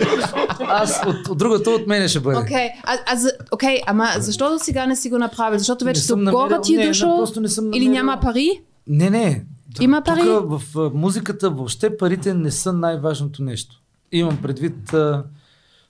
[0.61, 2.39] Аз от, от другото от мене ще бъде.
[2.39, 5.59] Окей, а, а, за- окей, ама защо до сега не си го направил?
[5.59, 7.27] Защото вече догоре намерил- ти е дошъл?
[7.75, 8.61] Или няма пари?
[8.87, 9.45] Не, не.
[9.81, 10.21] Има пари?
[10.21, 13.75] Тук в музиката въобще парите не са най-важното нещо.
[14.13, 14.93] Имам предвид.
[14.95, 15.25] А,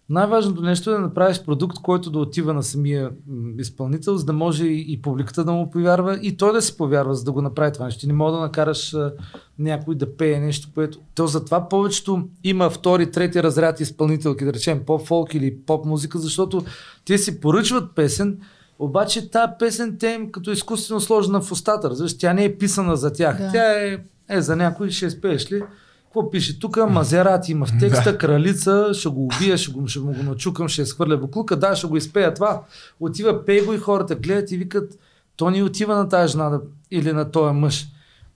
[0.08, 3.10] най-важното нещо е да направиш продукт, който да отива на самия
[3.58, 7.14] изпълнител, за да може и, и публиката да му повярва, и той да си повярва,
[7.14, 8.06] за да го направи това нещо.
[8.06, 9.12] Не мога да накараш а,
[9.58, 10.98] някой да пее нещо, което...
[11.14, 16.64] То затова повечето има втори, трети разряд изпълнителки, да речем поп-фолк или поп-музика, защото
[17.04, 18.38] те си поръчват песен,
[18.78, 22.96] обаче тази песен те им като изкуствено сложена в устата, разбираш, тя не е писана
[22.96, 23.38] за тях.
[23.38, 23.50] Да.
[23.52, 23.98] Тя е,
[24.28, 25.62] е за някой ще спееш ли?
[26.08, 26.76] Какво пише тук?
[26.90, 30.82] Мазерати има в текста, кралица, ще го убия, ще, го, ще му го начукам, ще
[30.82, 32.62] изхвърля буклука, да, ще го изпея това.
[33.00, 34.98] Отива, пей го и хората гледат и викат,
[35.36, 36.60] то ни отива на тази жена да,
[36.90, 37.86] или на този мъж.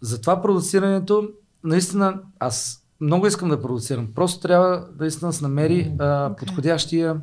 [0.00, 1.28] Затова продуцирането,
[1.64, 4.08] наистина, аз много искам да продуцирам.
[4.14, 7.16] Просто трябва наистина да се намери а, подходящия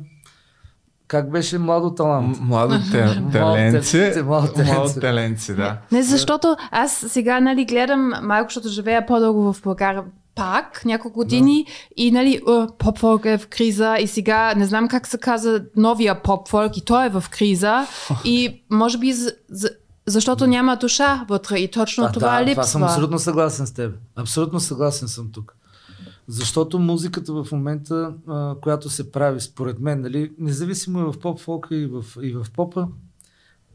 [1.10, 2.38] как беше младо талант?
[2.40, 2.74] Младо
[3.32, 4.22] таленце.
[4.24, 4.52] Младо
[5.00, 5.76] таленце, да.
[5.92, 10.02] Не, защото аз сега нали, гледам малко, защото живея по-дълго в България.
[10.34, 11.66] Пак няколко години
[11.96, 12.40] и нали, е,
[12.78, 17.06] поп-фолк е в криза и сега не знам как се каза новия поп-фолк и той
[17.06, 17.86] е в криза
[18.24, 19.70] и може би за, за,
[20.06, 22.54] защото няма душа вътре и точно А, това да, липсва.
[22.54, 23.94] това съм абсолютно съгласен с теб.
[24.16, 25.56] Абсолютно съгласен съм тук.
[26.28, 31.74] Защото музиката в момента, а, която се прави, според мен, нали, независимо и в поп-фолка
[31.74, 32.88] и в, и в попа,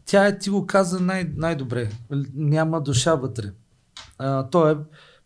[0.06, 1.90] тя е, ти го каза най- най-добре.
[2.36, 3.52] Няма душа вътре.
[4.18, 4.78] А, то е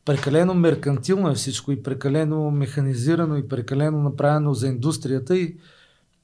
[0.05, 5.57] прекалено меркантилно е всичко и прекалено механизирано и прекалено направено за индустрията и,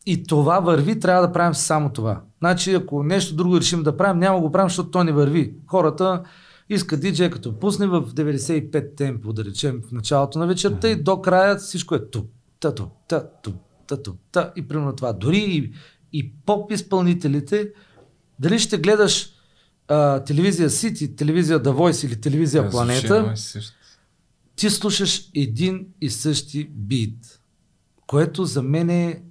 [0.05, 2.21] и това върви, трябва да правим само това.
[2.39, 5.53] Значи, ако нещо друго решим да правим, няма го правим, защото то не върви.
[5.67, 6.23] Хората
[6.69, 11.21] искат диджей, като пусне в 95 темпо, да речем, в началото на вечерта и до
[11.21, 12.29] края всичко е туп,
[12.59, 13.55] та, туп, та, туп,
[13.87, 15.13] та, туп, та и примерно това.
[15.13, 15.73] Дори и,
[16.13, 17.69] и поп изпълнителите,
[18.39, 19.34] дали ще гледаш
[19.87, 23.73] а, телевизия Сити, телевизия The Voice или телевизия Да, Планета, и също.
[24.55, 27.39] ти слушаш един и същи бит,
[28.07, 29.21] което за мен е...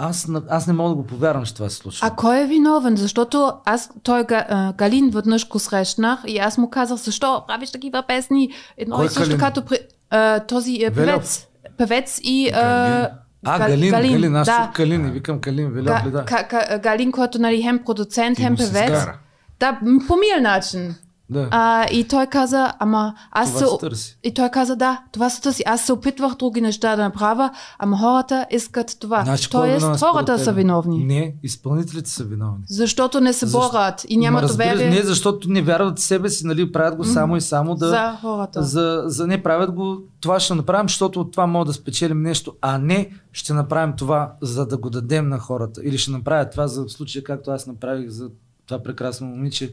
[0.00, 2.06] Аз, аз не мога да го повярвам, че това се случва.
[2.06, 2.96] А кой е виновен?
[2.96, 7.70] Защото аз, той Га- а, Галин веднъж го срещнах и аз му казах, защо правиш
[7.70, 8.50] такива песни?
[8.76, 9.38] Едно Кой и също Галин?
[9.40, 9.78] като при,
[10.10, 11.14] а, този е, Велев?
[11.14, 11.46] певец.
[11.76, 12.48] Певец и...
[12.48, 13.10] А,
[13.44, 14.70] а, Га- Галин, Галин, Галин аз да.
[14.74, 16.78] Калин и викам Калин, Веля, Га, да.
[16.78, 18.70] Галин, който нали хем продуцент, хем певец.
[18.86, 19.18] скара.
[19.60, 20.94] Да, по мил начин.
[21.30, 21.48] да.
[21.50, 23.72] А, и той каза, ама аз Това се...
[23.72, 24.18] се търси.
[24.24, 25.62] И той каза, да, това се търси.
[25.66, 29.24] Аз се опитвах други неща да направя, ама хората искат това.
[29.24, 30.44] Значи, е Тоест, хората теб?
[30.44, 31.04] са виновни.
[31.04, 32.64] Не, изпълнителите са виновни.
[32.68, 33.70] Защото не се Защо?
[33.72, 36.96] борят и нямат Ма разбира доверие Не, защото не вярват в себе си, нали, правят
[36.96, 37.88] го само и само да...
[37.88, 38.62] за хората.
[38.62, 42.52] За, за не правят го, това ще направим, защото от това мога да спечелим нещо,
[42.60, 45.80] а не ще направим това, за да го дадем на хората.
[45.84, 48.30] Или ще направя това за случая, както аз направих за
[48.68, 49.72] това прекрасно момиче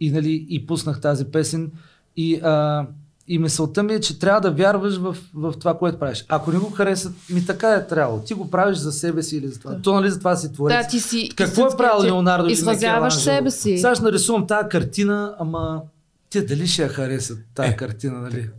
[0.00, 1.70] и, нали, и пуснах тази песен.
[2.16, 2.86] И, а,
[3.28, 6.24] и мисълта ми е, че трябва да вярваш в, в това, което правиш.
[6.28, 8.20] Ако не го харесат, ми така е трябвало.
[8.20, 9.74] Ти го правиш за себе си или за това.
[9.74, 9.82] Да.
[9.82, 10.76] То нали за това си творец.
[10.76, 12.48] Да, ти си Какво е правил Леонардо?
[12.48, 13.78] Изразяваш себе си.
[13.78, 15.82] Сега ще нарисувам тази картина, ама
[16.30, 17.76] те дали ще я харесат тази Е.
[17.76, 18.50] картина, нали?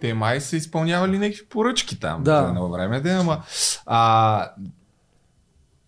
[0.00, 2.46] Те май са изпълнявали някакви поръчки там Да.
[2.48, 3.42] едно време, да, ама...
[3.86, 4.50] А,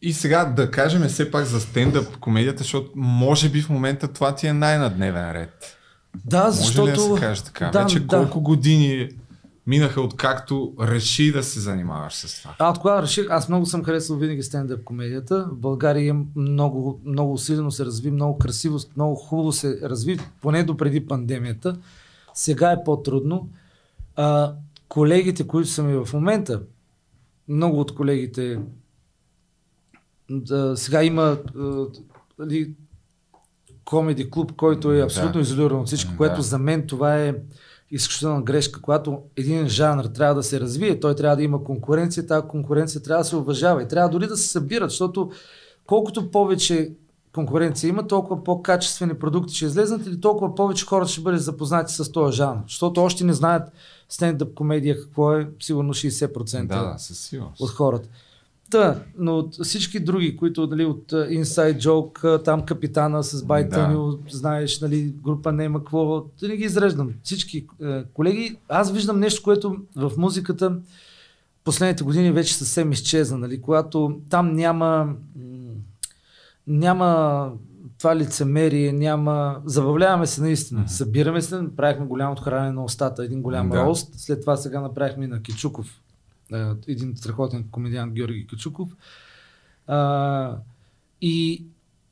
[0.02, 4.34] и сега да кажем все пак за стендъп комедията, защото може би в момента това
[4.34, 5.76] ти е най-надневен ред.
[6.24, 6.88] Да, Може защото...
[6.88, 7.70] ли да се каже така?
[7.70, 8.06] Да, Вече да.
[8.06, 9.08] колко години
[9.66, 12.54] минаха откакто реши да се занимаваш с това?
[12.58, 15.48] А кога реших, аз много съм харесал винаги стендъп комедията.
[15.52, 20.76] В България много, много усилено се разви, много красиво, много хубаво се разви, поне до
[20.76, 21.76] преди пандемията.
[22.34, 23.48] Сега е по-трудно.
[24.16, 24.52] А,
[24.88, 26.60] колегите, които са ми в момента,
[27.48, 28.58] много от колегите,
[30.30, 31.86] да, сега има а,
[32.38, 32.74] нали,
[33.84, 35.40] комеди клуб, който е абсолютно Да.
[35.40, 36.16] изолиран от всичко, Да.
[36.16, 37.34] което за мен това е
[37.90, 38.80] изключителна грешка.
[38.82, 43.22] Когато един жанр трябва да се развие, той трябва да има конкуренция, тази конкуренция трябва
[43.22, 45.30] да се уважава и трябва дори да се събират, защото
[45.86, 46.92] колкото повече
[47.34, 52.12] конкуренция има, толкова по-качествени продукти ще излезнат или толкова повече хората ще бъдат запознати с
[52.12, 52.58] този жанр.
[52.66, 53.72] Защото още не знаят
[54.08, 56.96] стендъп комедия какво е, сигурно 60% Да,
[57.38, 58.08] да, от хората.
[58.70, 64.18] Да, но от всички други, които нали, от Inside Joke, там капитана с Байтанил, да.
[64.30, 67.12] знаеш, нали, група няма какво, да не ги изреждам.
[67.22, 70.76] Всички uh, колеги, аз виждам нещо, което в музиката
[71.64, 75.14] последните години вече съвсем изчезна, нали, когато там няма
[76.66, 77.50] няма
[77.98, 79.60] това лицемерие, няма...
[79.64, 80.88] Забавляваме се наистина.
[80.88, 83.84] Събираме се, направихме голямо отхранение на устата, един голям Да.
[83.84, 84.14] рост.
[84.16, 86.00] След това сега направихме и на Кичуков.
[86.52, 88.88] Е, Един страхотен комедиант Георги Кичуков.
[89.86, 90.56] А,
[91.20, 91.64] и,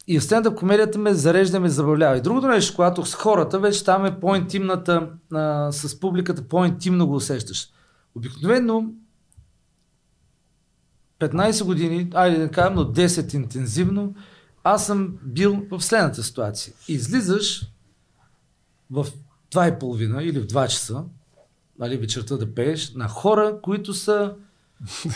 [0.06, 2.18] и стендъп комедията ме зарежда, ме забавлява.
[2.18, 7.14] И другото нещо, когато с хората, вече там е по-интимната, а, с публиката по-интимно го
[7.14, 7.68] усещаш.
[8.14, 8.84] Обикновено
[11.18, 14.14] 15 години, айде да кажем, но 10 интензивно,
[14.64, 16.74] аз съм бил в следната ситуация.
[16.88, 17.66] Излизаш
[18.90, 19.06] в
[19.52, 21.04] 2.30 или в 2 часа,
[21.78, 24.35] нали, вечерта да пееш, на хора, които са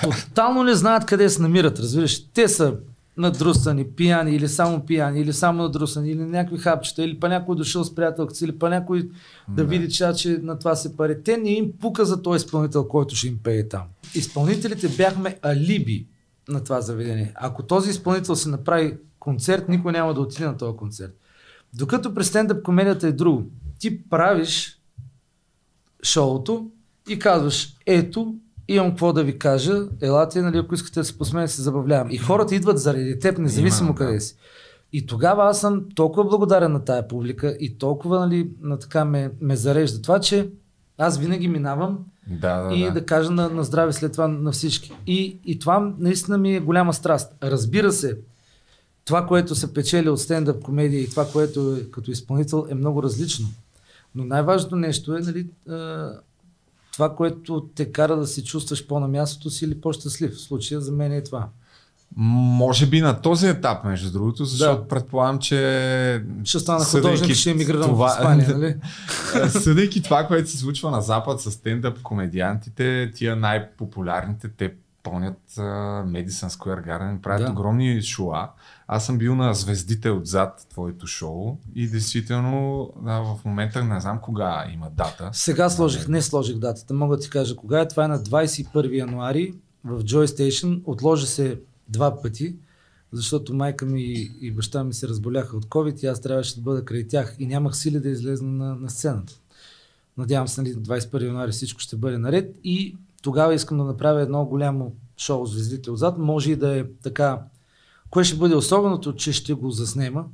[0.03, 2.25] тотално не знаят къде се намират, разбираш.
[2.25, 2.77] Те са
[3.17, 7.85] надрусани, пияни или само пияни, или само надрусани, или някакви хапчета, или па някой дошъл
[7.85, 9.11] с приятелка си, или па някой
[9.49, 11.23] да види, че, че на това се пари.
[11.23, 13.83] Те не им пука за този изпълнител, който ще им пее там.
[14.15, 16.07] Изпълнителите бяхме алиби
[16.49, 17.33] на това заведение.
[17.35, 21.17] Ако този изпълнител се направи концерт, никой няма да отиде на този концерт.
[21.75, 23.45] Докато при стендъп комедията е друго.
[23.79, 24.80] Ти правиш
[26.03, 26.71] шоуто
[27.09, 28.35] и казваш, ето,
[28.69, 32.11] имам какво да ви кажа, елате, нали, ако искате да се посмеем, се забавлявам.
[32.11, 34.07] И хората идват заради теб, независимо Именно, да.
[34.07, 34.37] къде си.
[34.93, 39.31] И тогава аз съм толкова благодарен на тая публика и толкова нали, на така ме,
[39.41, 40.51] ме зарежда това, че
[40.99, 42.93] Аз винаги минавам Да, да, и да.
[42.93, 44.93] да кажа на, на здраве след това на всички.
[45.07, 47.33] И, и това наистина ми е голяма страст.
[47.43, 48.19] Разбира се,
[49.05, 53.03] това, което се печели от стендъп комедия и това, което е като изпълнител е много
[53.03, 53.49] различно.
[54.15, 55.47] Но най-важното нещо е нали,
[56.93, 60.33] това, което те кара да се чувстваш по-на мястото си или по-щастлив.
[60.33, 61.49] В случая за мен е това.
[62.17, 64.89] Може би на този етап, между другото, защото да.
[64.89, 66.25] предполагам, че...
[66.45, 68.77] Ще стана художник, ще емигрирам в Испания, нали?
[69.49, 74.73] Съдейки това, което се случва на Запад с стендъп комедиантите, тия най-популярните, те
[75.03, 77.53] пълнят uh, Madison Square Garden, правят Да.
[77.53, 78.49] огромни шоа.
[78.93, 84.19] Аз съм бил на звездите отзад твоето шоу и действително да, в момента не знам
[84.23, 85.31] кога има дата.
[85.33, 87.89] Сега сложих, не сложих датата, мога да ти кажа кога е.
[87.89, 89.55] Това е на 21 януари
[89.85, 90.83] в Joy Station.
[90.85, 92.57] Отложи се два пъти,
[93.13, 96.85] защото майка ми и баща ми се разболяха от COVID и аз трябваше да бъда
[96.85, 99.33] край тях и нямах сили да излезна на, на сцената.
[100.19, 104.45] Надявам се, нали, 21 януари всичко ще бъде наред и тогава искам да направя едно
[104.45, 106.19] голямо шоу Звездите отзад.
[106.19, 107.39] Може и да е така.
[108.11, 110.25] Кое ще бъде особеното, че ще го заснема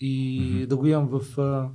[0.00, 0.66] и mm-hmm.
[0.66, 1.68] да го имам в а,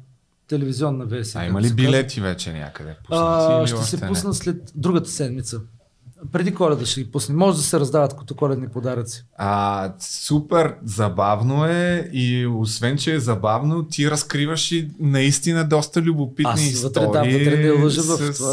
[0.47, 1.41] телевизионна версия.
[1.41, 2.95] А има ли билети вече някъде?
[3.09, 4.07] А, ще се не?
[4.07, 5.61] пусна след другата седмица.
[6.31, 7.35] Преди коледа ще ги пусне.
[7.35, 9.25] Може да се раздават като коледни подаръци.
[9.37, 16.51] А, супер забавно е и освен, че е забавно, ти разкриваш и наистина доста любопитни
[16.51, 17.07] Аз истории.
[17.07, 18.45] вътре, да, вътре не лъжа в с, а,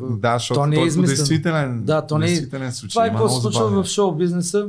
[0.00, 1.06] в- Да, защото то не е измислено.
[1.06, 2.88] действителен, Да, то не е- случай.
[2.88, 4.68] Това е какво се случва в шоу бизнеса.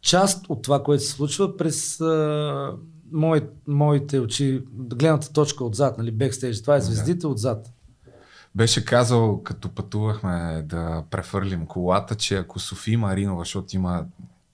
[0.00, 2.72] Част от това, което се случва през а,
[3.12, 6.60] мои, моите очи, гледната точка отзад, нали, бекстейдж.
[6.60, 7.72] Това е звездите отзад.
[8.54, 14.04] Беше казал, като пътувахме да префърлим колата, че ако Софи Маринова, защото има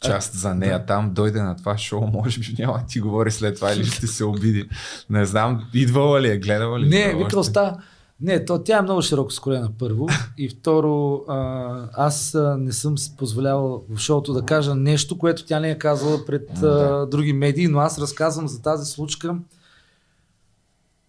[0.03, 3.55] част за нея там, дойде на това шоу, може би няма да ти говори след
[3.55, 4.69] това или ще се обиди.
[5.11, 6.89] Не знам, идвала ли е, гледала ли?
[6.89, 7.37] Не, е вика още?
[7.37, 7.77] оста.
[8.23, 10.09] Не, то, тя е много широко скорена първо.
[10.39, 15.71] И второ, а, аз не съм позволявал в шоуто да кажа нещо, което тя не
[15.71, 19.37] е казала пред а, други медии, но аз разказвам за тази случка.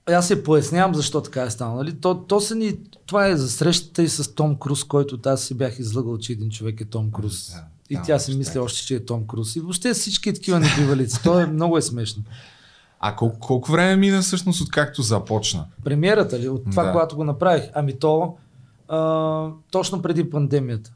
[0.05, 1.77] Аз се пояснявам защо така е станало.
[1.77, 1.93] Нали?
[1.93, 5.53] То, то са ни, това е за срещата и с Том Круз, който аз си
[5.53, 7.53] бях излъгал, че един човек е Том Круз.
[7.89, 9.55] И тя си мисли още, че е Том Круз.
[9.55, 11.23] И въобще всички такива небивалици.
[11.23, 12.23] То е много е смешно.
[13.05, 15.65] А колко, колко време мина всъщност откакто започна?
[15.83, 16.49] Премиерата ли?
[16.49, 16.91] От това, Да.
[16.91, 17.63] когато го направих?
[17.73, 18.35] Ами то
[18.87, 20.93] а, точно преди пандемията.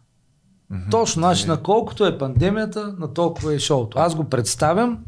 [0.70, 0.90] Мгм.
[0.92, 1.48] Точно, значи Е.
[1.48, 4.00] на колкото е пандемията, на толкова е шоуто.
[4.00, 5.00] Аз го представям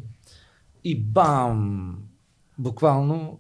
[0.84, 1.96] и бам!
[2.58, 3.40] Буквално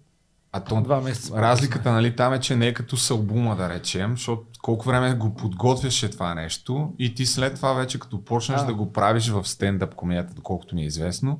[0.51, 1.33] А то, два месеца.
[1.35, 5.13] разликата нали, там е, че не е като с албума, да речем, защото колко време
[5.13, 8.65] го подготвяше това нещо и ти след това вече като почнеш А.
[8.65, 11.39] да го правиш в стендъп комедията, доколкото ми е известно,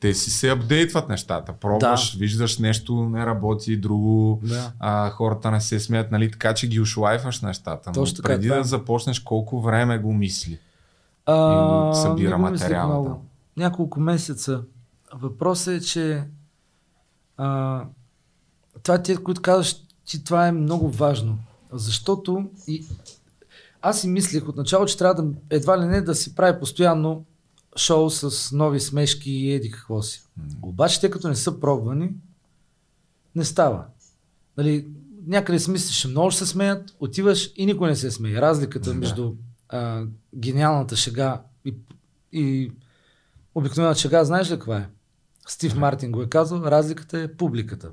[0.00, 1.52] те си се апдейтват нещата.
[1.52, 2.18] Пробваш, Да.
[2.18, 4.72] виждаш нещо не работи, друго, Да.
[4.78, 7.90] а, хората не се смеят, нали, така че ги ушлайфаш нещата.
[7.90, 8.54] Но Точно така, преди е.
[8.54, 10.58] да започнеш, колко време го мисли?
[11.26, 13.16] А, И събира материала.
[13.56, 14.62] Няколко месеца.
[15.14, 16.24] Въпросът е, че
[17.36, 17.82] а,
[18.82, 19.76] това ти, които казваш,
[20.06, 21.38] ти това е много важно.
[21.72, 22.84] Защото и,
[23.82, 27.24] аз си мислех отначало, че трябва да едва ли не да си прави постоянно
[27.76, 30.22] шоу с нови смешки и еди какво си.
[30.62, 32.10] Обаче те като не са пробвани,
[33.34, 33.84] не става.
[34.56, 34.86] Нали,
[35.26, 38.40] някъде си мислиш, много ще се смеят, отиваш и никой не се смее.
[38.40, 39.34] Разликата между
[39.68, 40.04] а,
[40.36, 41.74] гениалната шега и,
[42.32, 42.72] и
[43.54, 44.88] обикновената шега, знаеш ли каква е?
[45.48, 47.90] Стив Мартин го е казал, разликата е публиката.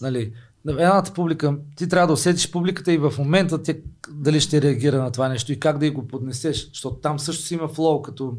[0.00, 0.32] Нали,
[0.64, 3.74] на едната публика, ти трябва да усетиш публиката и в момента тя,
[4.10, 7.42] дали ще реагира на това нещо и как да й го поднесеш, защото там също
[7.42, 8.36] си има флоу, като,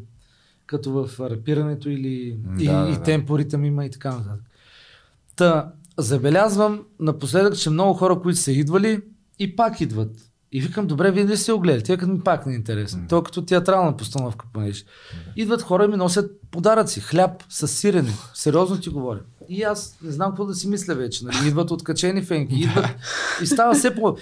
[0.65, 3.03] като в рапирането или М, и, да, да, и да.
[3.03, 4.43] темпо, ритъм има и така нататък.
[5.35, 9.01] Та, забелязвам напоследък, че много хора, които са идвали
[9.39, 10.11] и пак идват.
[10.51, 11.83] И викам, добре, вие ли сте го гледали?
[11.83, 13.05] Тя като ми пак не е интересно.
[13.09, 14.83] То като театрална постановка, понеже.
[15.35, 18.13] Идват хора и ми носят подаръци, хляб с сирене.
[18.33, 19.19] Сериозно ти говоря.
[19.49, 21.25] И аз не знам какво да си мисля вече.
[21.25, 21.47] Нали?
[21.47, 22.55] Идват откачени фенки.
[22.61, 22.85] Идват
[23.43, 24.17] и става все по...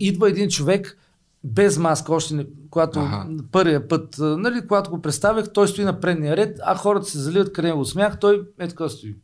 [0.00, 0.98] Идва един човек
[1.46, 3.26] без маска, още не, когато Аха.
[3.52, 7.52] първия път, нали, когато го представях, той стои на предния ред, а хората се заливат
[7.52, 9.16] къде него смях, той е така стои.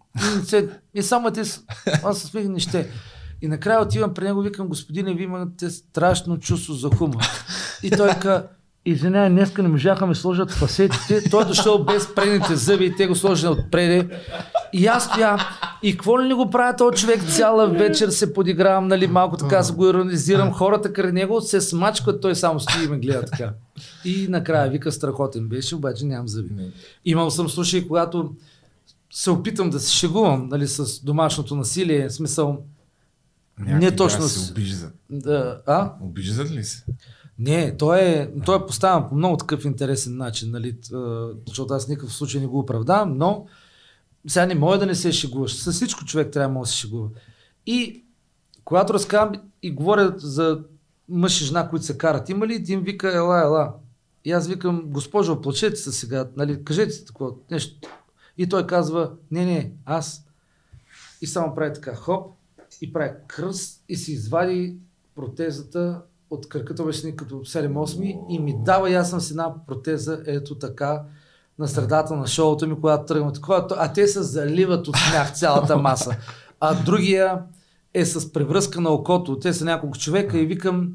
[0.94, 1.42] И, само те,
[2.04, 2.90] аз се смех не ще.
[3.42, 7.22] И накрая отивам при него, викам, господине, вие имате страшно чувство за хумор.
[7.82, 8.48] И той ка,
[8.84, 11.22] извинявай, днеска не можаха ме сложат фасетите.
[11.30, 14.08] Той е дошъл без предните зъби и те го сложили отпреде.
[14.72, 15.38] И аз стоя.
[15.82, 19.62] И какво ли не го правя този човек цяла вечер се подигравам, нали, малко така
[19.62, 20.52] се го иронизирам.
[20.52, 23.52] Хората край него се смачкват, той само стои и ме гледа така.
[24.04, 26.50] И накрая вика страхотен беше, обаче нямам зъби.
[27.04, 28.34] Имал съм случаи, когато
[29.10, 32.58] се опитам да се шегувам нали, с домашното насилие, в смисъл
[33.58, 34.94] Някакви Не точно се обиждат.
[35.10, 35.92] Да, а?
[36.00, 36.84] Обиждат ли се?
[37.38, 40.76] Не, той е, той е поставен по много такъв интересен начин, нали,
[41.46, 43.46] защото аз никакъв случай не го оправдавам, но
[44.28, 45.54] сега не може да не се шегуваш.
[45.54, 47.08] С всичко човек трябва да се шегува.
[47.66, 48.04] И
[48.64, 50.60] когато разказвам и говоря за
[51.08, 53.74] мъж и жена, които се карат, има ли един вика, ела, ела.
[54.24, 57.88] И аз викам, госпожо, плачете се сега, нали, кажете си такова нещо.
[58.38, 60.26] И той казва, не, не, аз.
[61.20, 62.36] И само прави така, хоп,
[62.80, 64.76] и прави кръст и си извади
[65.14, 66.02] протезата
[66.32, 70.54] от кръката, беше като 7-8 и ми дава и аз съм с една протеза, ето
[70.54, 71.02] така,
[71.58, 75.76] на средата на шоуто ми, когато тръгваме такова, а те се заливат от смях цялата
[75.76, 76.16] маса.
[76.60, 77.38] А другия
[77.94, 79.38] е с превръзка на окото.
[79.38, 80.92] Те са няколко човека и викам,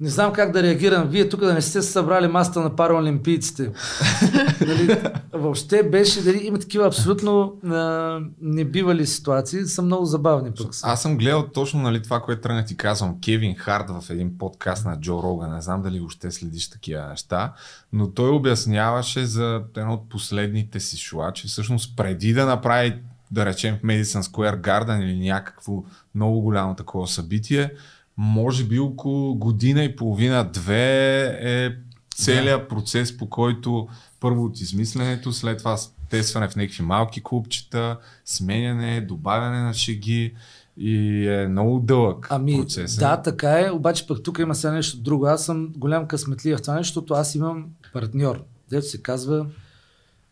[0.00, 1.08] не знам как да реагирам.
[1.08, 3.72] Вие тук да не сте събрали масата на параолимпийците.
[4.74, 5.00] нали,
[5.32, 10.74] въобще беше, дали, има такива абсолютно а, небивали ситуации, са много забавни пък.
[10.74, 10.86] са.
[10.86, 13.20] Аз съм гледал точно нали, това, което тръгна ти казвам.
[13.20, 15.54] Кевин Харт в един подкаст на Джо Роган.
[15.54, 17.52] Не знам дали още следиш такива неща,
[17.92, 23.46] но той обясняваше за едно от последните си шоа, че всъщност преди да направи да
[23.46, 25.82] речем в Madison Square Garden или някакво
[26.14, 27.70] много голямо такова събитие,
[28.16, 31.70] може би около година и половина-две е
[32.14, 33.88] целият процес, по който
[34.20, 35.76] първо от измисленето, след това
[36.10, 40.34] тестване в някакви малки клубчета, сменяне, добавяне на шеги
[40.76, 42.96] и е много дълъг Ами, процес.
[42.96, 43.00] е.
[43.00, 45.26] да, така е, обаче пък тук има сега нещо друго.
[45.26, 49.46] Аз съм голям късметлия в това нещо, защото аз имам партньор, дето се казва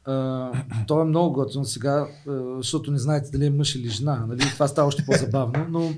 [0.05, 0.51] а,
[0.87, 4.27] той е много готин сега, а, защото не знаете дали е мъж или жена.
[4.29, 4.41] Нали?
[4.41, 5.93] Това става още по-забавно, но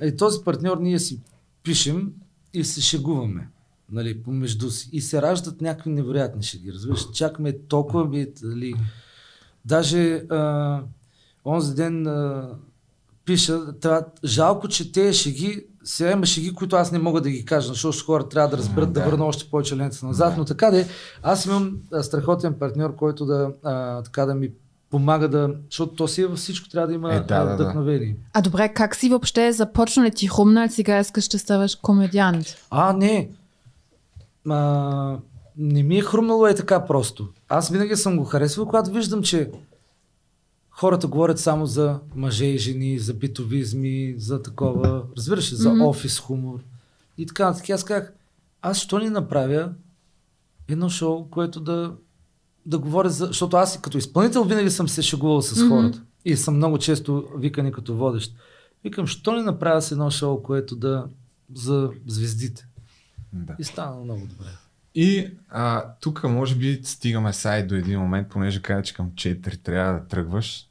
[0.00, 1.20] е, този партньор ние си
[1.62, 2.12] пишем
[2.54, 3.48] и се шегуваме
[3.92, 4.88] нали, помежду си.
[4.92, 6.72] И се раждат някакви невероятни шеги.
[6.72, 8.74] Разбираш, чакаме толкова ми, нали,
[9.64, 10.80] даже а,
[11.44, 12.48] онзи ден а,
[13.24, 17.44] пиша, трябва, жалко, че те шеги, сега има шеги, които аз не мога да ги
[17.44, 19.06] кажа, защото хора трябва да разберат да, да.
[19.06, 20.88] върна още повече лента назад, но така де,
[21.22, 24.50] аз имам а, страхотен партньор, който да, а, така да ми
[24.90, 27.48] помага да, защото то си е във всичко, трябва да има Е, да, а, да,
[27.48, 27.54] да.
[27.54, 28.16] вдъхновение.
[28.32, 32.46] А добре, как си въобще започнали ти хрумна, сега искаш да ставаш комедиант?
[32.70, 33.30] А, не.
[34.48, 35.18] А,
[35.56, 37.28] не ми е хрумнало е така просто.
[37.48, 39.50] Аз винаги съм го харесвал, когато виждам, че
[40.70, 45.82] хората говорят само за мъже и жени, за битовизми, за такова, разбираш ли, за Мгм.
[45.82, 46.60] офис хумор.
[47.18, 47.70] И така, нататък.
[47.70, 48.12] аз казах,
[48.62, 49.72] аз що не направя
[50.68, 51.92] едно шоу, което да,
[52.66, 53.26] да говоря за...
[53.26, 55.68] Защото аз като изпълнител винаги съм се шегувал с Мгм.
[55.68, 56.02] хората.
[56.24, 58.34] И съм много често викани като водещ.
[58.84, 61.04] Викам, що не направя с едно шоу, което да
[61.54, 62.66] за звездите.
[63.32, 63.54] Да.
[63.58, 64.48] И стана много добре.
[64.94, 69.06] И а, тук може би стигаме сега и до един момент, понеже каза, че към
[69.06, 70.66] 4 трябва да тръгваш.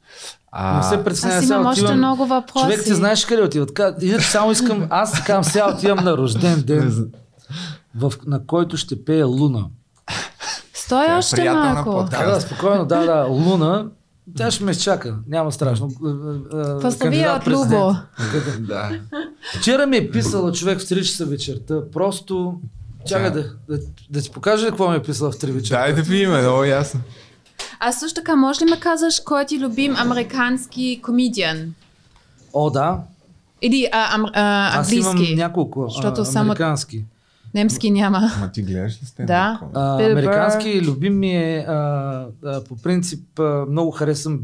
[0.52, 2.64] А, Не се притесняй, Аз имам още отивам- много въпроси.
[2.64, 3.70] Човек, ти знаеш къде отиват.
[4.02, 7.12] Иначе само искам, аз казвам, сега отивам на рожден ден,
[7.94, 9.66] в, на който ще пее Луна.
[10.74, 12.08] Стой Тя е още малко.
[12.10, 13.86] Да, да, спокойно, да, да, Луна.
[14.36, 15.88] Тя ще ме изчака, няма страшно.
[15.88, 17.72] Поздравия от Кандидат-президент.
[17.72, 17.94] Любо.
[18.58, 18.90] да.
[19.58, 21.90] Вчера ми е писала човек в 3 часа вечерта.
[21.92, 22.60] Просто
[23.06, 23.78] Чакай да, да,
[24.10, 25.80] да ти покажа какво ми е писала в 3 вечерта.
[25.82, 27.00] Дай да видим, много ясно.
[27.80, 31.74] А също така, може ли ме казаш, кой е ти любим американски комедиан?
[32.52, 32.98] О, да.
[33.62, 35.34] Или а, ам, а, Аз имам английски?
[35.36, 37.04] няколко Защото а, само- американски.
[37.54, 38.20] Немски няма.
[38.40, 39.24] Ма ти гледаш ли сте?
[39.24, 39.60] Да.
[39.74, 41.74] А, американски любим ми е, а,
[42.44, 44.40] а, по принцип, а, много харесвам.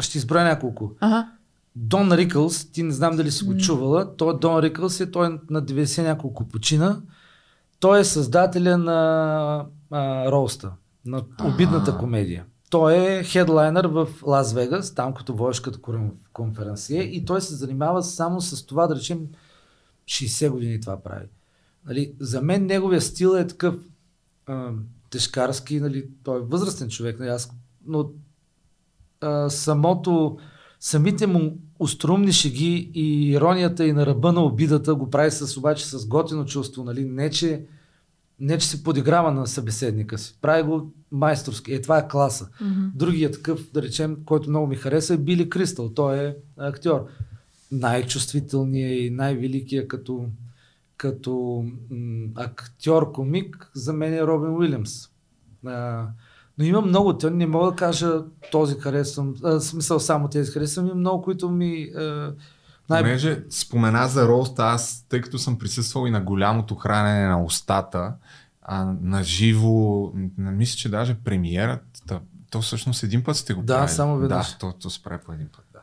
[0.00, 0.92] Ще изброя няколко.
[1.00, 1.28] Ага.
[1.76, 4.16] Дон Рикълс, ти не знам дали си го чувала.
[4.16, 7.00] Той Дон Рикълс е, той е на 90 няколко почина.
[7.80, 10.70] Той е създателя на а, Роуста,
[11.06, 12.44] на обидната комедия.
[12.70, 18.02] Той е хедлайнер в Лас Вегас, там като водещ като конференсие и той се занимава
[18.02, 19.18] само с това, да речем,
[20.04, 21.26] 60 години това прави.
[21.86, 23.74] Нали, за мен неговия стил е такъв
[24.46, 24.72] а,
[25.10, 27.50] тежкарски, нали, той е възрастен човек, нали, аз,
[27.86, 28.10] но
[29.20, 30.38] а, самото,
[30.80, 35.86] самите му острумни шеги и иронията и на ръба на обидата го прави с, обаче
[35.86, 37.64] с готино чувство, нали, не че,
[38.40, 40.38] не че се подиграва на събеседника си.
[40.40, 41.74] Прави го майсторски.
[41.74, 42.48] Е, това е класа.
[42.60, 42.86] Мгм.
[42.94, 45.88] Другият такъв, да речем, който много ми хареса е Били Кристал.
[45.88, 47.06] Той е актьор.
[47.72, 50.26] Най-чувствителният и най-великият като,
[51.00, 51.64] като
[52.34, 54.92] актьор-комик за мен е Робин Уилямс.
[55.66, 56.06] А,
[56.58, 58.22] но има много, те не мога да кажа
[58.52, 62.32] този харесвам, а, смисъл само тези харесвам, има много, които ми а,
[62.90, 67.44] най- Понеже спомена за роста, аз, тъй като съм присъствал и на голямото хранене на
[67.44, 68.14] устата,
[68.62, 72.20] а, на живо, мисля, че даже премиерата,
[72.50, 73.88] то всъщност един път сте го Да, правили.
[73.90, 74.52] само веднъж.
[74.52, 75.78] Да, то, то прави по един път, да.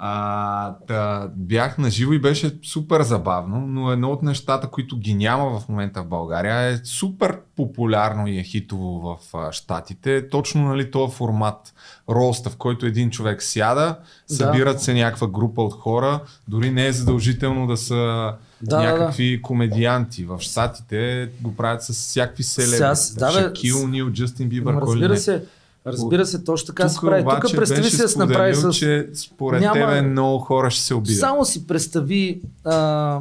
[0.00, 5.14] А, та, бях на живо и беше супер забавно, но едно от нещата, които ги
[5.14, 10.28] няма в момента в България е супер популярно и е хитово в а, Штатите.
[10.28, 11.74] Точно нали, този формат
[12.08, 16.92] роста, в който един човек сяда, събират се някаква група от хора, дори не е
[16.92, 17.94] задължително да са
[18.62, 20.24] Да, да, някакви комедианти.
[20.24, 22.78] В Штатите го правят с всякакви селеби.
[23.18, 25.18] Да, Шакил, Нил, Джастин Бибър, Ама кой ли разбира не.
[25.20, 25.44] се,
[25.86, 27.24] разбира се, точно така се Тук прави.
[27.40, 28.72] Тук представи си да се направи с...
[28.72, 31.20] че според Няма- тебе много хора ще се обидят.
[31.20, 33.20] Само си представи а,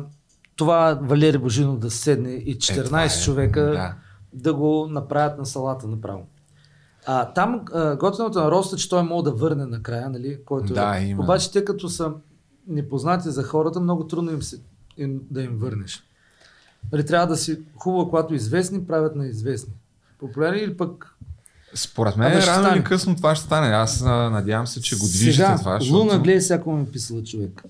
[0.55, 3.93] това Валери Божинов да седне и 14 това е, човека да.
[4.33, 4.53] да.
[4.53, 6.25] го направят на салата направо.
[7.05, 10.97] А, там а, готиното на Роста, че той може да върне накрая, нали, който Да,
[10.97, 11.03] е.
[11.05, 11.23] има.
[11.23, 12.11] Обаче те като са
[12.67, 14.59] непознати за хората, много трудно им се,
[14.97, 16.03] им, да им върнеш.
[16.91, 19.73] Нали, трябва да си хубаво, когато известни правят на известни.
[20.19, 21.15] Популярни или пък
[21.75, 22.83] Според мен Абе, ще рано или стане.
[22.83, 23.67] късно това ще стане.
[23.67, 25.79] Аз а, надявам се, че го движите Сега, това.
[25.79, 25.97] Защото...
[25.99, 27.63] Луна, гледай всяко ми е писала човек.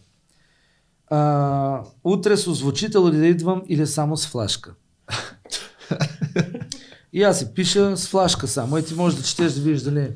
[1.09, 4.73] А, утре с озвучител ли да идвам или само с флашка?
[7.13, 8.77] И аз си пиша с флашка само.
[8.77, 10.11] И ти можеш да четеш да видиш дали е,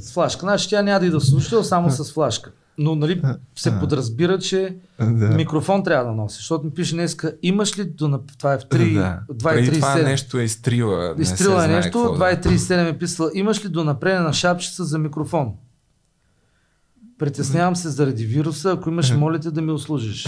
[0.00, 0.40] с флашка.
[0.40, 2.50] Значи тя няма да иде с озвучител, само с флашка.
[2.78, 3.22] Но нали,
[3.56, 5.28] се подразбира, че Да.
[5.28, 6.36] микрофон трябва да носи.
[6.36, 8.20] Защото ми пише днеска, имаш ли до...
[8.38, 9.20] Това е в 3, да.
[9.42, 10.04] Преди това 2.37.
[10.04, 11.14] нещо е изтрила.
[11.16, 12.24] не Изтрила е нещо, какво да.
[12.24, 15.52] 2.37 е писала, имаш ли до напредена шапчица за микрофон?
[17.18, 20.26] Притеснявам се заради вируса, ако имаш, моля те да ми услужиш.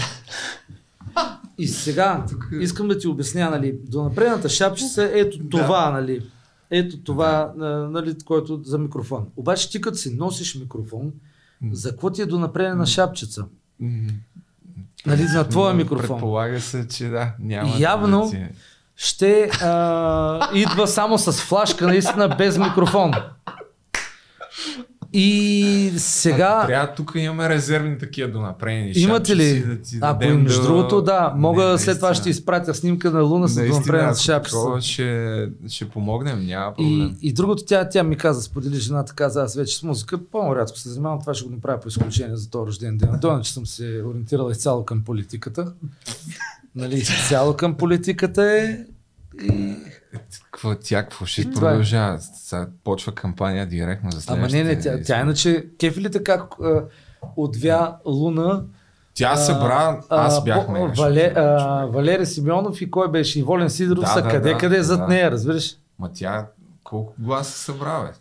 [1.57, 2.25] И сега
[2.59, 6.21] искам да ти обясня, нали, до напредната шапчица, ето това, нали,
[6.71, 7.53] ето това,
[7.91, 9.25] нали, което за микрофон.
[9.35, 11.11] Обаче ти като си носиш микрофон,
[11.71, 13.45] за какво ти е до напредена шапчица?
[15.05, 16.07] Нали, на твоя микрофон.
[16.07, 17.33] Предполага се, че да.
[17.39, 18.45] Няма Явно да ти-
[18.95, 23.11] ще а, идва само с флашка, наистина без микрофон.
[25.13, 26.67] И сега...
[26.67, 29.63] Трябва тук имаме резервни такива донапрени Имате ли?
[29.63, 30.67] Да Ако дадем между да...
[30.67, 34.55] другото, да, мога Не, след това ще изпратя снимка на Луна с ако шапчица.
[34.55, 37.15] такова Ще, ще помогнем, няма проблем.
[37.21, 40.77] И, и другото, тя, тя ми каза, сподели жената, каза, аз вече с музика по-рядко
[40.77, 43.09] се занимавам, това ще го направя по изключение за този рожден ден.
[43.21, 45.73] До че съм се ориентирал изцяло към политиката.
[46.75, 48.77] Нали, изцяло към политиката е.
[49.43, 49.75] И...
[50.63, 51.71] Какво тя, какво ще това е.
[51.71, 52.19] продължава?
[52.19, 56.83] Сега почва кампания директно за Ама не, не, тя, тя иначе, кефилите как а,
[57.35, 58.63] отвя Луна.
[59.13, 63.39] Тя събра, аз бях мега Вале, а, Валери Симеонов и кой беше?
[63.39, 65.07] И Волен Сидоров Да, са да, къде, да, къде е зад да.
[65.07, 65.75] нея, разбираш?
[65.99, 66.47] Ма тя
[66.83, 68.11] колко гласа събра,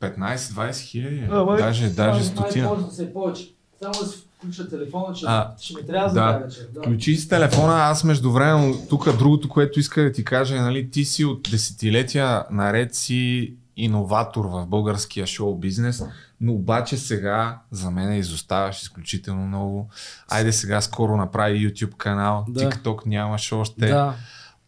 [0.00, 0.08] бе?
[0.08, 1.28] 15-20 хиляди,
[1.58, 2.68] даже, даже стотина.
[2.68, 3.54] Може да се е повече.
[3.82, 4.06] Само да
[4.38, 6.32] включа телефона, че А, ще ми трябва за да.
[6.32, 6.68] тази вечер.
[6.74, 6.80] Да.
[6.80, 11.04] Включи си телефона, аз междувременно, тук другото, което иска да ти кажа е, нали, ти
[11.04, 16.04] си от десетилетия наред си иноватор в българския шоу бизнес,
[16.40, 19.90] но обаче сега за мен изоставаш изключително много.
[20.28, 22.60] Айде сега скоро направи YouTube канал, Да.
[22.70, 23.86] TikTok нямаш още.
[23.86, 24.14] Да.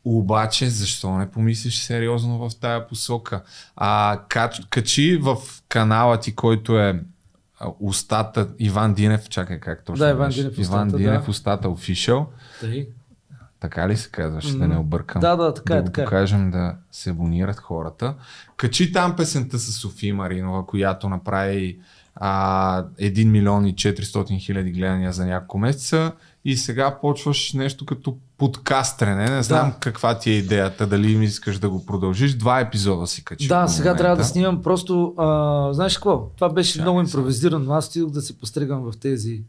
[0.04, 3.42] Обаче, защо не помислиш сериозно в тая посока?
[3.76, 5.36] А, кач, качи в
[5.68, 7.00] канала ти, който е
[7.80, 10.30] устата Иван Динев, чакай как точно Да, Иван?
[10.30, 11.30] Динев, Иван устата, Динев, да.
[11.30, 12.26] устата Official.
[12.60, 12.88] Тъй.
[13.60, 15.20] Така ли се казваш, да не объркам?
[15.20, 16.04] да, да, така да е, го така е.
[16.04, 18.14] покажем да се абонират хората.
[18.56, 21.78] Качи там песента с Софи Маринова, която направи
[22.14, 26.12] а, 1 милион и 400 хиляди гледания за няколко месеца
[26.44, 29.30] и сега почваш нещо като подкастрене.
[29.30, 29.76] Не знам Да.
[29.80, 32.34] каква ти е идеята, дали ми искаш да го продължиш.
[32.34, 33.48] Два епизода си качи.
[33.48, 34.02] Да, сега момента.
[34.02, 35.14] трябва да снимам просто...
[35.16, 36.30] А, знаеш какво?
[36.36, 37.64] Това беше много импровизирано.
[37.64, 39.44] но Аз стигах да се постригам в тези Иван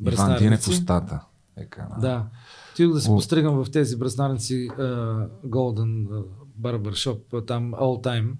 [0.00, 0.44] бръснарници.
[0.44, 1.20] Динев устата.
[1.56, 1.98] Е канал.
[2.00, 2.24] Да.
[2.72, 3.14] Стигах да се О.
[3.14, 6.22] постригам в тези бръснарници uh, Golden uh,
[6.60, 8.30] Barbershop, там All Time.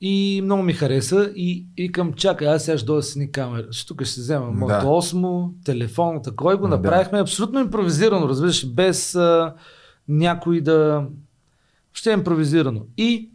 [0.00, 3.66] И много ми хареса и викам, чакай, аз сега ще дойда с ни камера.
[3.88, 4.52] Тук ще взема Да.
[4.52, 6.76] моето осмо, телефон, такова и го Да.
[6.76, 9.54] направихме абсолютно импровизирано, разбираш, без а,
[10.08, 11.06] някой да...
[11.92, 12.86] Ще е импровизирано.
[12.96, 13.30] И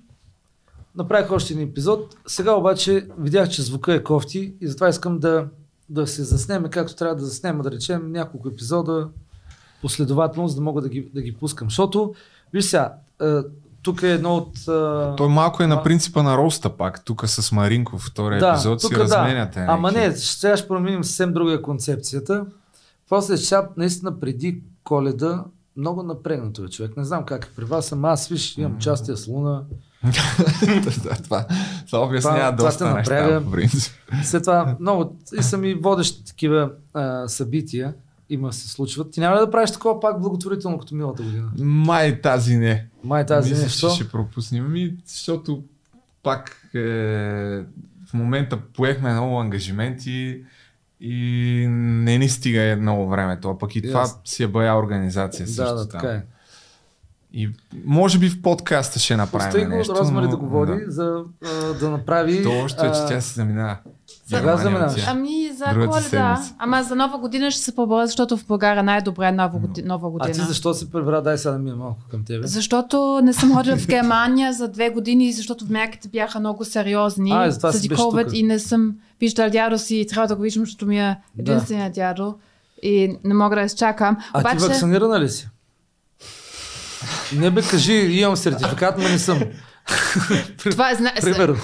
[0.96, 2.16] направих още един епизод.
[2.28, 5.48] Сега обаче видях, че звука е кофти и затова искам да,
[5.90, 9.10] да се заснеме както трябва да заснема, да речем няколко епизода
[9.82, 11.68] последователно, за да мога да ги, да ги пускам.
[11.70, 12.14] Защото,
[12.54, 12.94] виж сега,
[13.84, 14.68] тук е едно от...
[14.68, 17.06] а, Той малко е на принципа на Роста пак.
[17.06, 19.60] Тук с Маринков втория епизод си тука разменяте.
[19.60, 22.46] Ама някакви- не, сега ще променим съвсем друга концепцията.
[23.10, 25.44] После чап, наистина преди коледа,
[25.78, 26.98] много напрегнато е човек.
[26.98, 29.64] Не знам как е при вас, ама аз виж, имам частия с Луна.
[31.04, 31.46] Да, това,
[31.86, 33.42] това обяснява това доста неща.
[34.24, 37.94] След това много и са ми водещи такива а, събития.
[38.30, 39.12] Има се случват.
[39.12, 41.52] Ти няма ли да правиш такова пак благотворително като миналата година?
[41.60, 42.88] Май тази не.
[43.04, 43.90] Май тази Мисля, не, що?
[43.90, 44.72] ще пропуснем.
[44.72, 45.64] Ми, защото
[46.24, 46.80] пак е,
[48.08, 50.44] в момента поехме много ангажименти
[51.00, 54.22] и не ни стига е много времето, а пък и това Ясно.
[54.26, 56.24] си е бая организация също Да, да, така е.
[57.34, 57.50] И
[57.86, 59.96] може би в подкаста ще направим Пустай го нещо.
[59.96, 62.44] Розмари но- да говори, за а, да направи...
[62.44, 63.78] То още е, че а, тя се заминава.
[64.26, 65.04] Сега Германия заминаваш.
[65.08, 66.02] Ами за Другата коледа.
[66.36, 66.56] седмица.
[66.60, 70.08] Ама за нова година ще се поборя, защото в България най-добре е нова, годи, нова
[70.08, 70.34] А година.
[70.34, 71.22] ти защо си пребра?
[71.22, 72.48] Дай сега да мина малко към тебе.
[72.48, 77.32] Защото не съм ходила в Германия за две години, защото мерките бяха много сериозни.
[77.34, 80.66] А, си заради COVID и не съм виждал дядо си и трябва да го виждам,
[80.66, 81.52] защото ми е Да.
[81.52, 82.36] единствения дядо.
[82.84, 84.18] И не мога да изчакам.
[84.34, 85.50] А Обаче, ти вакцинирана ли си?
[87.36, 89.40] Не бе, кажи, имам сертификат, но не съм.
[90.62, 90.96] това е.
[91.22, 91.56] Примерно.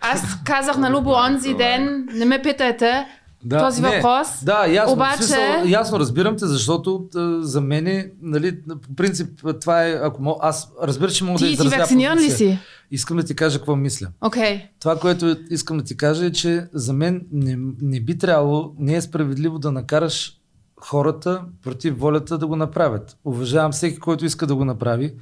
[0.00, 3.06] Аз казах на Любо онзи ден, не ме питайте
[3.44, 4.28] Да, този не, въпрос.
[4.44, 4.92] Да, ясно.
[4.92, 5.16] Обаче-.
[5.16, 9.28] Смисъл, ясно разбирам те, защото а, за мен, нали, по принцип,
[9.60, 12.58] това е, ако мога, аз разбира, че мога Ти да изразя вакциниран ли си?
[12.90, 14.06] Искам да ти кажа какво мисля.
[14.20, 14.68] Окей.
[14.80, 18.94] Това, което искам да ти кажа е, че за мен не, не би трябвало, не
[18.94, 20.32] е справедливо да накараш
[20.80, 23.16] хората против волята да го направят.
[23.24, 25.14] Уважавам всеки, който иска да го направи.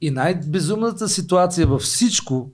[0.00, 2.50] И най-безумната ситуация във всичко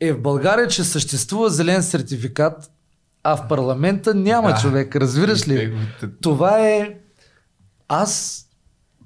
[0.00, 2.70] е в България, че съществува зелен сертификат,
[3.22, 4.58] а в парламента няма Да.
[4.60, 4.96] човек.
[4.96, 5.78] Разбираш ли?
[6.20, 6.94] Това е...
[7.88, 8.44] Аз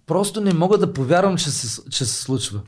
[0.06, 2.60] просто не мога да повярвам, че се, че се случва.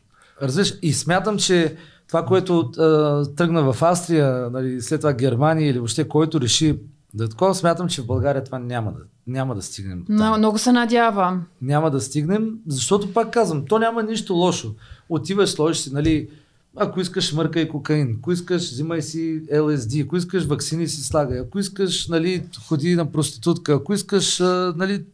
[0.43, 0.75] Разбираш?
[0.83, 1.77] И смятам, че
[2.09, 6.79] това, което а, тръгна в Австрия, нали, след това Германия или въобще който реши
[7.15, 10.05] да е такова, смятам, че в България това няма да, няма да стигнем.
[10.09, 11.47] Но, много се надявам.
[11.63, 14.75] Няма да стигнем, защото пак казвам, то няма нищо лошо.
[15.09, 16.29] Отиваш, сложиш си, нали,
[16.77, 21.59] ако искаш мъркай кокаин, ако искаш взимай си LSD, ако искаш вакцини си слагай, ако
[21.59, 24.39] искаш нали, ходи на проститутка, ако искаш
[24.77, 25.05] нали,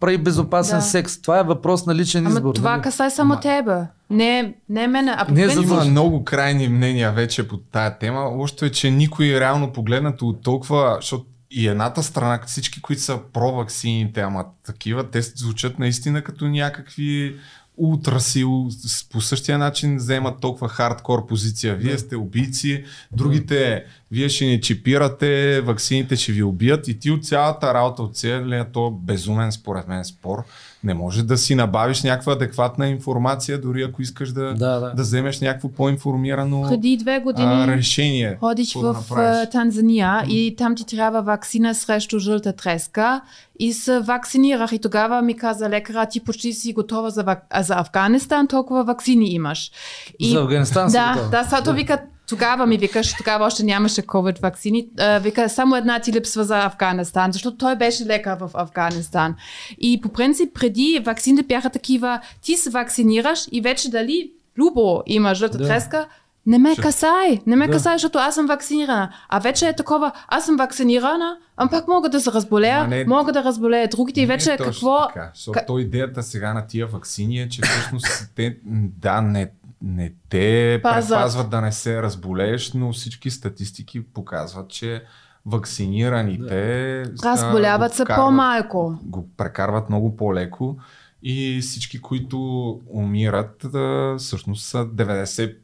[0.00, 0.84] прави безопасен Да.
[0.84, 1.20] секс.
[1.22, 2.54] Това е въпрос на личен Ама избор.
[2.54, 2.82] това нали?
[2.82, 3.76] касае само тебе.
[4.10, 8.20] Не, не мене, а Не, принцип- за Има много крайни мнения вече по тая тема.
[8.32, 13.18] Още е, че никой реално погледнато от толкова, защото и едната страна, всички, които са
[13.32, 17.36] про-ваксините, ама такива, те звучат наистина като някакви
[17.76, 18.68] ултрасил,
[19.12, 21.74] по същия начин вземат толкова хардкор позиция.
[21.74, 27.24] Вие сте убийци, другите, вие ще ни чипирате, ваксините ще ви убият и ти от
[27.24, 30.44] цялата работа, от целият то безумен според мен спор,
[30.84, 34.92] не може да си набавиш някаква адекватна информация, дори ако искаш да, Да, да.
[34.96, 38.38] да вземеш някакво по-информирано Преди две години а, решение.
[38.74, 39.46] да в направиш.
[39.46, 43.20] а, Танзания и там ти трябва вакцина срещу жълта треска
[43.58, 47.24] и се вакцинирах и тогава ми каза лекара, ти почти си готова за,
[47.60, 49.70] за Афганистан, толкова вакцини имаш.
[50.18, 50.30] И...
[50.30, 51.28] За Афганистан си Да, готова.
[51.30, 54.88] да, са, то вика, тогава ми викаш, тогава още нямаше COVID вакцини,
[55.20, 59.34] вика, само една ти липсва за Афганистан, защото той беше лекар в Афганистан.
[59.78, 65.34] И по принцип, преди вакцините бяха такива, ти се вакцинираш и вече дали Любо има
[65.34, 65.66] жълта Да.
[65.66, 66.06] треска,
[66.46, 67.72] не ме касай, не ме Да.
[67.72, 69.12] касай, защото аз съм вакцинирана.
[69.28, 73.32] А вече е такова, аз съм вакцинирана, а пак мога да се разболея, не- мога
[73.32, 75.06] да разболея другите и вече Не точно какво...
[75.08, 78.56] Така, защото то идеята сега на тия вакцини е, че всъщност те,
[78.98, 79.50] да, не,
[79.82, 85.04] не те предпазват да не се разболееш, но всички статистики показват, че
[85.46, 88.98] вакцинираните а, Разболяват се по-малко.
[89.02, 90.76] Го прекарват много по-леко
[91.22, 92.38] и всички, които
[92.86, 95.56] умират, а, всъщност са 90%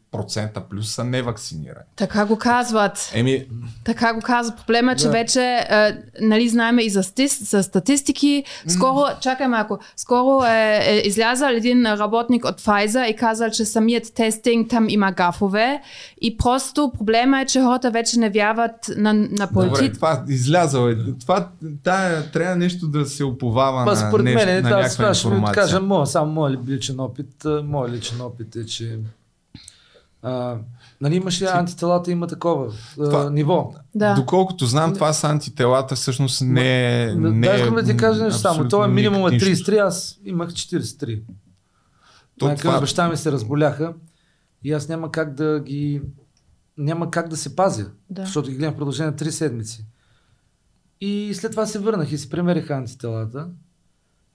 [0.63, 1.85] плюс са невакцинирани.
[1.97, 3.11] Така го казват.
[3.15, 3.47] Еми,
[3.85, 4.57] Така го казва.
[4.57, 5.11] Проблема е, че Да.
[5.11, 8.45] вече, а, нали, знаем и за, стис, за статистики.
[8.69, 14.15] Скоро, чакай малко, скоро е, е излязал един работник от Pfizer и казал, че самият
[14.15, 15.81] тестинг там има гафове.
[16.21, 19.93] И просто проблема е, че хората вече не вярват на, на Добре, политици.
[19.93, 20.97] това излязъл е.
[21.21, 21.49] Това,
[21.83, 25.35] тая, трябва нещо да се оповава на, според нещо, мен, на да, някаква ще ви
[25.35, 25.63] информация.
[25.63, 27.45] кажа моя, само моя личен опит.
[27.45, 28.99] а, Моя личен опит е, че
[30.23, 30.59] а,
[31.01, 33.75] нали имаше антителата, има такова а, Това- ниво.
[33.95, 34.15] Да.
[34.15, 37.15] Доколкото знам, това с антителата всъщност не е.
[37.15, 38.53] Не да, е искам да ти кажа нещо само.
[38.53, 39.49] абсолютно Това минимум е нищо.
[39.71, 41.23] 33, аз имах 43.
[42.39, 43.95] То Майка това- баща ми се разболяха
[44.65, 46.03] и аз няма как да ги...
[46.79, 48.23] Няма как да се пазя, Да.
[48.23, 49.87] защото ги гледам в продължение на 3 седмици.
[51.01, 53.49] И след това се върнах и си премерих антителата.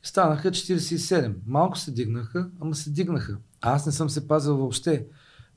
[0.04, 1.34] И станаха 47.
[1.46, 3.38] Малко се дигнаха, ама се дигнаха.
[3.62, 5.06] А аз не съм се пазил въобще.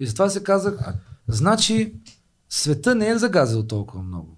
[0.00, 0.74] И затова се казах,
[1.28, 1.92] значи
[2.48, 4.36] света не е загазил толкова много.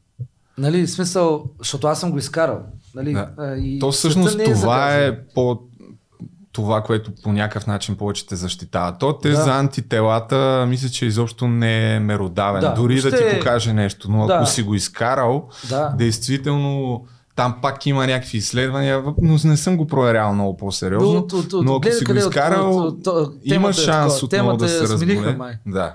[0.59, 2.60] Нали, в смисъл, защото аз съм го изкарал.
[2.94, 3.56] Нали, Да.
[3.56, 4.55] и То всъщност не това
[4.90, 4.98] загазил.
[5.02, 5.60] е по
[6.52, 8.93] това, което по някакъв начин повече те защитава.
[8.93, 9.36] То те Да.
[9.36, 12.60] за антителата, мисля, че изобщо не е меродавен.
[12.60, 14.34] Да, Дори да въобще- ти покаже нещо, но Да.
[14.34, 15.94] ако си го изкарал, Да.
[15.98, 17.05] действително
[17.36, 21.18] там пак има някакви изследвания, но не съм го проверял много по-сериозно.
[21.18, 24.20] От- от- от- но ако си го от- изкарал, от- от- има темата е шанс
[24.20, 24.24] такова.
[24.42, 25.36] отново да се смилихме, разболе.
[25.36, 25.54] май.
[25.66, 25.94] Да.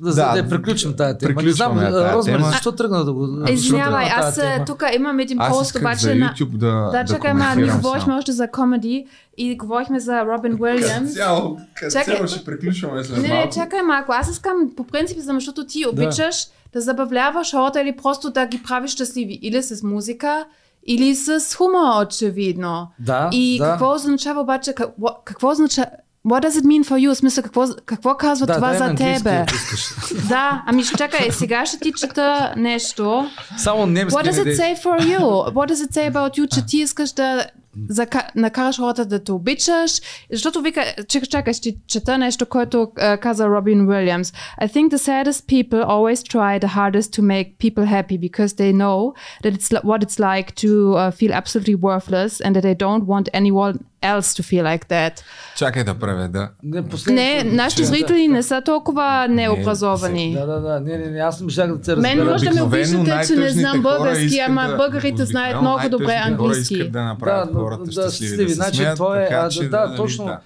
[0.00, 1.42] Да, за да, я приключим тази тема.
[1.42, 1.78] Не знам,
[2.14, 3.28] Розмари, защо тръгна да го...
[3.48, 6.34] Извинявай, аз е, тук имам един пост, обаче на...
[6.34, 9.06] YouTube да, Да, чакай, ма, ние говорихме още за комеди
[9.38, 11.14] и говорихме за Робин Уилямс.
[11.14, 11.58] Цяло,
[11.90, 14.12] цяло ще приключваме след Не, не, чакай малко.
[14.12, 16.36] Аз искам по принцип, защото ти обичаш
[16.72, 19.38] да забавляваш хората или просто да ги правиш щастливи.
[19.42, 20.44] Или с музика,
[20.88, 22.88] или с хумор, очевидно.
[22.98, 23.70] Да, И да.
[23.70, 25.86] какво означава обаче, какво, какво означава,
[26.26, 27.14] what does it mean for you?
[27.14, 29.46] В смисъл, какво, какво казва Да, това за тебе?
[30.28, 33.30] да, ами ще чакай, сега ще ти чета нещо.
[33.56, 35.20] Само немски What does it say for you?
[35.52, 37.46] What does it say about you, че ти искаш да
[37.89, 38.27] зака...
[38.35, 39.91] накараш хората да те обичаш?
[40.31, 44.33] Защото вика, чакай, чакай, ще чета нещо, което а, каза Робин Уилямс.
[44.61, 48.71] I think the saddest people always try the hardest to make people happy because they
[48.81, 49.13] know
[49.43, 50.71] that it's li- what it's like to
[51.01, 55.20] uh, feel absolutely worthless and that they don't want anyone else to feel like that.
[55.56, 56.48] Чакай да преведа.
[56.62, 57.88] Не, Не, нашите Да.
[57.88, 60.32] зрители не са толкова необразовани.
[60.32, 60.80] Да, да, да.
[60.80, 62.24] Не, не, не, аз не можах да се Мен разбера.
[62.26, 66.74] може да ме обиждате, че не знам български, ама да- българите знаят много добре английски.
[66.74, 69.60] искат да направят но- хората да, щастливи, да Значи, смеят, това е, така а, че
[69.60, 70.24] да, да, нали, точно.
[70.24, 70.40] да.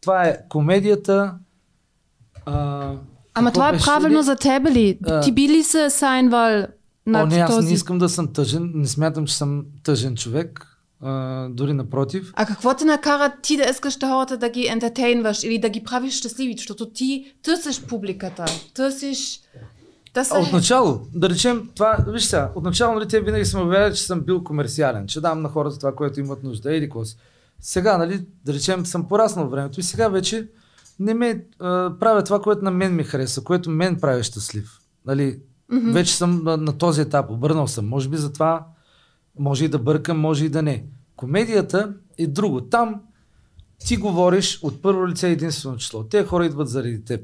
[0.00, 1.34] Това е комедията.
[2.46, 2.90] А,
[3.34, 4.98] Ама това е правилно за тебе ли?
[5.22, 6.66] Ти би ли се сайнвал О,
[7.06, 7.66] над не, аз този?
[7.66, 8.72] не искам да съм тъжен.
[8.74, 10.66] Не смятам, че съм тъжен човек.
[11.00, 12.32] А, дори напротив.
[12.36, 15.84] А какво те накара ти да искаш да хората да ги ентертейнваш или да ги
[15.84, 16.54] правиш щастливи?
[16.56, 18.44] Защото ти търсиш публиката,
[18.74, 19.40] търсиш
[20.14, 20.34] да се...
[20.38, 24.20] Отначало, да речем, това, виж сега, отначало нали, те винаги са ме уверяли, че съм
[24.20, 27.16] бил комерциален, че дам на хората това, което имат нужда, или какво си.
[27.60, 30.48] Сега, нали, да речем, съм пораснал времето и сега вече
[30.98, 34.78] не ме а, правя това, което на мен ми хареса, което мен прави щастлив.
[35.06, 35.38] Нали,
[35.72, 35.92] Мгм.
[35.92, 37.88] Вече съм на, на този етап, обърнал съм.
[37.88, 38.66] Може би затова
[39.38, 40.84] може и да бъркам, може и да не.
[41.16, 42.60] Комедията е друго.
[42.60, 43.00] Там
[43.78, 46.04] ти говориш от първо лице единствено число.
[46.04, 47.20] Те хора идват заради теб.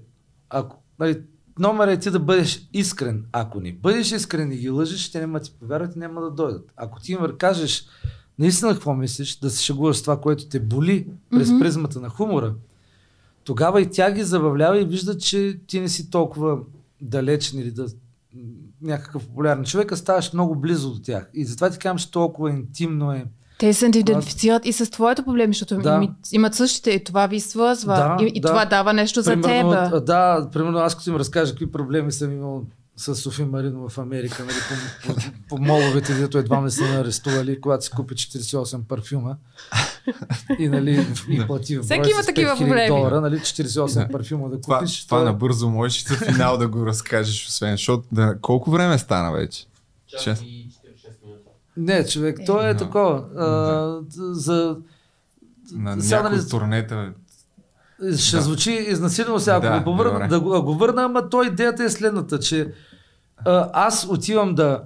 [0.51, 1.23] Ако, нали,
[1.59, 3.25] номер е ти да бъдеш искрен.
[3.33, 6.31] Ако не бъдеш искрен и ги лъжеш, те няма да ти повярват и няма да
[6.31, 6.73] дойдат.
[6.77, 7.87] Ако ти им кажеш
[8.39, 11.61] наистина какво мислиш, да се шегуваш с това, което те боли през Мгм.
[11.61, 12.55] призмата на хумора,
[13.45, 16.59] тогава и тя ги забавлява и виждат, че ти не си толкова
[17.01, 17.87] далечен или да
[18.83, 21.31] някакъв популярен човек, а ставаш много близо до тях.
[21.35, 23.25] И затова ти казвам, че толкова интимно е.
[23.59, 26.09] Те се идентифицират и с твоето проблеми, защото Да.
[26.33, 27.95] имат същите и това ви свързва.
[27.95, 28.49] Да, и и да.
[28.49, 29.97] това дава нещо за Примерно, тебе.
[29.97, 32.65] а, Да, примерно аз като им разкажа какви проблеми съм имал
[32.97, 34.57] с Софи Марино в Америка, нали,
[35.07, 39.37] по, по, по моловете, дето едва ме са арестували, когато си купи 48 парфюма
[40.59, 42.87] и, нали, и плати в Всеки има такива 5000 проблеми.
[42.89, 45.05] долара, нали, 48 парфюма да Това, купиш.
[45.05, 49.33] това то- набързо можеш за финал да го разкажеш, освен, защото да, колко време стана
[49.33, 49.65] вече?
[50.23, 50.45] Шест.
[51.77, 53.24] Не, човек, то е такова.
[53.37, 53.99] А,
[54.33, 54.77] за...
[55.73, 57.12] На Сега, някои нали, турнета
[58.19, 58.43] Ще Да.
[58.43, 60.29] звучи изнасилено сега, ако Да, го повърна, добре.
[60.29, 62.73] да го, го върна, ама то идеята е следната, че
[63.39, 64.83] а, аз отивам да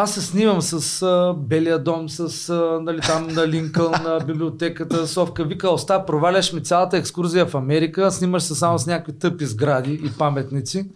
[0.00, 5.06] аз се снимам с а, Белия дом, с а, нали, там на Линкъл, на библиотеката,
[5.06, 5.44] Совка.
[5.44, 10.00] Вика, оста, проваляш ми цялата екскурзия в Америка, снимаш се само с някакви тъпи сгради
[10.04, 10.90] и паметници.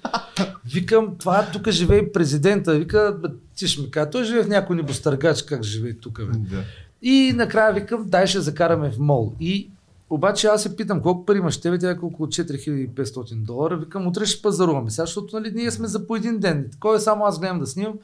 [0.72, 2.74] Викам, това тук живее президента.
[2.74, 3.16] Вика,
[3.56, 6.38] ти ще ми кажа, той живее в някой небостъргач, как живее тук, бе.
[6.38, 6.62] Да.
[7.02, 9.34] И накрая викам, дай ще закараме в мол.
[9.40, 9.70] И
[10.14, 13.76] обаче аз се питам, колко пари имаш тебе, тя е около 4500 долара.
[13.76, 16.68] Викам, утре ще пазаруваме сега, защото нали, ние сме за по един ден.
[16.72, 17.94] Такова е само аз гледам да снимам.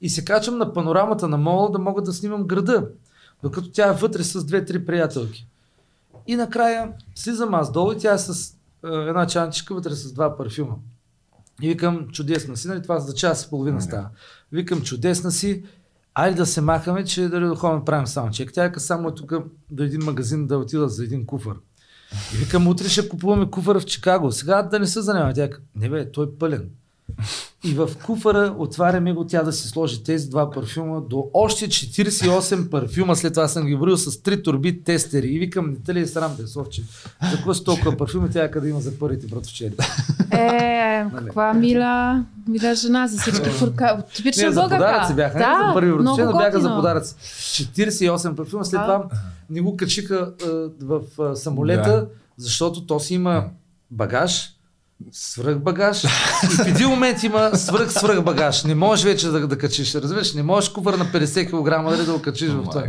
[0.00, 2.88] И се качвам на панорамата на мола да мога да снимам града.
[3.42, 5.46] Докато тя е вътре с две-три приятелки.
[6.26, 8.54] И накрая слизам аз долу и тя е с
[8.84, 10.74] е, една чанчика вътре с два парфюма.
[11.62, 14.08] И викам, чудесна си, нали, това за час и половина става.
[14.52, 15.64] Викам, чудесна си,
[16.18, 18.52] айде да се махаме, че да ходим правим саундчек.
[18.52, 19.32] Тя е само тук
[19.70, 21.54] до един магазин да отида за един куфър.
[22.34, 24.32] И викам, утре ще купуваме куфър в Чикаго.
[24.32, 25.34] Сега да не се занимава.
[25.34, 26.70] Тя не бе, той е пълен.
[27.64, 32.70] И в куфара отваряме го тя да си сложи тези два парфюма до още 48
[32.70, 33.16] парфюма.
[33.16, 35.26] След това съм ги броил с три турби тестери.
[35.26, 36.82] И викам, не те ли е срам, бе, Совче?
[37.30, 39.74] За какво си толкова парфюми, тя къде има за първите братовчери?
[40.32, 44.02] Е, каква мила, мила жена за всички фурка.
[44.14, 45.38] Типична Не, за подаръци бяха.
[45.38, 47.14] Да, не за първи връчение, но бяха за подаръци.
[47.14, 48.64] 48 парфюма.
[48.64, 49.04] След това
[49.50, 50.46] ни го качиха а,
[50.82, 52.06] в а, самолета, Да.
[52.36, 53.44] защото то си има
[53.90, 54.57] багаж,
[55.12, 58.64] свръх багаж и в един момент има свръх свръх багаж.
[58.64, 59.94] Не можеш вече да, да качиш.
[59.94, 62.84] Разбираш, не можеш кувър на 50 кг нали, да го качиш в това.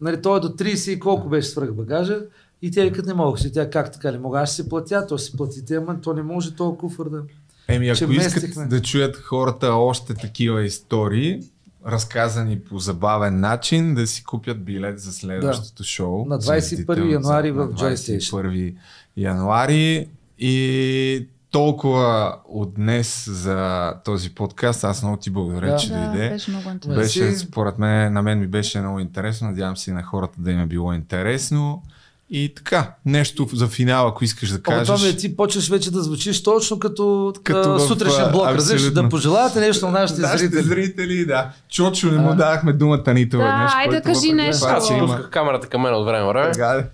[0.00, 2.18] Нали, той е до 30 и колко беше свръх багажа.
[2.62, 3.38] И тя викат не мога.
[3.44, 4.40] И тя как така не мога?
[4.40, 7.22] Аз си платя, то си платите, ама то не може толкова куфър да...
[7.68, 8.66] Еми, ако искат местихме.
[8.66, 11.40] да чуят хората още такива истории,
[11.86, 16.26] разказани по забавен начин, да си купят билет за следващото шоу.
[16.26, 18.42] На Звездите 21 януари в Joy Station.
[18.42, 18.74] 21
[19.16, 20.08] януари
[20.38, 24.84] и толкова от днес за този подкаст.
[24.84, 25.76] Аз много ти благодаря, Да.
[25.76, 26.28] че Да, дойде.
[26.28, 27.02] беше много интересно.
[27.02, 29.48] Беше, според мен, на мен ми беше много интересно.
[29.48, 31.82] Надявам се и на хората да им е било интересно.
[32.30, 35.00] И така, нещо за финал, ако искаш да О, кажеш.
[35.00, 38.46] Томе, ти почваш вече да звучиш точно като, Като в, сутрешен а, блок.
[38.46, 40.62] Разбираш, да пожелавате нещо на нашите Нашите зрители.
[40.64, 41.50] зрители, да.
[41.68, 43.72] Чочо не му дадахме думата нито Да, веднъж.
[43.74, 44.60] айде който кажи въпреки нещо.
[44.60, 46.52] това, Аз си пусках камерата към мен от време време.
[46.52, 46.84] Така, да.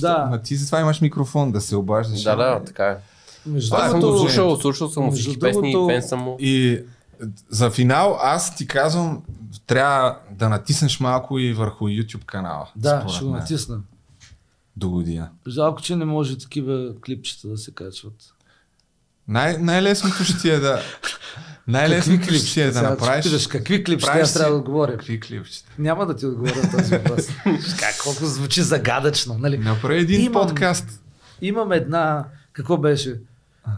[0.00, 0.26] Да.
[0.30, 2.22] Ма ти затова имаш микрофон да се обаждаш.
[2.22, 2.96] Да, да, така е.
[3.46, 6.36] Между Аз съм го слушал, слушал съм всички песни, другото- фен съм му.
[6.40, 6.80] И
[7.50, 9.22] за финал аз ти казвам,
[9.66, 12.68] трябва да натиснеш малко и върху YouTube канала.
[12.76, 13.80] Да, ще го натисна.
[14.76, 15.28] До година.
[15.48, 18.14] Жалко, че не може такива клипчета да се качват.
[19.28, 20.80] Най- най-лесното ще ти е да...
[21.66, 23.24] Най-лесното ще ти е да направиш...
[23.24, 24.92] Питаш, какви клипчета аз трябва да отговоря?
[24.92, 25.70] Какви клипчета?
[25.78, 27.26] Няма да ти отговоря на този въпрос.
[27.78, 29.58] как, колко звучи загадъчно, нали?
[29.58, 31.00] Направи един Имам- подкаст.
[31.42, 33.20] Имам една, какво беше?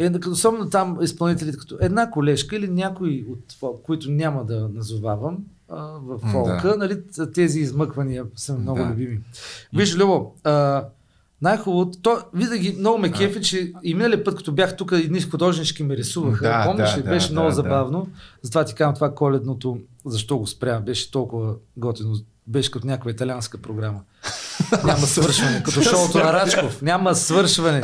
[0.00, 5.38] Е, особено там изпълнителите, като една колежка или някой от фолк, които няма да назовавам
[5.68, 6.76] а, в фолка, да.
[6.76, 7.00] нали,
[7.34, 8.84] тези измъквания са много Да.
[8.84, 9.20] любими.
[9.72, 10.84] Виж, Любо, а,
[11.42, 15.82] най-хубавото, то винаги много ме кефи, че и миналия път, като бях тук, едни художнички
[15.82, 16.44] ме рисуваха.
[16.44, 17.02] Да, Помниш да, ли?
[17.02, 17.54] да, беше да, много да.
[17.54, 18.08] забавно.
[18.42, 22.14] Затова ти казвам това коледното, защо го спря, беше толкова готино.
[22.46, 24.00] Беше като някаква италианска програма.
[24.84, 26.82] Няма свършване, като шоуто на Рачков.
[26.82, 27.82] Няма свършване.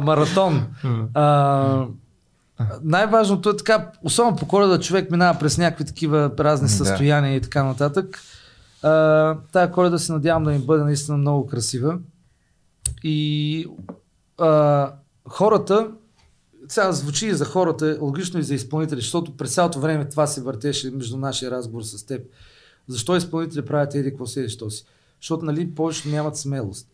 [0.00, 0.66] Маратон.
[1.14, 1.86] А,
[2.82, 7.64] най-важното е така, особено по коледа човек минава през някакви такива разни състояния и така
[7.64, 8.20] нататък.
[8.82, 11.98] А, тая коледа се надявам да ми бъде наистина много красива.
[13.04, 13.66] И
[14.38, 14.92] а,
[15.28, 15.88] хората,
[16.68, 20.42] сега звучи и за хората, логично и за изпълнители, защото през цялото време това се
[20.42, 22.22] въртеше между нашия разговор с теб.
[22.88, 24.84] Защо изпълнители правят еди какво си, що си?
[25.20, 26.88] Защото нали, повечето нямат смелост.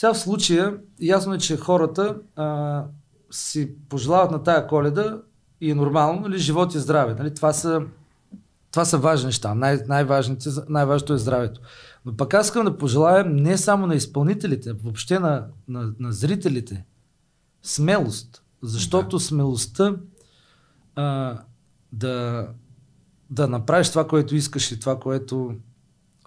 [0.00, 2.84] Сега в случая, ясно е, че хората а,
[3.30, 5.18] си пожелават на тая коледа
[5.60, 7.14] и е нормално, нали, живот и здраве.
[7.14, 7.34] Нали?
[7.34, 7.82] Това, са,
[8.70, 9.54] това са важни неща.
[9.54, 11.60] Най- най-важните, най-важното е здравето.
[12.04, 16.84] Но пък аз искам да пожелаем не само на изпълнителите, въобще на, на, на зрителите
[17.62, 18.42] смелост.
[18.62, 19.24] Защото да.
[19.24, 19.96] смелостта
[20.96, 21.38] а,
[21.92, 22.46] да,
[23.30, 25.54] да направиш това, което искаш и това, което...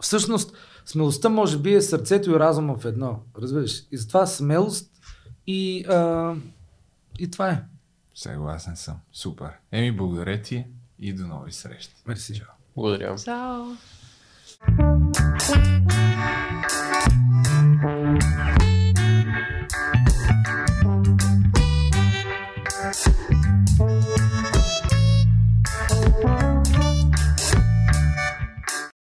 [0.01, 0.53] Всъщност,
[0.85, 3.19] Смелостта може би е сърцето и разума в едно.
[3.37, 3.79] Разбираш?
[3.91, 4.91] И затова смелост
[5.47, 6.35] и, а,
[7.19, 7.63] и това е.
[8.15, 8.95] Съгласен съм.
[9.13, 9.49] Супер.
[9.71, 10.65] Еми, благодаря ти
[10.99, 11.95] и до нови срещи.
[12.05, 12.33] Мерси.
[12.35, 12.47] Чао.
[12.75, 13.15] Благодаря.
[13.17, 13.65] Чао.